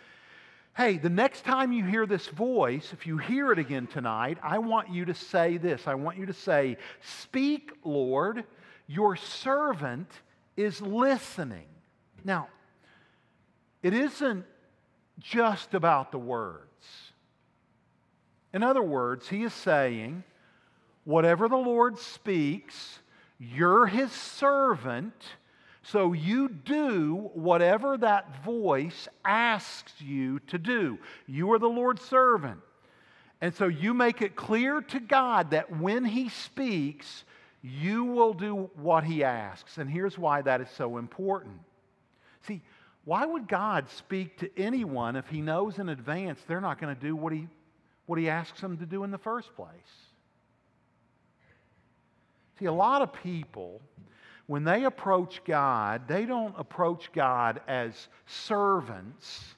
Hey, 0.75 0.97
the 0.97 1.09
next 1.09 1.45
time 1.45 1.71
you 1.71 1.85
hear 1.85 2.05
this 2.05 2.27
voice, 2.27 2.91
if 2.91 3.07
you 3.07 3.17
hear 3.17 3.53
it 3.53 3.59
again 3.59 3.87
tonight, 3.87 4.37
I 4.43 4.57
want 4.57 4.89
you 4.89 5.05
to 5.05 5.13
say 5.13 5.55
this. 5.55 5.87
I 5.87 5.95
want 5.95 6.17
you 6.17 6.25
to 6.25 6.33
say, 6.33 6.75
Speak, 6.99 7.71
Lord 7.85 8.43
your 8.89 9.15
servant 9.15 10.09
is 10.57 10.81
listening. 10.81 11.67
Now, 12.25 12.47
it 13.83 13.93
isn't 13.93 14.45
just 15.19 15.75
about 15.75 16.11
the 16.11 16.17
words. 16.17 16.63
In 18.51 18.63
other 18.63 18.81
words, 18.81 19.29
he 19.29 19.43
is 19.43 19.53
saying, 19.53 20.23
whatever 21.03 21.47
the 21.47 21.55
Lord 21.55 21.99
speaks, 21.99 22.97
you're 23.37 23.85
his 23.85 24.11
servant, 24.11 25.13
so 25.83 26.13
you 26.13 26.49
do 26.49 27.29
whatever 27.35 27.95
that 27.95 28.43
voice 28.43 29.07
asks 29.23 29.93
you 30.01 30.39
to 30.47 30.57
do. 30.57 30.97
You 31.27 31.51
are 31.53 31.59
the 31.59 31.69
Lord's 31.69 32.03
servant. 32.03 32.59
And 33.39 33.53
so 33.53 33.67
you 33.67 33.93
make 33.93 34.23
it 34.23 34.35
clear 34.35 34.81
to 34.81 34.99
God 34.99 35.51
that 35.51 35.77
when 35.77 36.05
he 36.05 36.29
speaks, 36.29 37.23
you 37.61 38.05
will 38.05 38.33
do 38.33 38.69
what 38.75 39.03
he 39.03 39.23
asks. 39.23 39.77
And 39.77 39.89
here's 39.89 40.17
why 40.17 40.41
that 40.41 40.61
is 40.61 40.69
so 40.75 40.97
important. 40.97 41.59
See, 42.47 42.61
why 43.05 43.25
would 43.25 43.47
God 43.47 43.89
speak 43.89 44.37
to 44.37 44.49
anyone 44.57 45.15
if 45.15 45.27
he 45.27 45.41
knows 45.41 45.79
in 45.79 45.89
advance 45.89 46.39
they're 46.47 46.61
not 46.61 46.79
going 46.79 46.95
to 46.95 47.01
do 47.01 47.15
what 47.15 47.33
he, 47.33 47.47
what 48.05 48.19
he 48.19 48.29
asks 48.29 48.61
them 48.61 48.77
to 48.77 48.85
do 48.85 49.03
in 49.03 49.11
the 49.11 49.17
first 49.17 49.55
place? 49.55 49.73
See, 52.59 52.65
a 52.65 52.73
lot 52.73 53.01
of 53.01 53.13
people, 53.13 53.81
when 54.47 54.63
they 54.63 54.83
approach 54.83 55.41
God, 55.45 56.07
they 56.07 56.25
don't 56.25 56.53
approach 56.57 57.11
God 57.13 57.61
as 57.67 58.09
servants, 58.25 59.55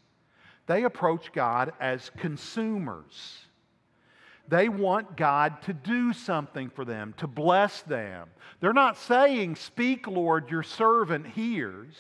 they 0.68 0.84
approach 0.84 1.32
God 1.34 1.74
as 1.80 2.12
consumers. 2.18 3.46
They 4.52 4.68
want 4.68 5.16
God 5.16 5.62
to 5.62 5.74
do 5.74 6.12
something 6.12 6.70
for 6.70 6.84
them, 6.84 7.14
to 7.20 7.26
bless 7.26 7.84
them. 7.84 8.28
They're 8.60 8.74
not 8.74 8.98
saying, 8.98 9.56
Speak, 9.56 10.08
Lord, 10.08 10.52
your 10.52 10.62
servant 10.62 11.26
hears. 11.26 11.96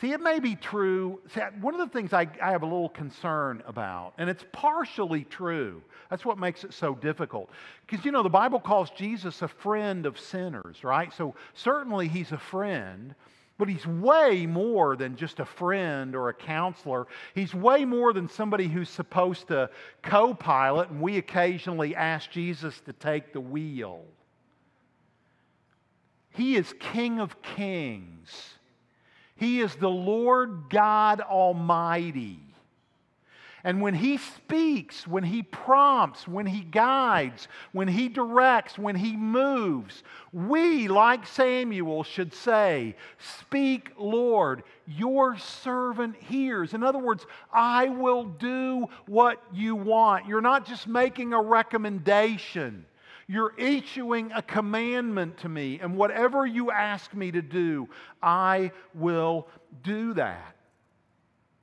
See, 0.00 0.10
it 0.10 0.20
may 0.20 0.40
be 0.40 0.56
true. 0.56 1.20
See, 1.32 1.40
one 1.60 1.74
of 1.74 1.80
the 1.80 1.92
things 1.96 2.12
I, 2.12 2.26
I, 2.42 2.50
have 2.50 2.62
a 2.62 2.66
little 2.66 2.88
concern 2.88 3.62
about, 3.68 4.14
and 4.18 4.28
it's 4.28 4.44
partially 4.50 5.22
true. 5.22 5.80
That's 6.08 6.24
what 6.24 6.38
makes 6.38 6.64
it 6.64 6.72
so 6.72 6.96
difficult. 6.96 7.50
Because, 7.86 8.04
you 8.04 8.10
know, 8.10 8.24
the 8.24 8.28
Bible 8.28 8.58
calls 8.58 8.90
Jesus 8.90 9.40
a 9.42 9.48
friend 9.48 10.06
of 10.06 10.18
sinners, 10.18 10.82
right? 10.82 11.12
So 11.12 11.36
certainly 11.54 12.08
he's 12.08 12.32
a 12.32 12.38
friend. 12.38 13.14
But 13.60 13.68
he's 13.68 13.86
way 13.86 14.46
more 14.46 14.96
than 14.96 15.16
just 15.16 15.38
a 15.38 15.44
friend 15.44 16.16
or 16.16 16.30
a 16.30 16.34
counselor. 16.34 17.06
He's 17.34 17.54
way 17.54 17.84
more 17.84 18.14
than 18.14 18.26
somebody 18.26 18.68
who's 18.68 18.88
supposed 18.88 19.48
to 19.48 19.68
co 20.02 20.32
pilot, 20.32 20.88
and 20.88 21.02
we 21.02 21.18
occasionally 21.18 21.94
ask 21.94 22.30
Jesus 22.30 22.80
to 22.86 22.94
take 22.94 23.34
the 23.34 23.40
wheel. 23.40 24.02
He 26.30 26.56
is 26.56 26.72
King 26.80 27.20
of 27.20 27.42
Kings, 27.42 28.54
He 29.36 29.60
is 29.60 29.74
the 29.74 29.90
Lord 29.90 30.70
God 30.70 31.20
Almighty. 31.20 32.40
And 33.62 33.82
when 33.82 33.94
he 33.94 34.16
speaks, 34.16 35.06
when 35.06 35.22
he 35.22 35.42
prompts, 35.42 36.26
when 36.26 36.46
he 36.46 36.60
guides, 36.60 37.46
when 37.72 37.88
he 37.88 38.08
directs, 38.08 38.78
when 38.78 38.96
he 38.96 39.16
moves, 39.16 40.02
we, 40.32 40.88
like 40.88 41.26
Samuel, 41.26 42.02
should 42.02 42.32
say, 42.32 42.96
Speak, 43.18 43.92
Lord, 43.98 44.62
your 44.86 45.36
servant 45.36 46.16
hears. 46.16 46.72
In 46.72 46.82
other 46.82 46.98
words, 46.98 47.26
I 47.52 47.88
will 47.88 48.24
do 48.24 48.88
what 49.06 49.42
you 49.52 49.76
want. 49.76 50.26
You're 50.26 50.40
not 50.40 50.66
just 50.66 50.88
making 50.88 51.34
a 51.34 51.42
recommendation. 51.42 52.86
You're 53.26 53.54
issuing 53.58 54.32
a 54.32 54.42
commandment 54.42 55.38
to 55.38 55.48
me, 55.48 55.78
and 55.80 55.96
whatever 55.96 56.46
you 56.46 56.72
ask 56.72 57.14
me 57.14 57.30
to 57.30 57.42
do, 57.42 57.88
I 58.20 58.72
will 58.94 59.46
do 59.84 60.14
that. 60.14 60.56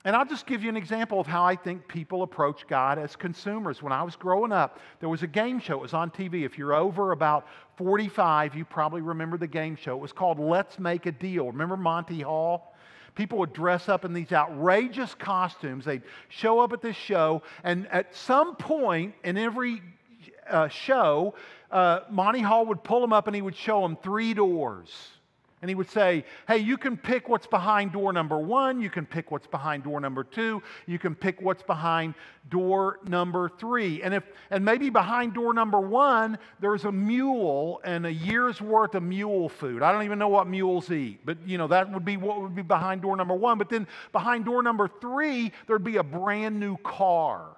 And 0.08 0.16
I'll 0.16 0.24
just 0.24 0.46
give 0.46 0.62
you 0.62 0.70
an 0.70 0.76
example 0.78 1.20
of 1.20 1.26
how 1.26 1.44
I 1.44 1.54
think 1.54 1.86
people 1.86 2.22
approach 2.22 2.66
God 2.66 2.98
as 2.98 3.14
consumers. 3.14 3.82
When 3.82 3.92
I 3.92 4.02
was 4.02 4.16
growing 4.16 4.52
up, 4.52 4.80
there 5.00 5.08
was 5.10 5.22
a 5.22 5.26
game 5.26 5.60
show. 5.60 5.74
It 5.74 5.82
was 5.82 5.92
on 5.92 6.10
TV. 6.10 6.46
If 6.46 6.56
you're 6.56 6.72
over 6.72 7.12
about 7.12 7.46
45, 7.76 8.54
you 8.54 8.64
probably 8.64 9.02
remember 9.02 9.36
the 9.36 9.46
game 9.46 9.76
show. 9.76 9.96
It 9.96 10.00
was 10.00 10.12
called 10.12 10.38
Let's 10.38 10.78
Make 10.78 11.04
a 11.04 11.12
Deal. 11.12 11.48
Remember 11.48 11.76
Monty 11.76 12.22
Hall? 12.22 12.74
People 13.16 13.36
would 13.40 13.52
dress 13.52 13.90
up 13.90 14.06
in 14.06 14.14
these 14.14 14.32
outrageous 14.32 15.14
costumes. 15.14 15.84
They'd 15.84 16.04
show 16.30 16.58
up 16.60 16.72
at 16.72 16.80
this 16.80 16.96
show, 16.96 17.42
and 17.62 17.86
at 17.88 18.16
some 18.16 18.56
point 18.56 19.12
in 19.24 19.36
every 19.36 19.82
uh, 20.48 20.68
show, 20.68 21.34
uh, 21.70 22.00
Monty 22.08 22.40
Hall 22.40 22.64
would 22.64 22.82
pull 22.82 23.02
them 23.02 23.12
up 23.12 23.26
and 23.26 23.36
he 23.36 23.42
would 23.42 23.56
show 23.56 23.82
them 23.82 23.98
three 24.02 24.32
doors. 24.32 25.17
And 25.60 25.68
he 25.68 25.74
would 25.74 25.90
say, 25.90 26.24
Hey, 26.46 26.58
you 26.58 26.76
can 26.76 26.96
pick 26.96 27.28
what's 27.28 27.46
behind 27.46 27.92
door 27.92 28.12
number 28.12 28.38
one. 28.38 28.80
You 28.80 28.90
can 28.90 29.06
pick 29.06 29.30
what's 29.30 29.46
behind 29.46 29.84
door 29.84 30.00
number 30.00 30.22
two. 30.22 30.62
You 30.86 30.98
can 30.98 31.14
pick 31.14 31.40
what's 31.40 31.62
behind 31.62 32.14
door 32.48 33.00
number 33.04 33.50
three. 33.58 34.02
And, 34.02 34.14
if, 34.14 34.24
and 34.50 34.64
maybe 34.64 34.88
behind 34.90 35.34
door 35.34 35.52
number 35.52 35.80
one, 35.80 36.38
there's 36.60 36.84
a 36.84 36.92
mule 36.92 37.80
and 37.84 38.06
a 38.06 38.12
year's 38.12 38.60
worth 38.60 38.94
of 38.94 39.02
mule 39.02 39.48
food. 39.48 39.82
I 39.82 39.92
don't 39.92 40.04
even 40.04 40.18
know 40.18 40.28
what 40.28 40.46
mules 40.46 40.90
eat, 40.90 41.20
but 41.24 41.38
you 41.46 41.58
know, 41.58 41.66
that 41.68 41.92
would 41.92 42.04
be 42.04 42.16
what 42.16 42.40
would 42.40 42.54
be 42.54 42.62
behind 42.62 43.02
door 43.02 43.16
number 43.16 43.34
one. 43.34 43.58
But 43.58 43.68
then 43.68 43.86
behind 44.12 44.44
door 44.44 44.62
number 44.62 44.88
three, 45.00 45.52
there'd 45.66 45.84
be 45.84 45.96
a 45.96 46.04
brand 46.04 46.58
new 46.58 46.76
car. 46.78 47.57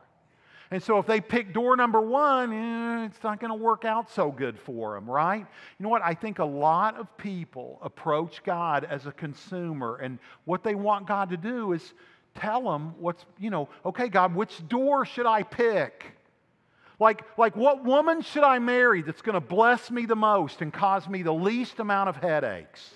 And 0.72 0.80
so 0.80 0.98
if 0.98 1.06
they 1.06 1.20
pick 1.20 1.52
door 1.52 1.76
number 1.76 2.00
one, 2.00 2.52
eh, 2.52 3.06
it's 3.06 3.22
not 3.24 3.40
going 3.40 3.50
to 3.50 3.56
work 3.56 3.84
out 3.84 4.08
so 4.10 4.30
good 4.30 4.58
for 4.58 4.94
them, 4.94 5.10
right? 5.10 5.40
You 5.40 5.82
know 5.82 5.88
what? 5.88 6.02
I 6.02 6.14
think 6.14 6.38
a 6.38 6.44
lot 6.44 6.96
of 6.96 7.16
people 7.16 7.78
approach 7.82 8.44
God 8.44 8.84
as 8.88 9.06
a 9.06 9.12
consumer, 9.12 9.96
and 9.96 10.18
what 10.44 10.62
they 10.62 10.76
want 10.76 11.08
God 11.08 11.30
to 11.30 11.36
do 11.36 11.72
is 11.72 11.92
tell 12.36 12.62
them 12.62 12.94
what's, 13.00 13.26
you 13.38 13.50
know, 13.50 13.68
okay, 13.84 14.08
God, 14.08 14.34
which 14.34 14.66
door 14.68 15.04
should 15.04 15.26
I 15.26 15.42
pick? 15.42 16.16
Like, 17.00 17.24
like 17.36 17.56
what 17.56 17.84
woman 17.84 18.20
should 18.20 18.44
I 18.44 18.60
marry 18.60 19.02
that's 19.02 19.22
going 19.22 19.34
to 19.34 19.40
bless 19.40 19.90
me 19.90 20.06
the 20.06 20.16
most 20.16 20.60
and 20.60 20.72
cause 20.72 21.08
me 21.08 21.22
the 21.22 21.32
least 21.32 21.80
amount 21.80 22.10
of 22.10 22.16
headaches? 22.16 22.90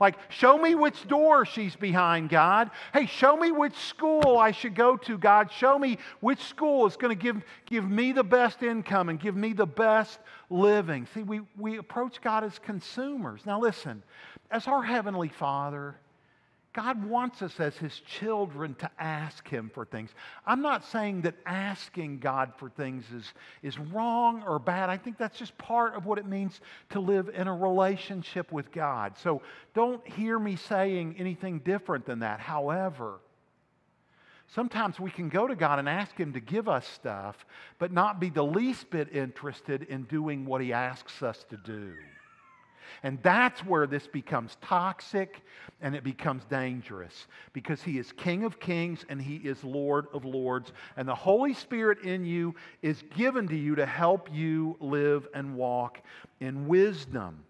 Like, 0.00 0.16
show 0.30 0.56
me 0.56 0.74
which 0.74 1.06
door 1.06 1.44
she's 1.44 1.76
behind, 1.76 2.30
God. 2.30 2.70
Hey, 2.94 3.04
show 3.04 3.36
me 3.36 3.52
which 3.52 3.76
school 3.76 4.38
I 4.38 4.50
should 4.50 4.74
go 4.74 4.96
to, 4.96 5.18
God. 5.18 5.52
Show 5.52 5.78
me 5.78 5.98
which 6.20 6.42
school 6.42 6.86
is 6.86 6.96
going 6.96 7.16
to 7.16 7.22
give, 7.22 7.42
give 7.66 7.88
me 7.88 8.12
the 8.12 8.24
best 8.24 8.62
income 8.62 9.10
and 9.10 9.20
give 9.20 9.36
me 9.36 9.52
the 9.52 9.66
best 9.66 10.18
living. 10.48 11.06
See, 11.12 11.22
we, 11.22 11.42
we 11.58 11.76
approach 11.76 12.22
God 12.22 12.44
as 12.44 12.58
consumers. 12.58 13.44
Now, 13.44 13.60
listen, 13.60 14.02
as 14.50 14.66
our 14.66 14.82
Heavenly 14.82 15.28
Father, 15.28 15.96
God 16.72 17.04
wants 17.04 17.42
us 17.42 17.58
as 17.58 17.76
His 17.76 17.98
children 18.00 18.76
to 18.76 18.90
ask 18.98 19.48
Him 19.48 19.70
for 19.74 19.84
things. 19.84 20.10
I'm 20.46 20.62
not 20.62 20.84
saying 20.84 21.22
that 21.22 21.34
asking 21.44 22.20
God 22.20 22.52
for 22.58 22.70
things 22.70 23.04
is, 23.12 23.24
is 23.62 23.76
wrong 23.76 24.44
or 24.46 24.60
bad. 24.60 24.88
I 24.88 24.96
think 24.96 25.18
that's 25.18 25.36
just 25.36 25.56
part 25.58 25.94
of 25.94 26.06
what 26.06 26.18
it 26.18 26.26
means 26.26 26.60
to 26.90 27.00
live 27.00 27.28
in 27.34 27.48
a 27.48 27.54
relationship 27.54 28.52
with 28.52 28.70
God. 28.70 29.18
So 29.18 29.42
don't 29.74 30.06
hear 30.06 30.38
me 30.38 30.54
saying 30.54 31.16
anything 31.18 31.58
different 31.58 32.06
than 32.06 32.20
that. 32.20 32.38
However, 32.38 33.18
sometimes 34.54 35.00
we 35.00 35.10
can 35.10 35.28
go 35.28 35.48
to 35.48 35.56
God 35.56 35.80
and 35.80 35.88
ask 35.88 36.16
Him 36.16 36.34
to 36.34 36.40
give 36.40 36.68
us 36.68 36.86
stuff, 36.86 37.46
but 37.80 37.90
not 37.90 38.20
be 38.20 38.30
the 38.30 38.44
least 38.44 38.90
bit 38.90 39.12
interested 39.12 39.82
in 39.82 40.04
doing 40.04 40.46
what 40.46 40.60
He 40.60 40.72
asks 40.72 41.20
us 41.20 41.44
to 41.50 41.56
do. 41.56 41.94
And 43.02 43.18
that's 43.22 43.64
where 43.64 43.86
this 43.86 44.06
becomes 44.06 44.56
toxic 44.60 45.42
and 45.80 45.94
it 45.94 46.04
becomes 46.04 46.44
dangerous 46.44 47.26
because 47.52 47.82
He 47.82 47.98
is 47.98 48.12
King 48.12 48.44
of 48.44 48.60
kings 48.60 49.04
and 49.08 49.20
He 49.20 49.36
is 49.36 49.62
Lord 49.64 50.06
of 50.12 50.24
lords. 50.24 50.72
And 50.96 51.08
the 51.08 51.14
Holy 51.14 51.54
Spirit 51.54 52.02
in 52.02 52.24
you 52.24 52.54
is 52.82 53.02
given 53.16 53.48
to 53.48 53.56
you 53.56 53.74
to 53.76 53.86
help 53.86 54.28
you 54.32 54.76
live 54.80 55.26
and 55.34 55.56
walk 55.56 56.00
in 56.40 56.66
wisdom. 56.68 57.44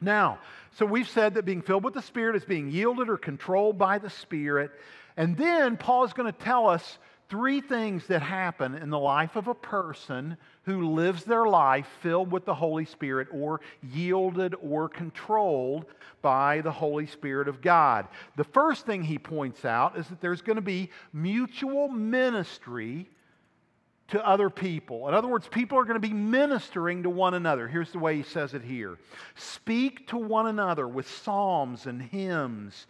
Now, 0.00 0.38
so 0.76 0.86
we've 0.86 1.08
said 1.08 1.34
that 1.34 1.44
being 1.44 1.62
filled 1.62 1.84
with 1.84 1.94
the 1.94 2.02
Spirit 2.02 2.36
is 2.36 2.44
being 2.44 2.70
yielded 2.70 3.08
or 3.08 3.18
controlled 3.18 3.76
by 3.76 3.98
the 3.98 4.10
Spirit. 4.10 4.70
And 5.16 5.36
then 5.36 5.76
Paul 5.76 6.04
is 6.04 6.12
going 6.12 6.32
to 6.32 6.38
tell 6.38 6.68
us 6.68 6.98
three 7.30 7.60
things 7.60 8.06
that 8.08 8.20
happen 8.20 8.74
in 8.74 8.90
the 8.90 8.98
life 8.98 9.36
of 9.36 9.46
a 9.46 9.54
person 9.54 10.36
who 10.64 10.90
lives 10.90 11.24
their 11.24 11.46
life 11.46 11.86
filled 12.02 12.30
with 12.30 12.44
the 12.44 12.54
Holy 12.54 12.84
Spirit 12.84 13.28
or 13.32 13.60
yielded 13.82 14.54
or 14.60 14.88
controlled 14.88 15.86
by 16.20 16.60
the 16.60 16.72
Holy 16.72 17.06
Spirit 17.06 17.48
of 17.48 17.62
God. 17.62 18.08
The 18.36 18.44
first 18.44 18.84
thing 18.84 19.02
he 19.02 19.18
points 19.18 19.64
out 19.64 19.96
is 19.96 20.08
that 20.08 20.20
there's 20.20 20.42
going 20.42 20.56
to 20.56 20.62
be 20.62 20.90
mutual 21.12 21.88
ministry 21.88 23.08
to 24.08 24.26
other 24.26 24.50
people. 24.50 25.06
In 25.08 25.14
other 25.14 25.28
words, 25.28 25.46
people 25.46 25.78
are 25.78 25.84
going 25.84 26.00
to 26.00 26.06
be 26.06 26.12
ministering 26.12 27.04
to 27.04 27.10
one 27.10 27.34
another. 27.34 27.68
Here's 27.68 27.92
the 27.92 28.00
way 28.00 28.16
he 28.16 28.24
says 28.24 28.54
it 28.54 28.62
here 28.62 28.98
Speak 29.36 30.08
to 30.08 30.18
one 30.18 30.48
another 30.48 30.86
with 30.88 31.08
psalms 31.08 31.86
and 31.86 32.02
hymns 32.02 32.86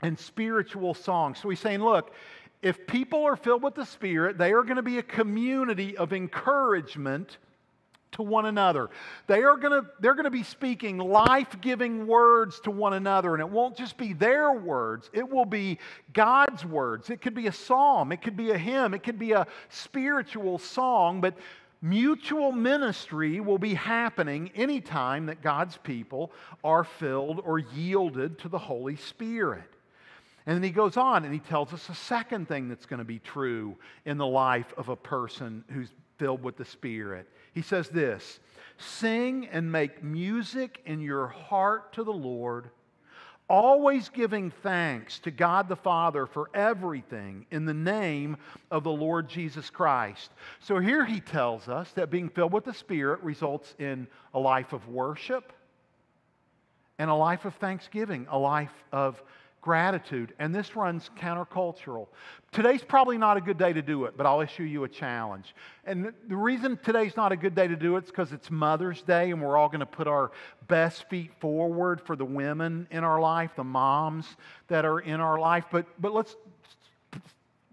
and 0.00 0.18
spiritual 0.18 0.94
songs. 0.94 1.38
So 1.40 1.48
he's 1.48 1.60
saying, 1.60 1.80
look, 1.80 2.12
if 2.62 2.86
people 2.86 3.24
are 3.24 3.36
filled 3.36 3.62
with 3.62 3.74
the 3.74 3.84
Spirit, 3.84 4.38
they 4.38 4.52
are 4.52 4.62
going 4.62 4.76
to 4.76 4.82
be 4.82 4.98
a 4.98 5.02
community 5.02 5.96
of 5.96 6.12
encouragement 6.12 7.36
to 8.12 8.22
one 8.22 8.46
another. 8.46 8.90
They 9.26 9.42
are 9.42 9.56
going 9.56 9.82
to, 9.82 9.88
they're 10.00 10.14
going 10.14 10.24
to 10.24 10.30
be 10.30 10.42
speaking 10.42 10.98
life 10.98 11.60
giving 11.60 12.06
words 12.06 12.60
to 12.60 12.70
one 12.70 12.92
another, 12.92 13.34
and 13.34 13.40
it 13.40 13.48
won't 13.48 13.76
just 13.76 13.96
be 13.96 14.12
their 14.12 14.52
words, 14.52 15.10
it 15.12 15.28
will 15.28 15.44
be 15.44 15.78
God's 16.12 16.64
words. 16.64 17.10
It 17.10 17.20
could 17.20 17.34
be 17.34 17.46
a 17.48 17.52
psalm, 17.52 18.12
it 18.12 18.22
could 18.22 18.36
be 18.36 18.50
a 18.50 18.58
hymn, 18.58 18.94
it 18.94 19.02
could 19.02 19.18
be 19.18 19.32
a 19.32 19.46
spiritual 19.70 20.58
song, 20.58 21.20
but 21.20 21.34
mutual 21.80 22.52
ministry 22.52 23.40
will 23.40 23.58
be 23.58 23.74
happening 23.74 24.50
anytime 24.54 25.26
that 25.26 25.42
God's 25.42 25.78
people 25.78 26.30
are 26.62 26.84
filled 26.84 27.40
or 27.44 27.58
yielded 27.58 28.38
to 28.40 28.48
the 28.48 28.58
Holy 28.58 28.96
Spirit. 28.96 29.71
And 30.46 30.56
then 30.56 30.62
he 30.62 30.70
goes 30.70 30.96
on 30.96 31.24
and 31.24 31.32
he 31.32 31.40
tells 31.40 31.72
us 31.72 31.88
a 31.88 31.94
second 31.94 32.48
thing 32.48 32.68
that's 32.68 32.86
going 32.86 32.98
to 32.98 33.04
be 33.04 33.20
true 33.20 33.76
in 34.04 34.18
the 34.18 34.26
life 34.26 34.72
of 34.76 34.88
a 34.88 34.96
person 34.96 35.64
who's 35.70 35.92
filled 36.18 36.42
with 36.42 36.56
the 36.56 36.64
Spirit. 36.64 37.28
He 37.52 37.62
says 37.62 37.88
this 37.88 38.40
Sing 38.78 39.46
and 39.52 39.70
make 39.70 40.02
music 40.02 40.80
in 40.86 41.00
your 41.00 41.28
heart 41.28 41.92
to 41.92 42.02
the 42.02 42.12
Lord, 42.12 42.70
always 43.48 44.08
giving 44.08 44.50
thanks 44.50 45.20
to 45.20 45.30
God 45.30 45.68
the 45.68 45.76
Father 45.76 46.26
for 46.26 46.50
everything 46.54 47.46
in 47.50 47.64
the 47.64 47.74
name 47.74 48.36
of 48.70 48.82
the 48.82 48.90
Lord 48.90 49.28
Jesus 49.28 49.70
Christ. 49.70 50.32
So 50.60 50.78
here 50.78 51.04
he 51.04 51.20
tells 51.20 51.68
us 51.68 51.92
that 51.92 52.10
being 52.10 52.28
filled 52.28 52.52
with 52.52 52.64
the 52.64 52.74
Spirit 52.74 53.22
results 53.22 53.74
in 53.78 54.08
a 54.34 54.40
life 54.40 54.72
of 54.72 54.88
worship 54.88 55.52
and 56.98 57.10
a 57.10 57.14
life 57.14 57.44
of 57.44 57.54
thanksgiving, 57.56 58.26
a 58.30 58.38
life 58.38 58.84
of 58.92 59.22
gratitude, 59.62 60.34
and 60.40 60.52
this 60.52 60.74
runs 60.74 61.08
countercultural. 61.16 62.08
Today's 62.50 62.82
probably 62.82 63.16
not 63.16 63.36
a 63.36 63.40
good 63.40 63.56
day 63.56 63.72
to 63.72 63.80
do 63.80 64.04
it, 64.04 64.16
but 64.16 64.26
I'll 64.26 64.40
issue 64.40 64.64
you 64.64 64.82
a 64.84 64.88
challenge. 64.88 65.54
And 65.84 66.12
the 66.28 66.36
reason 66.36 66.78
today's 66.82 67.16
not 67.16 67.30
a 67.30 67.36
good 67.36 67.54
day 67.54 67.68
to 67.68 67.76
do 67.76 67.96
it 67.96 68.04
is 68.04 68.10
because 68.10 68.32
it's 68.32 68.50
Mother's 68.50 69.02
Day, 69.02 69.30
and 69.30 69.40
we're 69.40 69.56
all 69.56 69.68
going 69.68 69.80
to 69.80 69.86
put 69.86 70.08
our 70.08 70.32
best 70.66 71.08
feet 71.08 71.30
forward 71.40 72.00
for 72.00 72.16
the 72.16 72.24
women 72.24 72.88
in 72.90 73.04
our 73.04 73.20
life, 73.20 73.52
the 73.56 73.64
moms 73.64 74.26
that 74.66 74.84
are 74.84 74.98
in 74.98 75.20
our 75.20 75.38
life. 75.38 75.64
But, 75.70 75.86
but 76.00 76.12
let's, 76.12 76.34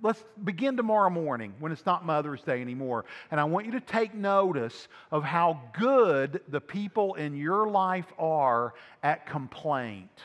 let's 0.04 0.24
begin 0.44 0.78
tomorrow 0.78 1.10
morning 1.10 1.56
when 1.58 1.72
it's 1.72 1.88
not 1.88 2.06
Mother's 2.06 2.44
Day 2.44 2.62
anymore. 2.62 3.06
And 3.32 3.40
I 3.40 3.46
want 3.46 3.66
you 3.66 3.72
to 3.72 3.82
take 3.82 4.14
notice 4.14 4.88
of 5.12 5.24
how 5.24 5.60
good 5.74 6.42
the 6.50 6.62
people 6.62 7.16
in 7.16 7.36
your 7.36 7.68
life 7.68 8.14
are 8.20 8.76
at 9.02 9.26
complaint 9.26 10.22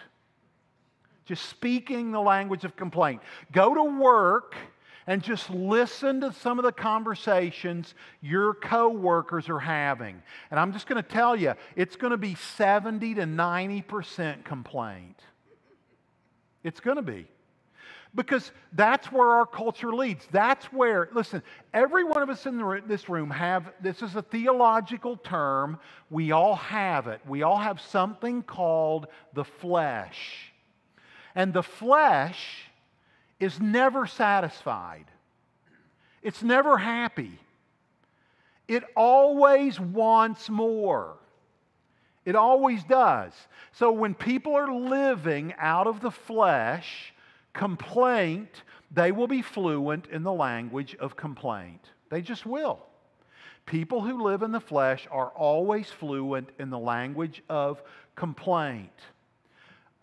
just 1.24 1.48
speaking 1.48 2.12
the 2.12 2.20
language 2.20 2.64
of 2.64 2.76
complaint. 2.76 3.22
Go 3.52 3.74
to 3.74 3.84
work 4.00 4.54
and 5.06 5.22
just 5.22 5.50
listen 5.50 6.20
to 6.22 6.32
some 6.32 6.58
of 6.58 6.64
the 6.64 6.72
conversations 6.72 7.94
your 8.20 8.54
coworkers 8.54 9.48
are 9.48 9.58
having. 9.58 10.22
And 10.50 10.58
I'm 10.58 10.72
just 10.72 10.86
going 10.86 11.02
to 11.02 11.08
tell 11.08 11.36
you, 11.36 11.54
it's 11.76 11.96
going 11.96 12.12
to 12.12 12.16
be 12.16 12.34
70 12.34 13.14
to 13.14 13.22
90% 13.22 14.44
complaint. 14.44 15.20
It's 16.62 16.80
going 16.80 16.96
to 16.96 17.02
be. 17.02 17.26
Because 18.14 18.52
that's 18.72 19.10
where 19.10 19.28
our 19.28 19.44
culture 19.44 19.92
leads. 19.92 20.24
That's 20.30 20.66
where, 20.66 21.08
listen, 21.12 21.42
every 21.74 22.04
one 22.04 22.22
of 22.22 22.30
us 22.30 22.46
in 22.46 22.58
the, 22.58 22.82
this 22.86 23.08
room 23.08 23.28
have, 23.30 23.72
this 23.82 24.02
is 24.02 24.14
a 24.14 24.22
theological 24.22 25.16
term. 25.16 25.80
We 26.10 26.30
all 26.30 26.54
have 26.54 27.08
it. 27.08 27.20
We 27.26 27.42
all 27.42 27.58
have 27.58 27.80
something 27.80 28.42
called 28.44 29.08
the 29.34 29.44
flesh. 29.44 30.53
And 31.34 31.52
the 31.52 31.62
flesh 31.62 32.64
is 33.40 33.60
never 33.60 34.06
satisfied, 34.06 35.06
it's 36.22 36.42
never 36.42 36.78
happy. 36.78 37.38
It 38.66 38.82
always 38.96 39.78
wants 39.78 40.48
more. 40.48 41.18
It 42.24 42.34
always 42.34 42.82
does. 42.84 43.34
So 43.72 43.92
when 43.92 44.14
people 44.14 44.54
are 44.54 44.72
living 44.72 45.52
out 45.58 45.86
of 45.86 46.00
the 46.00 46.10
flesh, 46.10 47.12
complaint, 47.52 48.62
they 48.90 49.12
will 49.12 49.26
be 49.26 49.42
fluent 49.42 50.06
in 50.06 50.22
the 50.22 50.32
language 50.32 50.96
of 50.96 51.16
complaint. 51.16 51.90
They 52.08 52.22
just 52.22 52.46
will. 52.46 52.80
People 53.66 54.00
who 54.00 54.22
live 54.22 54.42
in 54.42 54.52
the 54.52 54.60
flesh 54.60 55.06
are 55.10 55.28
always 55.28 55.88
fluent 55.90 56.48
in 56.58 56.70
the 56.70 56.78
language 56.78 57.42
of 57.48 57.82
complaint. 58.14 58.92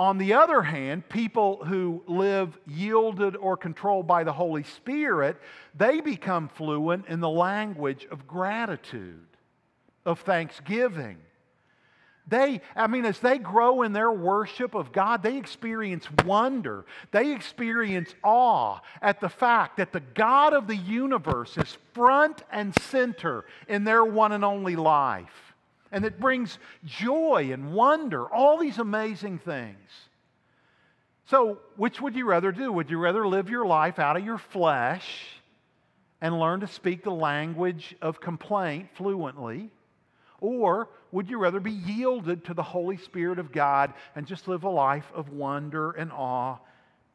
On 0.02 0.18
the 0.18 0.34
other 0.34 0.64
hand, 0.64 1.08
people 1.10 1.64
who 1.64 2.02
live 2.08 2.58
yielded 2.66 3.36
or 3.36 3.56
controlled 3.56 4.08
by 4.08 4.24
the 4.24 4.34
Holy 4.34 4.64
Spirit, 4.64 5.40
they 5.76 6.02
become 6.02 6.50
fluent 6.50 7.06
in 7.06 7.20
the 7.20 7.30
language 7.30 8.08
of 8.10 8.26
gratitude, 8.26 9.28
of 10.04 10.22
thanksgiving. 10.22 11.20
They, 12.28 12.62
I 12.76 12.88
mean, 12.88 13.06
as 13.06 13.20
they 13.20 13.38
grow 13.38 13.84
in 13.84 13.94
their 13.94 14.12
worship 14.12 14.74
of 14.74 14.92
God, 14.92 15.22
they 15.22 15.38
experience 15.38 16.08
wonder. 16.26 16.86
They 17.12 17.32
experience 17.32 18.16
awe 18.24 18.80
at 19.04 19.22
the 19.22 19.30
fact 19.30 19.78
that 19.78 19.94
the 19.94 20.00
God 20.00 20.54
of 20.54 20.66
the 20.66 20.78
universe 20.78 21.60
is 21.60 21.78
front 21.94 22.42
and 22.52 22.74
center 22.90 23.46
in 23.68 23.84
their 23.84 24.04
one 24.04 24.32
and 24.32 24.44
only 24.44 24.76
life 24.76 25.51
and 25.92 26.06
it 26.06 26.20
brings 26.20 26.58
joy 26.86 27.50
and 27.52 27.74
wonder, 27.74 28.30
all 28.30 28.58
these 28.58 28.78
amazing 28.78 29.40
things. 29.40 29.90
So, 31.26 31.60
which 31.76 32.02
would 32.02 32.16
you 32.16 32.26
rather 32.26 32.52
do? 32.52 32.72
Would 32.72 32.90
you 32.90 32.98
rather 32.98 33.28
live 33.28 33.50
your 33.50 33.66
life 33.66 34.00
out 34.00 34.18
of 34.18 34.26
your 34.26 34.38
flesh 34.38 35.28
and 36.20 36.40
learn 36.40 36.60
to 36.60 36.68
speak 36.68 37.04
the 37.04 37.12
language 37.12 37.96
of 38.02 38.20
complaint 38.22 38.90
fluently? 38.96 39.70
Or 40.40 40.90
would 41.12 41.30
you 41.30 41.38
rather 41.38 41.60
be 41.60 41.72
yielded 41.72 42.46
to 42.46 42.54
the 42.54 42.64
Holy 42.64 42.98
Spirit 42.98 43.40
of 43.40 43.52
God 43.52 43.94
and 44.16 44.26
just 44.26 44.48
live 44.48 44.64
a 44.64 44.70
life 44.70 45.10
of 45.14 45.30
wonder 45.30 45.92
and 45.92 46.12
awe 46.12 46.58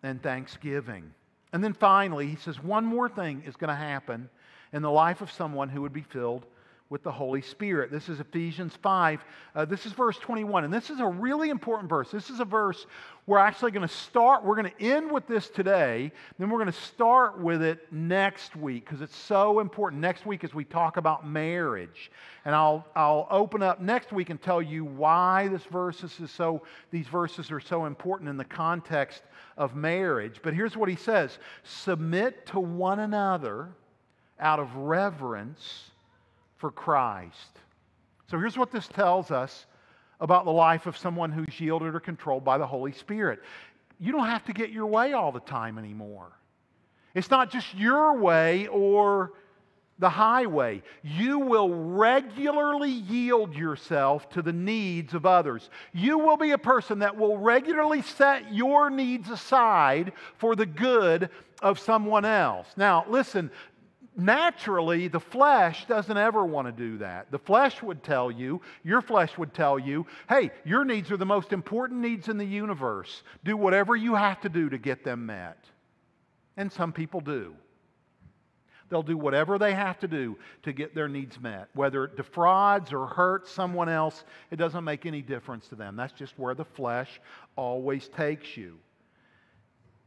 and 0.02 0.22
thanksgiving? 0.22 1.12
And 1.52 1.62
then 1.62 1.72
finally, 1.72 2.28
he 2.28 2.36
says 2.36 2.62
one 2.62 2.84
more 2.84 3.08
thing 3.08 3.42
is 3.46 3.56
going 3.56 3.68
to 3.68 3.74
happen 3.74 4.28
in 4.72 4.82
the 4.82 4.90
life 4.90 5.20
of 5.20 5.32
someone 5.32 5.68
who 5.68 5.82
would 5.82 5.92
be 5.92 6.02
filled 6.02 6.46
with 6.88 7.02
the 7.02 7.10
Holy 7.10 7.42
Spirit. 7.42 7.90
This 7.90 8.08
is 8.08 8.20
Ephesians 8.20 8.76
5. 8.82 9.24
Uh, 9.54 9.64
this 9.64 9.86
is 9.86 9.92
verse 9.92 10.18
21. 10.18 10.64
And 10.64 10.72
this 10.72 10.90
is 10.90 11.00
a 11.00 11.06
really 11.06 11.50
important 11.50 11.88
verse. 11.88 12.10
This 12.10 12.30
is 12.30 12.40
a 12.40 12.44
verse 12.44 12.86
we're 13.26 13.38
actually 13.38 13.72
going 13.72 13.86
to 13.86 13.92
start, 13.92 14.44
we're 14.44 14.54
going 14.54 14.70
to 14.70 14.82
end 14.82 15.10
with 15.10 15.26
this 15.26 15.48
today. 15.48 16.12
Then 16.38 16.48
we're 16.48 16.60
going 16.60 16.72
to 16.72 16.80
start 16.80 17.40
with 17.40 17.60
it 17.60 17.92
next 17.92 18.54
week 18.54 18.84
because 18.84 19.00
it's 19.00 19.16
so 19.16 19.58
important. 19.58 20.00
Next 20.00 20.26
week, 20.26 20.44
as 20.44 20.54
we 20.54 20.62
talk 20.62 20.96
about 20.96 21.26
marriage. 21.26 22.12
And 22.44 22.54
I'll, 22.54 22.86
I'll 22.94 23.26
open 23.28 23.62
up 23.62 23.80
next 23.80 24.12
week 24.12 24.30
and 24.30 24.40
tell 24.40 24.62
you 24.62 24.84
why 24.84 25.48
this 25.48 25.64
verse 25.64 26.04
is 26.04 26.30
so, 26.30 26.62
these 26.92 27.08
verses 27.08 27.50
are 27.50 27.58
so 27.58 27.86
important 27.86 28.30
in 28.30 28.36
the 28.36 28.44
context 28.44 29.22
of 29.56 29.74
marriage. 29.74 30.38
But 30.40 30.54
here's 30.54 30.76
what 30.76 30.88
he 30.88 30.96
says 30.96 31.38
Submit 31.64 32.46
to 32.46 32.60
one 32.60 33.00
another 33.00 33.70
out 34.38 34.60
of 34.60 34.72
reverence 34.76 35.90
for 36.56 36.70
Christ. 36.70 37.60
So 38.30 38.38
here's 38.38 38.58
what 38.58 38.70
this 38.70 38.88
tells 38.88 39.30
us 39.30 39.66
about 40.20 40.44
the 40.44 40.52
life 40.52 40.86
of 40.86 40.96
someone 40.96 41.30
who's 41.30 41.60
yielded 41.60 41.94
or 41.94 42.00
controlled 42.00 42.44
by 42.44 42.58
the 42.58 42.66
Holy 42.66 42.92
Spirit. 42.92 43.40
You 43.98 44.12
don't 44.12 44.26
have 44.26 44.44
to 44.46 44.52
get 44.52 44.70
your 44.70 44.86
way 44.86 45.12
all 45.12 45.32
the 45.32 45.40
time 45.40 45.78
anymore. 45.78 46.32
It's 47.14 47.30
not 47.30 47.50
just 47.50 47.74
your 47.74 48.18
way 48.18 48.66
or 48.66 49.32
the 49.98 50.10
highway. 50.10 50.82
You 51.02 51.38
will 51.38 51.70
regularly 51.72 52.90
yield 52.90 53.54
yourself 53.54 54.28
to 54.30 54.42
the 54.42 54.52
needs 54.52 55.14
of 55.14 55.24
others. 55.24 55.70
You 55.94 56.18
will 56.18 56.36
be 56.36 56.50
a 56.50 56.58
person 56.58 56.98
that 56.98 57.16
will 57.16 57.38
regularly 57.38 58.02
set 58.02 58.52
your 58.52 58.90
needs 58.90 59.30
aside 59.30 60.12
for 60.36 60.54
the 60.54 60.66
good 60.66 61.30
of 61.62 61.78
someone 61.78 62.26
else. 62.26 62.66
Now, 62.76 63.06
listen, 63.08 63.50
naturally, 64.16 65.08
the 65.08 65.20
flesh 65.20 65.86
doesn't 65.86 66.16
ever 66.16 66.44
want 66.44 66.66
to 66.66 66.72
do 66.72 66.98
that. 66.98 67.30
The 67.30 67.38
flesh 67.38 67.82
would 67.82 68.02
tell 68.02 68.30
you, 68.30 68.60
your 68.82 69.02
flesh 69.02 69.36
would 69.38 69.54
tell 69.54 69.78
you, 69.78 70.06
hey, 70.28 70.50
your 70.64 70.84
needs 70.84 71.10
are 71.10 71.16
the 71.16 71.26
most 71.26 71.52
important 71.52 72.00
needs 72.00 72.28
in 72.28 72.38
the 72.38 72.44
universe. 72.44 73.22
Do 73.44 73.56
whatever 73.56 73.94
you 73.94 74.14
have 74.14 74.40
to 74.40 74.48
do 74.48 74.68
to 74.70 74.78
get 74.78 75.04
them 75.04 75.26
met. 75.26 75.64
And 76.56 76.72
some 76.72 76.92
people 76.92 77.20
do. 77.20 77.54
They'll 78.88 79.02
do 79.02 79.16
whatever 79.16 79.58
they 79.58 79.74
have 79.74 79.98
to 80.00 80.08
do 80.08 80.38
to 80.62 80.72
get 80.72 80.94
their 80.94 81.08
needs 81.08 81.40
met. 81.40 81.68
Whether 81.74 82.04
it 82.04 82.16
defrauds 82.16 82.92
or 82.92 83.06
hurts 83.06 83.50
someone 83.50 83.88
else, 83.88 84.24
it 84.50 84.56
doesn't 84.56 84.84
make 84.84 85.06
any 85.06 85.22
difference 85.22 85.68
to 85.68 85.74
them. 85.74 85.96
That's 85.96 86.12
just 86.12 86.38
where 86.38 86.54
the 86.54 86.64
flesh 86.64 87.20
always 87.56 88.08
takes 88.08 88.56
you. 88.56 88.78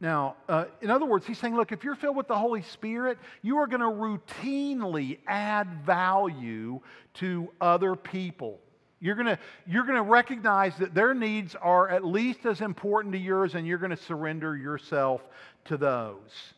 Now, 0.00 0.36
uh, 0.48 0.64
in 0.80 0.90
other 0.90 1.04
words, 1.04 1.26
he's 1.26 1.38
saying, 1.38 1.54
look, 1.54 1.72
if 1.72 1.84
you're 1.84 1.94
filled 1.94 2.16
with 2.16 2.26
the 2.26 2.38
Holy 2.38 2.62
Spirit, 2.62 3.18
you 3.42 3.58
are 3.58 3.66
going 3.66 3.80
to 3.80 3.86
routinely 3.86 5.18
add 5.26 5.84
value 5.84 6.80
to 7.14 7.50
other 7.60 7.94
people. 7.96 8.58
You're 8.98 9.14
going 9.14 9.36
you're 9.66 9.84
to 9.84 10.02
recognize 10.02 10.76
that 10.78 10.94
their 10.94 11.14
needs 11.14 11.54
are 11.54 11.88
at 11.88 12.04
least 12.04 12.44
as 12.46 12.60
important 12.60 13.12
to 13.12 13.18
yours, 13.18 13.54
and 13.54 13.66
you're 13.66 13.78
going 13.78 13.90
to 13.90 13.96
surrender 13.96 14.56
yourself 14.56 15.22
to 15.66 15.76
those. 15.76 16.54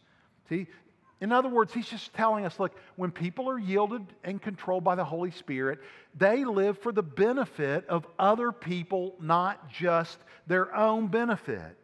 See, 0.49 0.67
in 1.21 1.31
other 1.31 1.49
words, 1.49 1.73
he's 1.73 1.87
just 1.87 2.13
telling 2.15 2.45
us 2.45 2.59
look, 2.59 2.73
when 2.97 3.13
people 3.13 3.49
are 3.49 3.59
yielded 3.59 4.05
and 4.25 4.43
controlled 4.43 4.83
by 4.83 4.97
the 4.97 5.05
Holy 5.05 5.31
Spirit, 5.31 5.79
they 6.17 6.45
live 6.45 6.79
for 6.79 6.91
the 6.91 7.03
benefit 7.03 7.87
of 7.89 8.07
other 8.19 8.51
people, 8.51 9.15
not 9.21 9.71
just 9.71 10.19
their 10.49 10.75
own 10.75 11.07
benefit. 11.07 11.77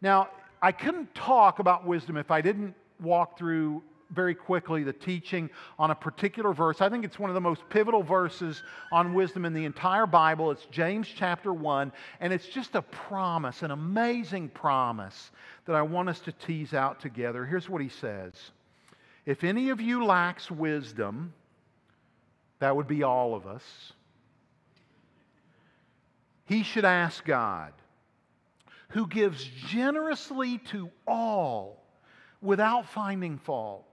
Now, 0.00 0.28
I 0.64 0.72
couldn't 0.72 1.14
talk 1.14 1.58
about 1.58 1.84
wisdom 1.84 2.16
if 2.16 2.30
I 2.30 2.40
didn't 2.40 2.74
walk 2.98 3.36
through 3.36 3.82
very 4.10 4.34
quickly 4.34 4.82
the 4.82 4.94
teaching 4.94 5.50
on 5.78 5.90
a 5.90 5.94
particular 5.94 6.54
verse. 6.54 6.80
I 6.80 6.88
think 6.88 7.04
it's 7.04 7.18
one 7.18 7.28
of 7.28 7.34
the 7.34 7.40
most 7.42 7.68
pivotal 7.68 8.02
verses 8.02 8.62
on 8.90 9.12
wisdom 9.12 9.44
in 9.44 9.52
the 9.52 9.66
entire 9.66 10.06
Bible. 10.06 10.50
It's 10.50 10.64
James 10.70 11.06
chapter 11.14 11.52
1, 11.52 11.92
and 12.18 12.32
it's 12.32 12.46
just 12.46 12.76
a 12.76 12.80
promise, 12.80 13.62
an 13.62 13.72
amazing 13.72 14.48
promise 14.48 15.32
that 15.66 15.76
I 15.76 15.82
want 15.82 16.08
us 16.08 16.20
to 16.20 16.32
tease 16.32 16.72
out 16.72 16.98
together. 16.98 17.44
Here's 17.44 17.68
what 17.68 17.82
he 17.82 17.90
says 17.90 18.32
If 19.26 19.44
any 19.44 19.68
of 19.68 19.82
you 19.82 20.06
lacks 20.06 20.50
wisdom, 20.50 21.34
that 22.60 22.74
would 22.74 22.88
be 22.88 23.02
all 23.02 23.34
of 23.34 23.46
us, 23.46 23.92
he 26.46 26.62
should 26.62 26.86
ask 26.86 27.22
God 27.22 27.74
who 28.94 29.08
gives 29.08 29.44
generously 29.66 30.58
to 30.58 30.88
all 31.04 31.82
without 32.40 32.88
finding 32.88 33.38
fault, 33.38 33.92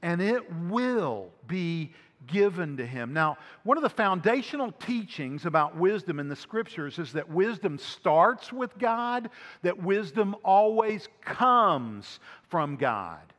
and 0.00 0.22
it 0.22 0.44
will 0.68 1.28
be 1.48 1.92
given 2.28 2.76
to 2.76 2.86
him. 2.86 3.12
Now, 3.12 3.36
one 3.64 3.76
of 3.76 3.82
the 3.82 3.90
foundational 3.90 4.70
teachings 4.70 5.44
about 5.44 5.76
wisdom 5.76 6.20
in 6.20 6.28
the 6.28 6.36
scriptures 6.36 7.00
is 7.00 7.12
that 7.14 7.28
wisdom 7.28 7.78
starts 7.78 8.52
with 8.52 8.78
God, 8.78 9.28
that 9.62 9.82
wisdom 9.82 10.36
always 10.44 11.08
comes 11.24 12.20
from 12.48 12.76
God. 12.76 13.32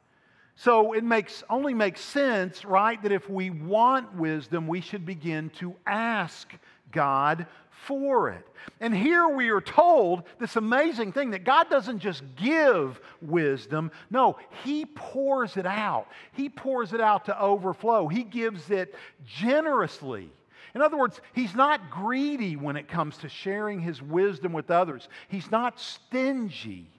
So 0.56 0.92
it 0.92 1.04
makes 1.06 1.46
only 1.50 1.74
makes 1.74 2.02
sense, 2.02 2.66
right, 2.66 3.02
that 3.04 3.14
if 3.14 3.30
we 3.30 3.52
want 3.52 4.14
wisdom, 4.16 4.68
we 4.68 4.82
should 4.82 5.06
begin 5.06 5.50
to 5.60 5.76
ask 5.86 6.52
God 6.92 7.46
for 7.86 8.30
it. 8.30 8.46
And 8.80 8.94
here 8.94 9.28
we 9.28 9.50
are 9.50 9.62
told 9.62 10.24
this 10.40 10.56
amazing 10.56 11.14
thing 11.14 11.32
that 11.32 11.44
God 11.44 11.70
doesn't 11.70 12.00
just 12.00 12.24
give 12.36 13.00
wisdom, 13.22 13.92
no, 14.10 14.38
He 14.64 14.86
pours 14.86 15.58
it 15.58 15.66
out. 15.66 16.08
He 16.34 16.50
pours 16.50 16.94
it 16.94 17.02
out 17.02 17.26
to 17.26 17.42
overflow, 17.42 18.08
He 18.08 18.24
gives 18.24 18.70
it 18.70 18.94
generously. 19.26 20.30
In 20.76 20.82
other 20.82 20.98
words, 20.98 21.22
He's 21.34 21.56
not 21.56 21.90
greedy 21.90 22.56
when 22.56 22.76
it 22.76 22.88
comes 22.88 23.18
to 23.20 23.30
sharing 23.30 23.80
His 23.80 24.02
wisdom 24.02 24.54
with 24.54 24.70
others, 24.70 25.08
He's 25.30 25.50
not 25.50 25.80
stingy. 25.80 26.90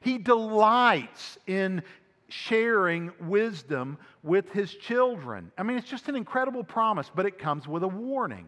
He 0.00 0.18
delights 0.18 1.38
in 1.46 1.82
sharing 2.28 3.12
wisdom 3.20 3.98
with 4.22 4.50
his 4.50 4.74
children. 4.74 5.50
I 5.56 5.62
mean, 5.62 5.78
it's 5.78 5.88
just 5.88 6.08
an 6.08 6.16
incredible 6.16 6.64
promise, 6.64 7.10
but 7.14 7.26
it 7.26 7.38
comes 7.38 7.68
with 7.68 7.82
a 7.82 7.88
warning. 7.88 8.46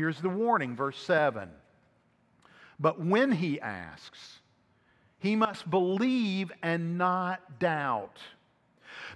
Here's 0.00 0.22
the 0.22 0.30
warning, 0.30 0.76
verse 0.76 0.96
7. 0.96 1.50
But 2.78 3.04
when 3.04 3.30
he 3.32 3.60
asks, 3.60 4.38
he 5.18 5.36
must 5.36 5.68
believe 5.68 6.50
and 6.62 6.96
not 6.96 7.58
doubt. 7.58 8.16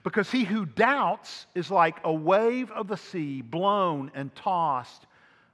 Because 0.02 0.30
he 0.30 0.44
who 0.44 0.66
doubts 0.66 1.46
is 1.54 1.70
like 1.70 1.96
a 2.04 2.12
wave 2.12 2.70
of 2.70 2.88
the 2.88 2.98
sea 2.98 3.40
blown 3.40 4.10
and 4.14 4.34
tossed 4.34 5.06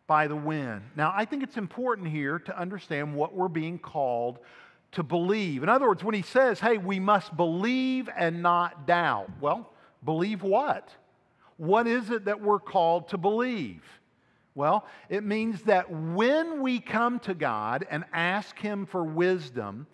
by 0.08 0.26
the 0.26 0.34
wind. 0.34 0.82
Now, 0.96 1.12
I 1.14 1.26
think 1.26 1.44
it's 1.44 1.56
important 1.56 2.08
here 2.08 2.40
to 2.40 2.58
understand 2.58 3.14
what 3.14 3.32
we're 3.32 3.46
being 3.46 3.78
called 3.78 4.40
to 4.90 5.04
believe. 5.04 5.62
In 5.62 5.68
other 5.68 5.86
words, 5.86 6.02
when 6.02 6.16
he 6.16 6.22
says, 6.22 6.58
hey, 6.58 6.76
we 6.76 6.98
must 6.98 7.36
believe 7.36 8.08
and 8.16 8.42
not 8.42 8.84
doubt, 8.84 9.30
well, 9.40 9.72
believe 10.02 10.42
what? 10.42 10.92
what 11.60 11.86
is 11.86 12.08
it 12.08 12.24
that 12.24 12.40
we're 12.40 12.58
called 12.58 13.06
to 13.08 13.18
believe? 13.18 13.82
Well, 14.54 14.86
it 15.08 15.24
means 15.24 15.62
that 15.62 15.90
when 15.90 16.60
we 16.60 16.80
come 16.80 17.20
to 17.20 17.34
God 17.34 17.86
and 17.88 18.04
ask 18.12 18.58
Him 18.58 18.86
for 18.86 19.04
wisdom, 19.04 19.86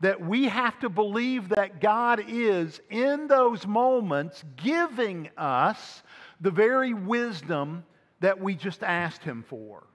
that 0.00 0.20
we 0.20 0.44
have 0.44 0.78
to 0.80 0.88
believe 0.88 1.48
that 1.50 1.80
God 1.80 2.22
is, 2.28 2.80
in 2.90 3.26
those 3.26 3.66
moments, 3.66 4.44
giving 4.56 5.30
us 5.36 6.02
the 6.40 6.50
very 6.50 6.92
wisdom 6.92 7.84
that 8.20 8.40
we 8.40 8.54
just 8.54 8.82
asked 8.82 9.24
Him 9.24 9.44
for. 9.48 9.86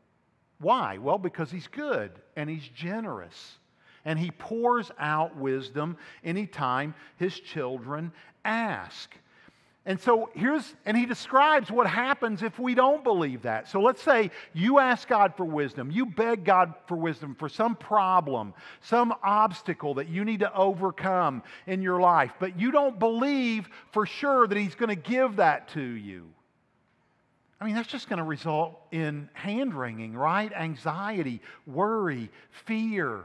Why? 0.60 0.98
Well, 0.98 1.18
because 1.18 1.52
He's 1.52 1.68
good 1.68 2.12
and 2.36 2.50
He's 2.50 2.68
generous. 2.68 3.60
And 4.06 4.18
He 4.18 4.32
pours 4.32 4.92
out 5.00 5.38
wisdom 5.38 5.98
anytime 6.24 6.96
His 7.18 7.40
children 7.40 8.12
ask. 8.44 9.16
And 9.84 10.00
so 10.00 10.30
here's, 10.36 10.76
and 10.86 10.96
he 10.96 11.08
describes 11.08 11.72
what 11.72 11.88
happens 11.88 12.44
if 12.44 12.60
we 12.60 12.76
don't 12.76 13.04
believe 13.04 13.42
that. 13.44 13.68
So 13.68 13.82
let's 13.82 14.02
say 14.02 14.30
you 14.54 14.78
ask 14.78 15.08
God 15.08 15.34
for 15.36 15.44
wisdom, 15.44 15.90
you 15.90 16.06
beg 16.06 16.44
God 16.44 16.76
for 16.86 16.96
wisdom 16.96 17.34
for 17.34 17.50
some 17.50 17.76
problem, 17.76 18.54
some 18.82 19.12
obstacle 19.24 19.96
that 19.96 20.08
you 20.08 20.24
need 20.24 20.42
to 20.42 20.54
overcome 20.54 21.42
in 21.66 21.82
your 21.82 22.00
life, 22.00 22.32
but 22.40 22.60
you 22.60 22.72
don't 22.72 23.00
believe 23.00 23.68
for 23.92 24.06
sure 24.06 24.46
that 24.46 24.56
he's 24.56 24.76
going 24.76 24.90
to 24.90 24.96
give 24.96 25.38
that 25.38 25.70
to 25.70 25.82
you. 25.82 26.28
I 27.60 27.66
mean, 27.66 27.74
that's 27.74 27.90
just 27.90 28.08
going 28.08 28.18
to 28.18 28.24
result 28.24 28.80
in 28.92 29.30
hand 29.34 29.74
wringing, 29.74 30.16
right? 30.16 30.52
Anxiety, 30.54 31.42
worry, 31.66 32.30
fear. 32.66 33.24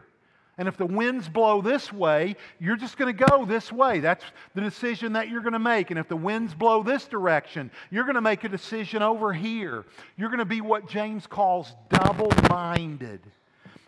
And 0.58 0.68
if 0.68 0.76
the 0.76 0.86
winds 0.86 1.28
blow 1.28 1.60
this 1.60 1.92
way, 1.92 2.36
you're 2.58 2.76
just 2.76 2.96
going 2.96 3.14
to 3.14 3.24
go 3.26 3.44
this 3.44 3.70
way. 3.70 4.00
That's 4.00 4.24
the 4.54 4.62
decision 4.62 5.12
that 5.12 5.28
you're 5.28 5.42
going 5.42 5.52
to 5.52 5.58
make. 5.58 5.90
And 5.90 5.98
if 5.98 6.08
the 6.08 6.16
winds 6.16 6.54
blow 6.54 6.82
this 6.82 7.06
direction, 7.06 7.70
you're 7.90 8.04
going 8.04 8.14
to 8.14 8.22
make 8.22 8.44
a 8.44 8.48
decision 8.48 9.02
over 9.02 9.34
here. 9.34 9.84
You're 10.16 10.30
going 10.30 10.38
to 10.38 10.46
be 10.46 10.62
what 10.62 10.88
James 10.88 11.26
calls 11.26 11.74
double 11.90 12.32
minded. 12.48 13.20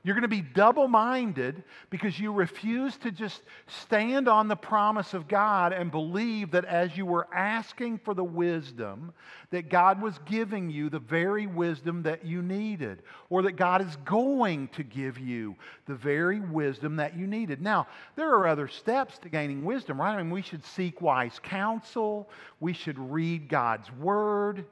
You're 0.05 0.15
going 0.15 0.23
to 0.23 0.29
be 0.29 0.43
double 0.43 0.87
minded 0.87 1.65
because 1.91 2.21
you 2.21 2.33
refuse 2.33 2.97
to 2.99 3.11
just 3.11 3.43
stand 3.67 4.29
on 4.29 4.47
the 4.47 4.57
promise 4.57 5.13
of 5.13 5.27
God 5.27 5.73
and 5.73 5.91
believe 5.91 6.53
that 6.53 6.65
as 6.65 6.97
you 6.97 7.05
were 7.05 7.27
asking 7.35 7.99
for 7.99 8.15
the 8.15 8.25
wisdom, 8.25 9.13
that 9.51 9.69
God 9.69 10.01
was 10.01 10.19
giving 10.25 10.71
you 10.71 10.89
the 10.89 11.01
very 11.01 11.49
wisdom 11.49 12.05
that 12.05 12.25
you 12.25 12.43
needed, 12.43 13.03
or 13.29 13.43
that 13.43 13.57
God 13.57 13.87
is 13.87 13.97
going 14.05 14.69
to 14.69 14.85
give 14.85 15.19
you 15.19 15.57
the 15.87 15.97
very 15.97 16.41
wisdom 16.41 16.97
that 16.97 17.17
you 17.17 17.27
needed. 17.27 17.61
Now, 17.61 17.89
there 18.15 18.31
are 18.31 18.47
other 18.47 18.69
steps 18.69 19.19
to 19.19 19.29
gaining 19.29 19.65
wisdom, 19.65 20.01
right? 20.01 20.15
I 20.15 20.23
mean, 20.23 20.31
we 20.31 20.43
should 20.43 20.65
seek 20.65 21.03
wise 21.03 21.41
counsel, 21.43 22.31
we 22.61 22.73
should 22.73 22.99
read 22.99 23.49
God's 23.49 23.91
word, 23.93 24.65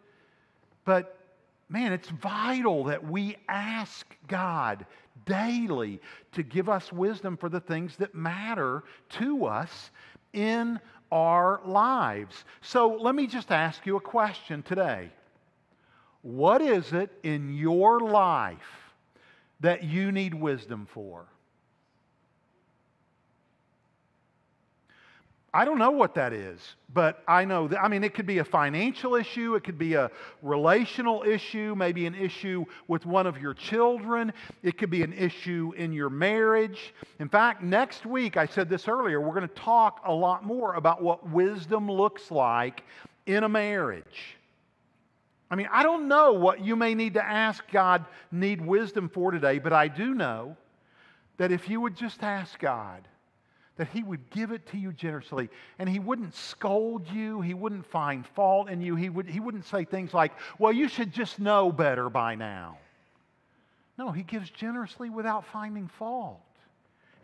but 0.85 1.19
man, 1.69 1.93
it's 1.93 2.09
vital 2.11 2.85
that 2.85 3.05
we 3.05 3.37
ask 3.49 4.07
God 4.29 4.87
daily 5.27 6.01
to 6.33 6.43
give 6.43 6.69
us 6.69 6.93
wisdom 6.93 7.37
for 7.37 7.49
the 7.49 7.61
things 7.61 7.97
that 7.97 8.15
matter 8.15 8.83
to 9.11 9.45
us 9.45 9.91
in 10.33 10.81
our 11.13 11.61
lives. 11.65 12.45
So 12.63 12.97
let 13.01 13.15
me 13.15 13.27
just 13.27 13.53
ask 13.53 13.85
you 13.87 13.97
a 13.97 14.01
question 14.01 14.63
today. 14.63 15.11
What 16.23 16.63
is 16.63 16.93
it 16.93 17.13
in 17.23 17.55
your 17.55 18.01
life 18.01 18.59
that 19.61 19.85
you 19.85 20.11
need 20.11 20.35
wisdom 20.35 20.87
for? 20.91 21.27
I 25.57 25.65
don't 25.65 25.79
know 25.79 25.91
what 25.91 26.17
that 26.17 26.35
is, 26.35 26.61
but 26.93 27.23
I 27.27 27.47
know 27.47 27.67
that, 27.69 27.83
I 27.83 27.89
mean, 27.89 28.05
it 28.05 28.13
could 28.13 28.27
be 28.27 28.41
a 28.41 28.45
financial 28.45 29.15
issue, 29.15 29.55
it 29.55 29.65
could 29.65 29.79
be 29.79 29.95
a 29.95 30.11
relational 30.43 31.23
issue, 31.23 31.75
maybe 31.75 32.05
an 32.05 32.15
issue 32.15 32.67
with 32.89 33.07
one 33.07 33.27
of 33.27 33.39
your 33.41 33.55
children, 33.55 34.35
it 34.63 34.77
could 34.77 34.91
be 34.91 35.03
an 35.03 35.15
issue 35.15 35.73
in 35.79 35.95
your 35.95 36.11
marriage. 36.11 36.93
In 37.21 37.31
fact, 37.31 37.63
next 37.63 38.05
week, 38.05 38.37
I 38.37 38.45
said 38.45 38.69
this 38.69 38.87
earlier, 38.87 39.19
we're 39.19 39.33
going 39.33 39.49
to 39.49 39.55
talk 39.55 40.03
a 40.05 40.13
lot 40.13 40.45
more 40.45 40.75
about 40.75 41.03
what 41.03 41.27
wisdom 41.31 41.91
looks 41.91 42.31
like 42.31 42.83
in 43.25 43.43
a 43.43 43.49
marriage. 43.49 44.37
I 45.51 45.55
mean, 45.55 45.71
I 45.73 45.85
don't 45.85 46.07
know 46.07 46.35
what 46.35 46.63
you 46.63 46.77
may 46.77 46.95
need 46.95 47.15
to 47.15 47.25
ask 47.25 47.65
God, 47.71 48.05
need 48.31 48.61
wisdom 48.61 49.09
for 49.09 49.31
today, 49.31 49.59
but 49.59 49.73
I 49.73 49.89
do 49.89 50.13
know 50.13 50.55
that 51.39 51.51
if 51.51 51.71
you 51.71 51.81
would 51.81 51.97
just 51.97 52.23
ask 52.23 52.59
God, 52.59 53.09
that 53.77 53.89
He 53.89 54.03
would 54.03 54.31
give 54.31 54.51
it 54.51 54.67
to 54.69 54.79
you 54.79 54.93
generously. 54.93 55.49
And 55.79 55.89
He 55.89 55.99
wouldn't 55.99 56.35
scold 56.35 57.09
you, 57.09 57.41
He 57.41 57.55
wouldn't 57.55 57.87
find 57.87 58.27
fault 58.27 58.69
in 58.69 58.81
you, 58.81 58.97
He, 58.97 59.09
would, 59.09 59.27
he 59.27 59.41
wouldn't 59.41 59.67
say 59.67 59.85
things 59.85 60.15
like, 60.15 60.33
Well, 60.59 60.73
you 60.73 60.89
should 60.89 61.13
just 61.13 61.39
know 61.39 61.73
better 61.73 62.09
by 62.11 62.35
now. 62.35 62.79
No, 63.99 64.11
He 64.11 64.23
gives 64.23 64.51
generously 64.51 65.11
without 65.11 65.47
finding 65.47 65.89
fault. 65.89 66.41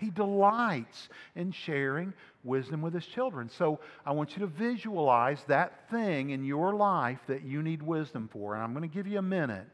He 0.03 0.11
delights 0.11 1.09
in 1.37 1.53
sharing 1.53 2.13
wisdom 2.43 2.83
with 2.83 2.93
his 2.93 3.07
children. 3.07 3.49
So 3.49 3.79
I 4.05 4.11
want 4.11 4.33
you 4.33 4.41
to 4.41 4.49
visualize 4.49 5.45
that 5.47 5.89
thing 5.91 6.31
in 6.31 6.45
your 6.45 6.75
life 6.75 7.21
that 7.29 7.45
you 7.45 7.63
need 7.63 7.83
wisdom 7.83 8.29
for. 8.33 8.55
And 8.55 8.65
I'm 8.65 8.73
going 8.75 8.89
to 8.89 8.93
give 8.93 9.07
you 9.07 9.19
a 9.19 9.23
minute. 9.23 9.67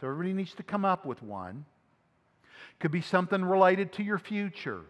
So 0.00 0.06
everybody 0.06 0.34
needs 0.34 0.52
to 0.56 0.62
come 0.62 0.84
up 0.84 1.06
with 1.06 1.22
one. 1.22 1.64
Could 2.78 2.90
be 2.90 3.00
something 3.00 3.42
related 3.42 3.94
to 3.94 4.02
your 4.02 4.18
future. 4.18 4.82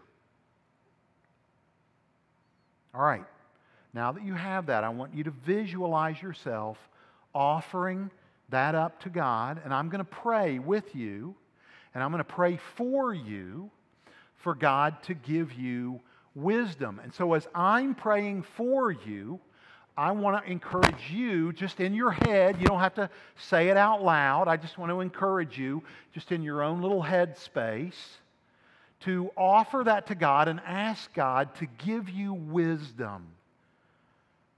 All 2.93 3.01
right, 3.01 3.25
now 3.93 4.11
that 4.11 4.23
you 4.23 4.33
have 4.33 4.65
that, 4.67 4.83
I 4.83 4.89
want 4.89 5.13
you 5.13 5.23
to 5.25 5.31
visualize 5.45 6.19
yourself 6.21 6.77
offering 7.35 8.09
that 8.49 8.73
up 8.73 8.99
to 9.01 9.09
God, 9.09 9.61
and 9.63 9.71
I'm 9.71 9.89
going 9.89 10.03
to 10.03 10.03
pray 10.03 10.57
with 10.57 10.95
you, 10.95 11.35
and 11.93 12.03
I'm 12.03 12.09
going 12.11 12.23
to 12.23 12.23
pray 12.23 12.59
for 12.75 13.13
you 13.13 13.69
for 14.37 14.55
God 14.55 15.01
to 15.03 15.13
give 15.13 15.53
you 15.53 15.99
wisdom. 16.33 16.99
And 17.03 17.13
so, 17.13 17.33
as 17.33 17.47
I'm 17.53 17.93
praying 17.93 18.43
for 18.57 18.91
you, 18.91 19.39
I 19.95 20.11
want 20.11 20.43
to 20.43 20.51
encourage 20.51 21.11
you 21.11 21.53
just 21.53 21.79
in 21.79 21.93
your 21.93 22.11
head. 22.11 22.59
You 22.59 22.67
don't 22.67 22.79
have 22.79 22.95
to 22.95 23.09
say 23.35 23.67
it 23.67 23.77
out 23.77 24.01
loud. 24.01 24.47
I 24.47 24.57
just 24.57 24.77
want 24.79 24.91
to 24.91 25.01
encourage 25.01 25.59
you 25.59 25.83
just 26.13 26.31
in 26.31 26.41
your 26.41 26.63
own 26.63 26.81
little 26.81 27.01
head 27.01 27.37
space 27.37 28.17
to 29.01 29.31
offer 29.37 29.83
that 29.85 30.07
to 30.07 30.15
God 30.15 30.47
and 30.47 30.59
ask 30.65 31.13
God 31.13 31.55
to 31.55 31.65
give 31.65 32.09
you 32.09 32.33
wisdom 32.33 33.27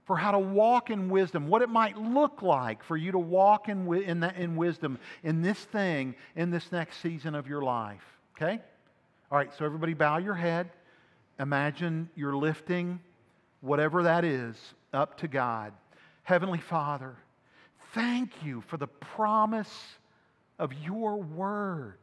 for 0.04 0.16
how 0.16 0.32
to 0.32 0.38
walk 0.38 0.90
in 0.90 1.08
wisdom, 1.08 1.46
what 1.46 1.62
it 1.62 1.68
might 1.68 1.96
look 1.96 2.42
like 2.42 2.82
for 2.82 2.96
you 2.96 3.12
to 3.12 3.18
walk 3.18 3.68
in, 3.68 3.92
in, 3.94 4.20
that, 4.20 4.36
in 4.36 4.56
wisdom 4.56 4.98
in 5.22 5.42
this 5.42 5.58
thing, 5.58 6.14
in 6.34 6.50
this 6.50 6.72
next 6.72 7.00
season 7.00 7.34
of 7.34 7.46
your 7.46 7.62
life. 7.62 8.04
Okay? 8.36 8.60
All 9.30 9.38
right, 9.38 9.52
so 9.56 9.64
everybody 9.64 9.94
bow 9.94 10.18
your 10.18 10.34
head. 10.34 10.70
Imagine 11.38 12.10
you're 12.14 12.36
lifting 12.36 13.00
whatever 13.60 14.02
that 14.02 14.24
is 14.24 14.56
up 14.92 15.18
to 15.18 15.28
God. 15.28 15.72
Heavenly 16.24 16.60
Father, 16.60 17.14
thank 17.94 18.44
you 18.44 18.62
for 18.66 18.76
the 18.76 18.88
promise 18.88 19.96
of 20.58 20.72
your 20.74 21.16
word. 21.16 21.96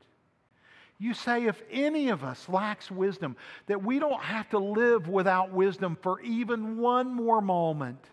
You 1.00 1.14
say, 1.14 1.46
if 1.46 1.62
any 1.72 2.10
of 2.10 2.26
us 2.26 2.50
lacks 2.50 2.92
wisdom, 2.92 3.38
that 3.68 3.82
we 3.82 4.00
don't 4.00 4.22
have 4.22 4.50
to 4.50 4.60
live 4.60 5.08
without 5.08 5.54
wisdom 5.54 5.98
for 6.02 6.20
even 6.20 6.78
one 6.78 7.14
more 7.14 7.42
moment. 7.42 8.04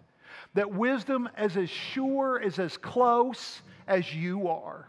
That 0.54 0.72
wisdom 0.72 1.28
is 1.36 1.56
as 1.56 1.68
sure, 1.68 2.40
is 2.40 2.60
as 2.60 2.76
close 2.76 3.60
as 3.88 4.14
you 4.14 4.48
are. 4.48 4.86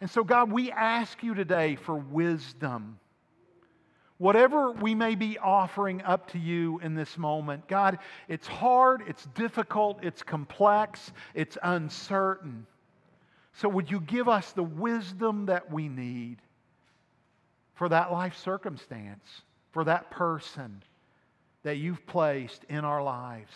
And 0.00 0.08
so, 0.08 0.22
God, 0.22 0.52
we 0.52 0.70
ask 0.70 1.24
you 1.24 1.34
today 1.34 1.74
for 1.74 1.96
wisdom. 1.96 3.00
Whatever 4.18 4.70
we 4.70 4.94
may 4.94 5.16
be 5.16 5.38
offering 5.38 6.02
up 6.02 6.30
to 6.30 6.38
you 6.38 6.78
in 6.78 6.94
this 6.94 7.18
moment, 7.18 7.66
God, 7.66 7.98
it's 8.28 8.46
hard, 8.46 9.02
it's 9.08 9.26
difficult, 9.34 9.98
it's 10.02 10.22
complex, 10.22 11.12
it's 11.34 11.58
uncertain. 11.62 12.66
So, 13.54 13.68
would 13.68 13.90
you 13.90 14.00
give 14.00 14.28
us 14.28 14.52
the 14.52 14.62
wisdom 14.62 15.46
that 15.46 15.70
we 15.70 15.88
need? 15.88 16.38
For 17.76 17.88
that 17.88 18.10
life 18.10 18.36
circumstance, 18.36 19.24
for 19.72 19.84
that 19.84 20.10
person 20.10 20.82
that 21.62 21.76
you've 21.76 22.04
placed 22.06 22.64
in 22.68 22.84
our 22.84 23.02
lives. 23.02 23.52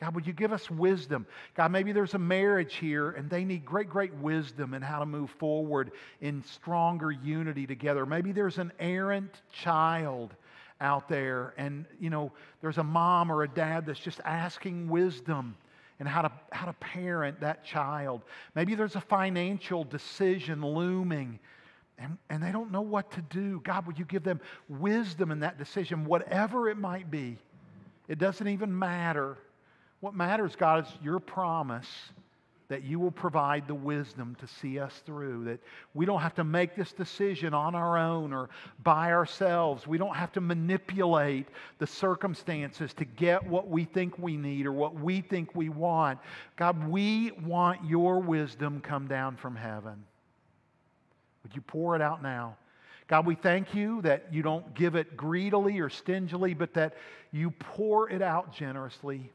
God, 0.00 0.16
would 0.16 0.26
you 0.26 0.32
give 0.32 0.52
us 0.52 0.68
wisdom? 0.68 1.26
God, 1.54 1.70
maybe 1.70 1.92
there's 1.92 2.14
a 2.14 2.18
marriage 2.18 2.74
here 2.74 3.10
and 3.10 3.30
they 3.30 3.44
need 3.44 3.64
great, 3.64 3.88
great 3.88 4.12
wisdom 4.14 4.74
in 4.74 4.82
how 4.82 4.98
to 4.98 5.06
move 5.06 5.30
forward 5.38 5.92
in 6.20 6.42
stronger 6.42 7.12
unity 7.12 7.68
together. 7.68 8.04
Maybe 8.04 8.32
there's 8.32 8.58
an 8.58 8.72
errant 8.80 9.42
child 9.52 10.34
out 10.80 11.08
there 11.08 11.54
and, 11.56 11.84
you 12.00 12.10
know, 12.10 12.32
there's 12.60 12.78
a 12.78 12.82
mom 12.82 13.30
or 13.30 13.44
a 13.44 13.48
dad 13.48 13.86
that's 13.86 14.00
just 14.00 14.20
asking 14.24 14.88
wisdom 14.88 15.54
and 16.00 16.08
how 16.08 16.22
to, 16.22 16.32
how 16.50 16.66
to 16.66 16.72
parent 16.72 17.38
that 17.38 17.64
child. 17.64 18.22
Maybe 18.56 18.74
there's 18.74 18.96
a 18.96 19.00
financial 19.00 19.84
decision 19.84 20.62
looming 20.62 21.38
and, 22.02 22.18
and 22.30 22.42
they 22.42 22.52
don't 22.52 22.72
know 22.72 22.82
what 22.82 23.10
to 23.12 23.22
do. 23.22 23.60
God, 23.64 23.86
would 23.86 23.98
you 23.98 24.04
give 24.04 24.24
them 24.24 24.40
wisdom 24.68 25.30
in 25.30 25.40
that 25.40 25.58
decision, 25.58 26.04
whatever 26.04 26.68
it 26.68 26.76
might 26.76 27.10
be? 27.10 27.38
It 28.08 28.18
doesn't 28.18 28.48
even 28.48 28.76
matter 28.76 29.36
What 30.02 30.16
matters, 30.16 30.56
God, 30.56 30.84
is 30.84 30.92
your 31.00 31.20
promise 31.20 31.88
that 32.66 32.82
you 32.82 32.98
will 32.98 33.12
provide 33.12 33.68
the 33.68 33.74
wisdom 33.74 34.34
to 34.40 34.48
see 34.48 34.80
us 34.80 35.02
through, 35.06 35.44
that 35.44 35.60
we 35.94 36.06
don't 36.06 36.22
have 36.22 36.34
to 36.34 36.42
make 36.42 36.74
this 36.74 36.92
decision 36.92 37.54
on 37.54 37.76
our 37.76 37.96
own 37.98 38.32
or 38.32 38.50
by 38.82 39.12
ourselves. 39.12 39.86
We 39.86 39.98
don't 39.98 40.16
have 40.16 40.32
to 40.32 40.40
manipulate 40.40 41.46
the 41.78 41.86
circumstances 41.86 42.94
to 42.94 43.04
get 43.04 43.46
what 43.46 43.68
we 43.68 43.84
think 43.84 44.18
we 44.18 44.36
need 44.36 44.66
or 44.66 44.72
what 44.72 44.94
we 44.94 45.20
think 45.20 45.54
we 45.54 45.68
want. 45.68 46.18
God, 46.56 46.88
we 46.88 47.30
want 47.44 47.84
your 47.84 48.18
wisdom 48.18 48.80
come 48.80 49.06
down 49.06 49.36
from 49.36 49.54
heaven. 49.54 50.02
Would 51.42 51.54
you 51.54 51.62
pour 51.62 51.96
it 51.96 52.02
out 52.02 52.22
now? 52.22 52.56
God, 53.08 53.26
we 53.26 53.34
thank 53.34 53.74
you 53.74 54.00
that 54.02 54.32
you 54.32 54.42
don't 54.42 54.74
give 54.74 54.94
it 54.94 55.16
greedily 55.16 55.80
or 55.80 55.90
stingily, 55.90 56.54
but 56.54 56.74
that 56.74 56.94
you 57.30 57.50
pour 57.50 58.08
it 58.08 58.22
out 58.22 58.54
generously 58.54 59.30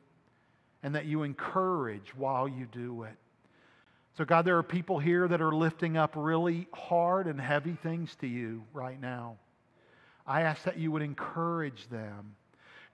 and 0.84 0.96
that 0.96 1.06
you 1.06 1.24
encourage 1.24 2.16
while 2.16 2.48
you 2.48 2.66
do 2.72 3.04
it. 3.04 3.16
So, 4.18 4.26
God, 4.26 4.46
there 4.46 4.58
are 4.58 4.64
people 4.64 4.98
here 4.98 5.28
that 5.28 5.42
are 5.42 5.52
lifting 5.52 5.96
up 5.96 6.14
really 6.16 6.68
hard 6.74 7.28
and 7.28 7.40
heavy 7.40 7.78
things 7.84 8.16
to 8.22 8.28
you 8.28 8.64
right 8.74 9.00
now. 9.00 9.36
I 10.26 10.42
ask 10.42 10.64
that 10.64 10.78
you 10.78 10.92
would 10.92 11.04
encourage 11.04 11.88
them, 11.90 12.36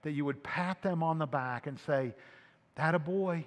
that 0.02 0.12
you 0.12 0.26
would 0.26 0.44
pat 0.44 0.82
them 0.82 1.02
on 1.02 1.18
the 1.18 1.26
back 1.26 1.66
and 1.66 1.80
say, 1.80 2.14
That 2.76 2.94
a 2.94 3.00
boy, 3.00 3.46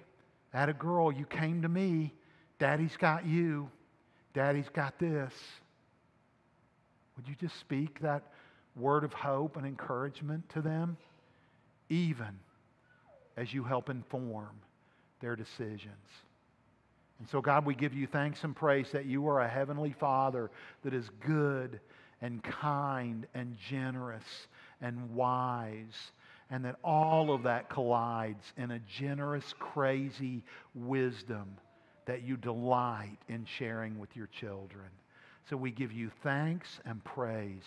that 0.53 0.71
a 0.71 0.73
girl, 0.73 1.12
you 1.12 1.27
came 1.27 1.62
to 1.62 1.69
me. 1.69 2.14
Daddy's 2.59 2.97
got 2.97 3.27
you. 3.27 3.69
Daddy's 4.37 4.68
got 4.68 4.99
this. 4.99 5.32
Would 7.16 7.26
you 7.26 7.34
just 7.41 7.59
speak 7.59 8.01
that 8.01 8.22
word 8.76 9.03
of 9.03 9.14
hope 9.14 9.57
and 9.57 9.66
encouragement 9.66 10.47
to 10.51 10.61
them, 10.61 10.99
even 11.89 12.39
as 13.39 13.55
you 13.55 13.64
help 13.64 13.89
inform 13.89 14.51
their 15.22 15.37
decisions? 15.37 15.80
And 17.18 17.26
so, 17.30 17.41
God, 17.41 17.64
we 17.64 17.74
give 17.74 17.95
you 17.95 18.07
thanks 18.07 18.45
and 18.45 18.55
praise 18.55 18.89
that 18.93 19.07
you 19.07 19.26
are 19.26 19.41
a 19.41 19.49
heavenly 19.49 19.95
Father 19.99 20.51
that 20.84 20.93
is 20.93 21.09
good 21.26 21.80
and 22.20 22.43
kind 22.45 23.26
and 23.32 23.57
generous 23.70 24.49
and 24.82 25.14
wise, 25.14 26.11
and 26.51 26.62
that 26.66 26.76
all 26.84 27.32
of 27.32 27.45
that 27.45 27.70
collides 27.70 28.53
in 28.59 28.70
a 28.70 28.80
generous, 28.80 29.55
crazy 29.59 30.43
wisdom 30.74 31.57
that 32.07 32.23
you 32.23 32.37
delight 32.37 33.19
in 33.29 33.47
sharing 33.59 33.99
with 33.99 34.15
your 34.17 34.29
children. 34.29 34.89
So 35.51 35.57
we 35.57 35.71
give 35.71 35.93
you 35.93 36.11
thanks 36.23 36.81
and 36.85 37.05
praise, 37.05 37.65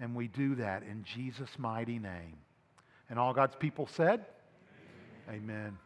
and 0.00 0.14
we 0.14 0.28
do 0.28 0.54
that 0.56 0.82
in 0.82 1.04
Jesus' 1.04 1.50
mighty 1.58 1.98
name. 1.98 2.36
And 3.10 3.18
all 3.18 3.32
God's 3.32 3.54
people 3.56 3.86
said, 3.86 4.24
Amen. 5.28 5.42
Amen. 5.44 5.78